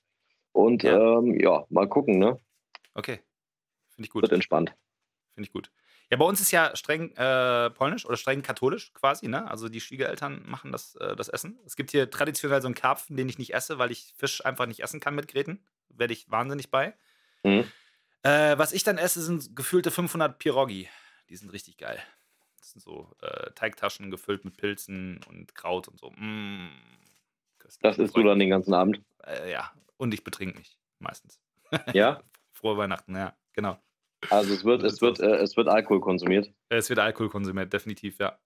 Und 0.53 0.83
Mhm. 0.83 0.89
Ja. 0.89 1.17
ähm, 1.19 1.39
ja, 1.39 1.65
mal 1.69 1.87
gucken, 1.87 2.17
ne? 2.17 2.39
Okay. 2.95 3.19
Finde 3.89 4.05
ich 4.07 4.09
gut. 4.09 4.23
Wird 4.23 4.31
entspannt. 4.31 4.75
Finde 5.35 5.45
ich 5.47 5.53
gut. 5.53 5.71
Ja, 6.11 6.17
bei 6.17 6.25
uns 6.25 6.41
ist 6.41 6.51
ja 6.51 6.75
streng 6.75 7.15
äh, 7.15 7.69
polnisch 7.69 8.05
oder 8.05 8.17
streng 8.17 8.41
katholisch 8.41 8.93
quasi, 8.93 9.29
ne? 9.29 9.49
Also 9.49 9.69
die 9.69 9.79
Schwiegereltern 9.79 10.43
machen 10.45 10.73
das, 10.73 10.95
äh, 10.95 11.15
das 11.15 11.29
Essen. 11.29 11.57
Es 11.65 11.77
gibt 11.77 11.91
hier 11.91 12.09
traditionell 12.09 12.61
so 12.61 12.67
einen 12.67 12.75
Karpfen, 12.75 13.15
den 13.15 13.29
ich 13.29 13.37
nicht 13.37 13.53
esse, 13.53 13.79
weil 13.79 13.91
ich 13.91 14.13
Fisch 14.17 14.45
einfach 14.45 14.65
nicht 14.65 14.81
essen 14.81 14.99
kann 14.99 15.15
mit 15.15 15.29
Gräten. 15.29 15.63
Werde 15.87 16.11
ich 16.11 16.29
wahnsinnig 16.29 16.69
bei. 16.69 16.93
Mhm. 17.43 17.63
Äh, 18.23 18.57
was 18.57 18.73
ich 18.73 18.83
dann 18.83 18.97
esse, 18.97 19.21
sind 19.21 19.55
gefühlte 19.55 19.89
500 19.89 20.37
Pirogi. 20.37 20.89
Die 21.29 21.37
sind 21.37 21.53
richtig 21.53 21.77
geil. 21.77 22.03
Das 22.59 22.71
sind 22.71 22.81
so 22.81 23.09
äh, 23.21 23.51
Teigtaschen 23.51 24.11
gefüllt 24.11 24.43
mit 24.43 24.57
Pilzen 24.57 25.21
und 25.29 25.55
Kraut 25.55 25.87
und 25.87 25.97
so. 25.97 26.11
Mm, 26.11 26.71
köstlich. 27.57 27.81
Das 27.83 27.97
isst 27.97 28.17
du 28.17 28.23
dann 28.23 28.37
den 28.37 28.49
ganzen 28.49 28.73
Abend. 28.73 29.01
Äh, 29.25 29.49
ja, 29.49 29.71
und 29.95 30.13
ich 30.13 30.25
betrink 30.25 30.57
mich 30.57 30.77
meistens. 30.99 31.39
Ja? 31.93 32.21
Frohe 32.51 32.77
Weihnachten, 32.77 33.15
ja, 33.15 33.33
genau. 33.53 33.79
Also 34.29 34.53
es 34.53 34.63
wird, 34.63 34.83
es 34.83 35.01
wird, 35.01 35.19
äh, 35.19 35.37
es 35.37 35.57
wird 35.57 35.67
Alkohol 35.67 35.99
konsumiert. 35.99 36.51
Es 36.69 36.89
wird 36.89 36.99
Alkohol 36.99 37.29
konsumiert, 37.29 37.73
definitiv, 37.73 38.19
ja. 38.19 38.37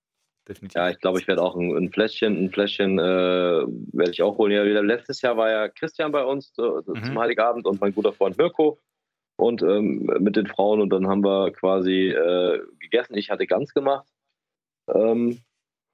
Definitiv. 0.47 0.75
Ja, 0.75 0.89
ich 0.89 0.99
glaube, 0.99 1.19
ich 1.19 1.27
werde 1.27 1.41
auch 1.41 1.55
ein, 1.55 1.75
ein 1.75 1.91
Fläschchen, 1.91 2.45
ein 2.45 2.51
Fläschchen 2.51 2.99
äh, 2.99 3.01
werde 3.03 4.11
ich 4.11 4.21
auch 4.21 4.37
holen. 4.37 4.51
Ja, 4.51 4.63
wieder 4.63 4.83
letztes 4.83 5.21
Jahr 5.21 5.37
war 5.37 5.49
ja 5.49 5.67
Christian 5.69 6.11
bei 6.11 6.23
uns 6.23 6.53
äh, 6.59 6.61
Mhm. 6.61 7.03
zum 7.03 7.19
Heiligabend 7.19 7.65
und 7.65 7.81
mein 7.81 7.95
guter 7.95 8.13
Freund 8.13 8.37
Mirko 8.37 8.79
und 9.37 9.63
ähm, 9.63 10.09
mit 10.19 10.35
den 10.35 10.45
Frauen 10.47 10.81
und 10.81 10.91
dann 10.91 11.07
haben 11.07 11.23
wir 11.23 11.51
quasi 11.51 12.09
äh, 12.09 12.61
gegessen. 12.79 13.15
Ich 13.15 13.31
hatte 13.31 13.47
ganz 13.47 13.73
gemacht. 13.73 14.07
Ähm, 14.87 15.39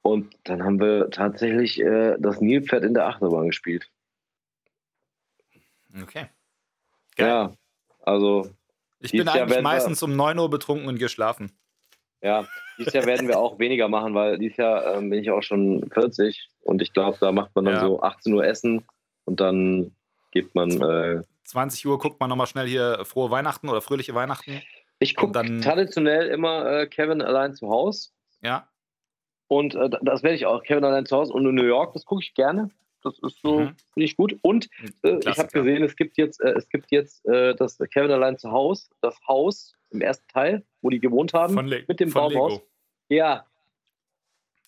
und 0.04 0.36
dann 0.44 0.64
haben 0.64 0.80
wir 0.82 1.10
tatsächlich 1.12 1.80
äh, 1.80 2.18
das 2.20 2.42
Nilpferd 2.42 2.84
in 2.84 2.94
der 2.94 3.08
Achterbahn 3.08 3.48
gespielt. 3.48 3.90
Okay. 6.02 6.28
Geil. 7.16 7.28
Ja, 7.28 7.54
also 8.02 8.50
ich 9.02 9.12
dieses 9.12 9.26
bin 9.26 9.34
Jahr 9.36 9.44
eigentlich 9.48 9.62
meistens 9.62 10.02
um 10.04 10.16
9 10.16 10.38
Uhr 10.40 10.50
betrunken 10.50 10.88
und 10.88 10.98
geschlafen. 11.00 11.52
ja, 12.22 12.48
dieses 12.78 12.94
Jahr 12.94 13.06
werden 13.06 13.28
wir 13.28 13.38
auch 13.40 13.60
weniger 13.60 13.88
machen, 13.88 14.14
weil 14.14 14.38
dieses 14.38 14.58
Jahr 14.58 14.96
ähm, 14.96 15.10
bin 15.10 15.20
ich 15.22 15.30
auch 15.32 15.42
schon 15.44 15.90
40 15.92 16.50
und 16.62 16.82
ich 16.82 16.94
glaube, 16.94 17.18
da 17.20 17.32
macht 17.32 17.54
man 17.56 17.66
dann 17.66 17.76
Ja. 17.76 17.82
so 17.82 18.02
18 18.02 18.34
Uhr 18.34 18.46
Essen 18.46 18.86
und 19.26 19.40
dann 19.40 19.96
gibt 20.32 20.56
man 20.56 20.70
äh, 20.82 21.22
20 21.46 21.86
Uhr 21.88 22.00
guckt 22.00 22.20
man 22.20 22.30
nochmal 22.30 22.48
schnell 22.48 22.68
hier 22.68 23.04
frohe 23.04 23.30
Weihnachten 23.32 23.68
oder 23.70 23.82
fröhliche 23.82 24.14
Weihnachten. 24.16 24.62
Ich 25.00 25.16
gucke 25.16 25.34
dann- 25.34 25.62
traditionell 25.62 26.28
immer 26.28 26.66
äh, 26.82 26.88
Kevin 26.88 27.22
allein 27.22 27.54
zu 27.56 27.70
Hause. 27.70 28.10
Ja. 28.42 28.68
Und 29.48 29.76
äh, 29.76 29.90
das 30.02 30.24
werde 30.24 30.36
ich 30.36 30.46
auch. 30.46 30.64
Kevin 30.64 30.84
allein 30.86 31.06
zu 31.06 31.18
Hause 31.18 31.34
und 31.34 31.46
in 31.46 31.56
New 31.56 31.64
York, 31.66 31.94
das 31.94 32.06
gucke 32.06 32.22
ich 32.24 32.34
gerne. 32.36 32.70
Das 33.04 33.18
ist 33.20 33.40
so, 33.42 33.60
Mhm. 33.62 33.76
finde 33.94 34.06
ich 34.06 34.16
gut. 34.18 34.38
Und 34.44 34.70
äh, 35.04 35.18
ich 35.28 35.38
habe 35.40 35.48
gesehen, 35.50 35.84
es 35.84 35.96
gibt 35.96 36.18
jetzt, 36.18 36.40
äh, 36.42 36.52
es 36.52 36.70
gibt 36.70 36.92
jetzt 36.92 37.26
äh, 37.26 37.56
das 37.56 37.78
Kevin 37.92 38.12
allein 38.12 38.38
zu 38.38 38.52
Hause, 38.52 38.90
das 39.02 39.20
Haus 39.28 39.74
im 39.90 40.02
ersten 40.02 40.28
Teil, 40.28 40.66
wo 40.82 40.90
die 40.90 41.00
gewohnt 41.00 41.34
haben. 41.34 41.54
Von, 41.56 41.66
mit 41.68 42.00
dem 42.00 42.10
von 42.12 42.22
Baumhaus. 42.32 42.54
Lego. 42.54 42.68
Ja, 43.10 43.46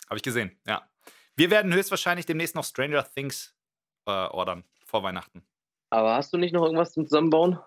Habe 0.09 0.17
ich 0.17 0.23
gesehen, 0.23 0.59
ja. 0.67 0.87
Wir 1.35 1.49
werden 1.49 1.73
höchstwahrscheinlich 1.73 2.25
demnächst 2.25 2.55
noch 2.55 2.63
Stranger 2.65 3.03
Things 3.03 3.55
äh, 4.05 4.11
ordern 4.11 4.63
vor 4.85 5.01
Weihnachten. 5.03 5.43
aber 5.89 6.15
hast 6.15 6.33
du 6.33 6.37
nicht 6.37 6.53
noch 6.53 6.63
irgendwas 6.63 6.91
zum 6.93 7.05
Zusammenbauen? 7.07 7.57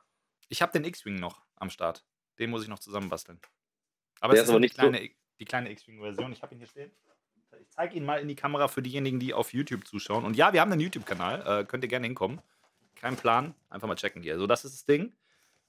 Ich 0.48 0.62
habe 0.62 0.72
den 0.72 0.84
X-Wing 0.84 1.16
noch 1.16 1.42
am 1.56 1.70
Start. 1.70 2.04
Den 2.38 2.50
muss 2.50 2.62
ich 2.62 2.68
noch 2.68 2.78
zusammenbasteln. 2.78 3.40
Aber 4.20 4.34
Der 4.34 4.42
es 4.42 4.48
ist 4.48 4.50
aber 4.50 4.60
die 4.60 4.64
nicht 4.66 4.76
so- 4.76 4.82
kleine, 4.82 5.10
die 5.40 5.44
kleine 5.44 5.70
X-Wing-Version. 5.70 6.32
Ich 6.32 6.42
habe 6.42 6.54
ihn 6.54 6.58
hier 6.58 6.66
stehen. 6.68 6.92
Ich 7.68 7.76
zeige 7.76 7.96
ihn 7.96 8.04
mal 8.04 8.20
in 8.20 8.28
die 8.28 8.36
Kamera 8.36 8.68
für 8.68 8.82
diejenigen, 8.82 9.20
die 9.20 9.34
auf 9.34 9.52
YouTube 9.52 9.86
zuschauen. 9.86 10.24
Und 10.24 10.36
ja, 10.36 10.52
wir 10.52 10.60
haben 10.60 10.72
einen 10.72 10.80
YouTube-Kanal. 10.80 11.60
Äh, 11.60 11.64
könnt 11.64 11.84
ihr 11.84 11.88
gerne 11.88 12.06
hinkommen. 12.06 12.40
Kein 12.94 13.16
Plan. 13.16 13.54
Einfach 13.68 13.86
mal 13.88 13.96
checken 13.96 14.22
hier. 14.22 14.38
So, 14.38 14.46
das 14.46 14.64
ist 14.64 14.74
das 14.74 14.84
Ding. 14.84 15.12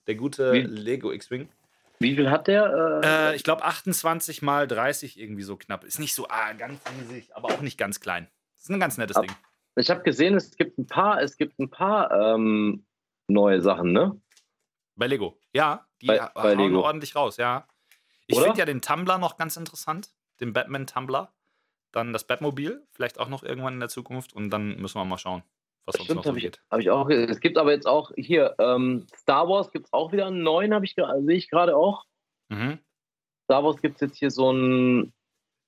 Der 0.08 0.16
gute 0.16 0.54
Wie- 0.54 0.62
Lego 0.62 1.12
X-Wing. 1.12 1.50
Wie 2.00 2.16
viel 2.16 2.30
hat 2.30 2.48
der? 2.48 3.02
Äh, 3.04 3.32
Äh, 3.32 3.36
ich 3.36 3.44
glaube 3.44 3.64
28 3.66 4.42
mal 4.42 4.68
30 4.68 5.20
irgendwie 5.20 5.42
so 5.44 5.58
knapp. 5.58 5.84
Ist 5.84 6.00
nicht 6.00 6.14
so 6.14 6.28
ah, 6.30 6.54
ganz 6.54 6.80
riesig, 7.02 7.36
aber 7.36 7.50
auch 7.50 7.62
nicht 7.62 7.78
ganz 7.78 8.00
klein. 8.00 8.28
ist 8.58 8.70
ein 8.70 8.80
ganz 8.80 8.98
nettes 8.98 9.18
Ab- 9.18 9.24
Ding. 9.28 9.36
ich 9.76 9.90
habe 9.90 10.04
gesehen, 10.04 10.36
es 10.36 10.56
gibt 10.56 10.78
ein 10.78 10.86
paar, 10.88 11.22
es 11.22 11.38
gibt 11.38 11.60
ein 11.60 11.70
paar 11.70 12.12
ähm, 12.12 12.86
neue 13.28 13.62
Sachen, 13.62 13.92
ne? 13.92 14.20
Bei 14.96 15.08
Lego. 15.08 15.40
Ja, 15.54 15.88
die 16.02 16.08
Bei- 16.08 16.20
ha- 16.22 16.32
bei 16.36 16.52
hauen 16.56 16.60
Lego. 16.60 16.82
ordentlich 16.84 17.16
raus, 17.16 17.38
ja. 17.38 17.68
Ich 18.28 18.40
finde 18.40 18.60
ja 18.60 18.66
den 18.66 18.82
Tumblr 18.82 19.18
noch 19.18 19.36
ganz 19.38 19.58
interessant. 19.58 20.10
Den 20.40 20.54
Batman-Tumblr. 20.54 21.34
Dann 21.92 22.14
das 22.14 22.26
Batmobil, 22.26 22.86
vielleicht 22.92 23.20
auch 23.20 23.30
noch 23.30 23.44
irgendwann 23.44 23.76
in 23.76 23.80
der 23.80 23.90
Zukunft. 23.90 24.34
Und 24.34 24.50
dann 24.50 24.78
müssen 24.80 25.00
wir 25.00 25.06
mal 25.06 25.18
schauen, 25.18 25.44
was 25.86 25.96
uns 25.96 26.10
noch 26.10 26.24
Stimmt, 26.24 26.24
so 26.24 26.30
habe 26.30 26.38
ich, 26.38 26.44
geht. 26.44 26.62
hab 26.70 26.80
ich 26.80 26.90
auch. 26.90 27.10
Es 27.10 27.40
gibt 27.40 27.58
aber 27.58 27.72
jetzt 27.72 27.88
auch 27.88 28.12
hier 28.16 28.56
ähm, 28.60 29.08
Star 29.16 29.48
Wars 29.48 29.72
gibt 29.72 29.88
es 29.88 29.94
auch 29.94 30.12
wieder 30.12 30.28
einen 30.28 30.44
neuen, 30.44 30.74
habe 30.74 30.86
ich 30.86 30.96
sehe 30.96 31.36
ich 31.36 31.50
gerade 31.50 31.76
auch. 31.76 32.04
Mhm. 32.50 32.80
Star 33.46 33.64
Wars 33.64 33.82
gibt 33.82 33.96
es 33.96 34.02
jetzt 34.02 34.18
hier 34.18 34.30
so 34.30 34.52
ein, 34.52 35.14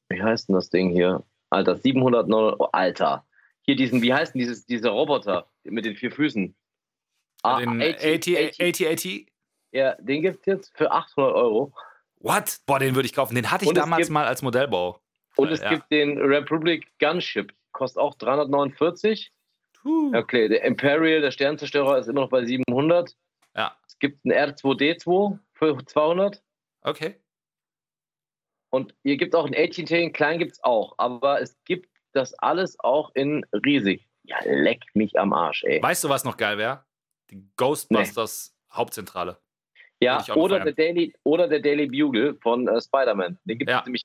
wie 0.09 0.21
heißt 0.21 0.49
denn 0.49 0.55
das 0.55 0.69
Ding 0.69 0.91
hier? 0.91 1.23
Alter, 1.49 1.77
709, 1.77 2.55
oh, 2.59 2.65
Alter. 2.71 3.25
Hier 3.61 3.75
diesen, 3.75 4.01
wie 4.01 4.13
heißt 4.13 4.33
denn 4.33 4.39
dieses, 4.39 4.65
dieser 4.65 4.89
Roboter 4.89 5.49
mit 5.63 5.85
den 5.85 5.95
vier 5.95 6.11
Füßen? 6.11 6.55
Ah, 7.43 7.59
den 7.59 7.81
80, 7.81 8.37
80, 8.37 8.61
80, 8.61 8.87
80, 8.89 9.31
Ja, 9.71 9.95
den 9.95 10.21
gibt 10.21 10.39
es 10.39 10.45
jetzt 10.45 10.77
für 10.77 10.91
800 10.91 11.33
Euro. 11.33 11.73
What? 12.19 12.59
Boah, 12.65 12.79
den 12.79 12.95
würde 12.95 13.05
ich 13.05 13.13
kaufen. 13.13 13.35
Den 13.35 13.49
hatte 13.49 13.63
ich 13.63 13.69
Und 13.69 13.77
damals 13.77 14.09
mal 14.09 14.25
als 14.25 14.41
Modellbau. 14.41 15.01
Und 15.39 15.51
es 15.51 15.61
ja. 15.61 15.69
gibt 15.69 15.91
den 15.91 16.17
Republic 16.17 16.87
Gunship, 16.99 17.53
kostet 17.71 18.01
auch 18.01 18.15
349. 18.15 19.31
Puh. 19.73 20.13
Okay, 20.15 20.47
der 20.49 20.63
Imperial, 20.63 21.21
der 21.21 21.31
Sternzerstörer, 21.31 21.97
ist 21.99 22.07
immer 22.07 22.21
noch 22.21 22.29
bei 22.29 22.43
700. 22.45 23.15
Ja, 23.55 23.75
Es 23.87 23.97
gibt 23.99 24.23
einen 24.25 24.33
R2D2 24.53 25.39
für 25.53 25.77
200. 25.85 26.41
okay. 26.81 27.15
Und 28.71 28.93
hier 29.01 29.17
gibt 29.17 29.33
es 29.33 29.39
auch 29.39 29.45
einen 29.47 29.55
18 29.55 30.13
klein 30.13 30.37
gibt 30.37 30.51
es 30.51 30.63
auch. 30.63 30.93
Aber 30.99 31.41
es 31.41 31.57
gibt 31.63 31.89
das 32.11 32.35
alles 32.35 32.79
auch 32.79 33.09
in 33.15 33.43
riesig. 33.65 34.07
Ja, 34.23 34.37
leck 34.45 34.83
mich 34.93 35.17
am 35.17 35.33
Arsch, 35.33 35.63
ey. 35.63 35.81
Weißt 35.81 36.03
du, 36.03 36.09
was 36.09 36.23
noch 36.23 36.37
geil 36.37 36.59
wäre? 36.59 36.85
Die 37.31 37.43
Ghostbusters 37.57 38.55
Hauptzentrale. 38.71 39.39
Ja, 40.01 40.23
oder 40.35 40.59
der, 40.59 40.73
Daily, 40.73 41.13
oder 41.23 41.47
der 41.47 41.59
Daily 41.61 41.87
Bugle 41.87 42.37
von 42.41 42.67
äh, 42.67 42.79
Spider-Man. 42.79 43.39
Den 43.43 43.57
gibt 43.57 43.69
es 43.69 43.75
Ja. 43.75 43.83
nämlich. 43.83 44.03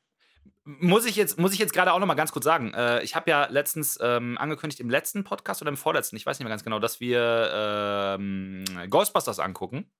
Muss 0.67 1.05
ich 1.05 1.17
jetzt, 1.17 1.39
muss 1.39 1.53
ich 1.53 1.59
jetzt 1.59 1.75
gerade 1.75 1.93
auch 1.93 1.99
noch 1.99 2.07
mal 2.07 2.15
ganz 2.15 2.33
kurz 2.33 2.45
sagen. 2.45 2.73
Äh, 2.73 3.03
ich 3.03 3.15
habe 3.15 3.31
ja 3.31 3.47
letztens 3.51 3.99
ähm, 4.01 4.39
angekündigt 4.39 4.81
im 4.81 4.89
letzten 4.89 5.23
Podcast 5.23 5.61
oder 5.61 5.69
im 5.69 5.77
vorletzten, 5.77 6.17
ich 6.17 6.25
weiß 6.25 6.39
nicht 6.39 6.45
mehr 6.45 6.51
ganz 6.51 6.65
genau, 6.65 6.79
dass 6.79 7.01
wir 7.01 8.17
ähm, 8.19 8.65
Ghostbusters 8.89 9.41
angucken. 9.41 9.91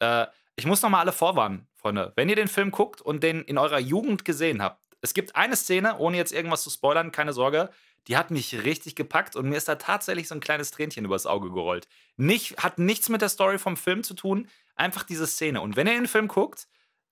Äh, 0.00 0.26
ich 0.56 0.66
muss 0.66 0.82
noch 0.82 0.90
mal 0.90 1.00
alle 1.00 1.12
vorwarnen, 1.12 1.68
Freunde. 1.74 2.12
Wenn 2.16 2.28
ihr 2.28 2.36
den 2.36 2.48
Film 2.48 2.70
guckt 2.70 3.00
und 3.00 3.22
den 3.22 3.42
in 3.42 3.56
eurer 3.56 3.78
Jugend 3.78 4.26
gesehen 4.26 4.60
habt, 4.60 4.82
es 5.00 5.14
gibt 5.14 5.36
eine 5.36 5.56
Szene, 5.56 5.96
ohne 5.98 6.16
jetzt 6.16 6.32
irgendwas 6.32 6.64
zu 6.64 6.70
spoilern, 6.70 7.12
keine 7.12 7.32
Sorge, 7.32 7.70
die 8.08 8.16
hat 8.16 8.30
mich 8.30 8.64
richtig 8.64 8.94
gepackt 8.94 9.36
und 9.36 9.48
mir 9.48 9.56
ist 9.56 9.68
da 9.68 9.76
tatsächlich 9.76 10.28
so 10.28 10.34
ein 10.34 10.40
kleines 10.40 10.70
Tränchen 10.70 11.04
übers 11.04 11.26
Auge 11.26 11.50
gerollt. 11.50 11.88
Nicht, 12.16 12.58
hat 12.58 12.78
nichts 12.78 13.08
mit 13.08 13.22
der 13.22 13.28
Story 13.28 13.58
vom 13.58 13.76
Film 13.76 14.02
zu 14.02 14.14
tun, 14.14 14.48
einfach 14.74 15.04
diese 15.04 15.26
Szene. 15.26 15.60
Und 15.60 15.76
wenn 15.76 15.86
ihr 15.86 15.94
den 15.94 16.08
Film 16.08 16.28
guckt, 16.28 16.68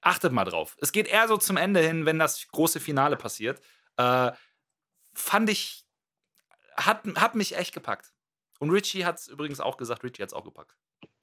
achtet 0.07 0.33
mal 0.33 0.45
drauf. 0.45 0.77
Es 0.81 0.93
geht 0.93 1.09
eher 1.09 1.27
so 1.29 1.37
zum 1.37 1.57
Ende 1.57 1.81
hin, 1.81 2.07
wenn 2.07 2.19
das 2.19 2.47
große 2.49 2.81
Finale 2.81 3.17
passiert. 3.17 3.61
Äh, 3.97 4.33
fand 5.15 5.51
ich, 5.51 5.85
hat, 6.77 7.05
hat 7.17 7.35
mich 7.35 7.57
echt 7.57 7.75
gepackt. 7.75 8.13
Und 8.59 8.71
Richie 8.71 9.05
hat 9.05 9.19
es 9.19 9.29
übrigens 9.29 9.61
auch 9.61 9.77
gesagt, 9.77 10.05
Richie 10.05 10.23
hat 10.23 10.29
es 10.31 10.35
auch 10.35 10.45
gepackt. 10.45 10.77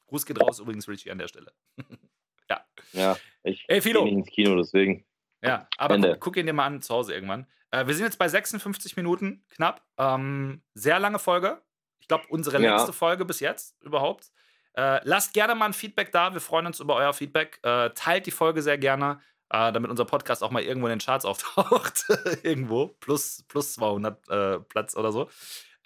Gruß 0.08 0.26
geht 0.26 0.40
raus 0.42 0.60
übrigens, 0.60 0.88
Richie, 0.88 1.10
an 1.12 1.18
der 1.18 1.28
Stelle. 1.28 1.52
ja. 2.50 2.66
Ja, 2.92 3.18
ich 3.44 3.66
Ey, 3.68 3.82
Philo. 3.82 4.04
gehe 4.04 4.16
nicht 4.16 4.28
ins 4.28 4.36
Kino, 4.36 4.56
deswegen. 4.56 5.06
Ja, 5.42 5.68
aber 5.78 5.98
guck, 5.98 6.20
guck 6.20 6.38
ihn 6.38 6.46
dir 6.46 6.54
mal 6.54 6.66
an 6.66 6.82
zu 6.82 6.94
Hause 6.94 7.14
irgendwann. 7.14 7.48
Äh, 7.72 7.88
wir 7.88 7.96
sind 7.96 8.06
jetzt 8.06 8.20
bei 8.20 8.28
56 8.28 8.96
Minuten 8.98 9.46
knapp. 9.50 9.82
Ähm, 9.98 10.62
sehr 10.74 11.00
lange 11.00 11.20
Folge. 11.20 11.62
Ich 12.00 12.08
glaube, 12.08 12.26
unsere 12.30 12.62
Ja. 12.62 12.76
letzte 12.76 12.94
Folge 12.94 13.26
bis 13.26 13.40
jetzt 13.40 13.82
überhaupt. 13.82 14.32
Äh, 14.76 15.02
lasst 15.04 15.34
gerne 15.34 15.56
mal 15.56 15.66
ein 15.66 15.74
Feedback 15.74 16.12
da. 16.12 16.34
Wir 16.34 16.42
freuen 16.42 16.66
uns 16.66 16.80
über 16.80 16.96
euer 16.96 17.14
Feedback. 17.14 17.60
Äh, 17.64 17.92
teilt 17.92 18.26
die 18.26 18.32
Folge 18.32 18.62
sehr 18.62 18.78
gerne, 18.78 19.20
äh, 19.50 19.72
damit 19.72 19.92
unser 19.92 20.06
Podcast 20.06 20.44
auch 20.44 20.52
mal 20.52 20.64
irgendwo 20.64 20.88
in 20.88 20.98
den 20.98 21.00
Charts 21.00 21.26
auftaucht. 21.26 22.06
irgendwo. 22.44 22.88
Plus, 23.00 23.44
plus 23.48 23.74
200 23.74 24.30
äh, 24.30 24.60
Platz 24.60 24.96
oder 24.96 25.12
so. 25.12 25.30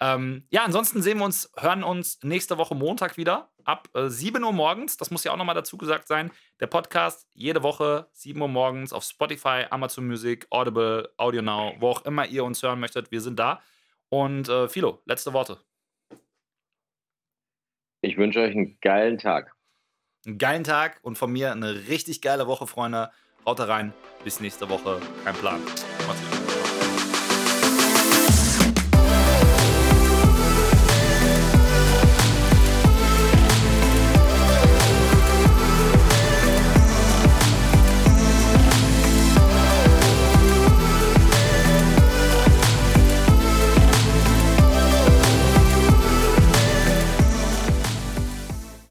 Ähm, 0.00 0.44
ja, 0.50 0.64
ansonsten 0.64 1.02
sehen 1.02 1.18
wir 1.18 1.24
uns, 1.24 1.50
hören 1.56 1.82
uns 1.82 2.20
nächste 2.22 2.56
Woche 2.56 2.74
Montag 2.74 3.16
wieder 3.16 3.50
ab 3.64 3.88
äh, 3.94 4.08
7 4.08 4.42
Uhr 4.42 4.52
morgens. 4.52 4.96
Das 4.96 5.10
muss 5.10 5.24
ja 5.24 5.32
auch 5.32 5.36
nochmal 5.36 5.54
dazu 5.54 5.76
gesagt 5.76 6.08
sein. 6.08 6.30
Der 6.60 6.68
Podcast 6.68 7.28
jede 7.34 7.62
Woche 7.62 8.08
7 8.12 8.40
Uhr 8.40 8.48
morgens 8.48 8.92
auf 8.92 9.04
Spotify, 9.04 9.64
Amazon 9.70 10.06
Music, 10.06 10.46
Audible, 10.50 11.12
Audio 11.16 11.42
Now, 11.42 11.74
wo 11.78 11.88
auch 11.90 12.04
immer 12.04 12.26
ihr 12.26 12.44
uns 12.44 12.62
hören 12.62 12.80
möchtet. 12.80 13.10
Wir 13.10 13.20
sind 13.20 13.38
da. 13.38 13.60
Und 14.08 14.48
äh, 14.48 14.68
Philo, 14.68 15.02
letzte 15.04 15.32
Worte. 15.32 15.58
Ich 18.18 18.20
wünsche 18.20 18.40
euch 18.40 18.50
einen 18.50 18.76
geilen 18.80 19.16
Tag. 19.16 19.54
Einen 20.26 20.38
geilen 20.38 20.64
Tag 20.64 20.98
und 21.02 21.16
von 21.16 21.30
mir 21.32 21.52
eine 21.52 21.86
richtig 21.86 22.20
geile 22.20 22.48
Woche, 22.48 22.66
Freunde. 22.66 23.12
Haut 23.46 23.60
rein. 23.60 23.94
Bis 24.24 24.40
nächste 24.40 24.68
Woche. 24.68 25.00
Kein 25.24 25.34
Plan. 25.36 25.60
Macht's 26.04 26.30
gut. 26.32 26.37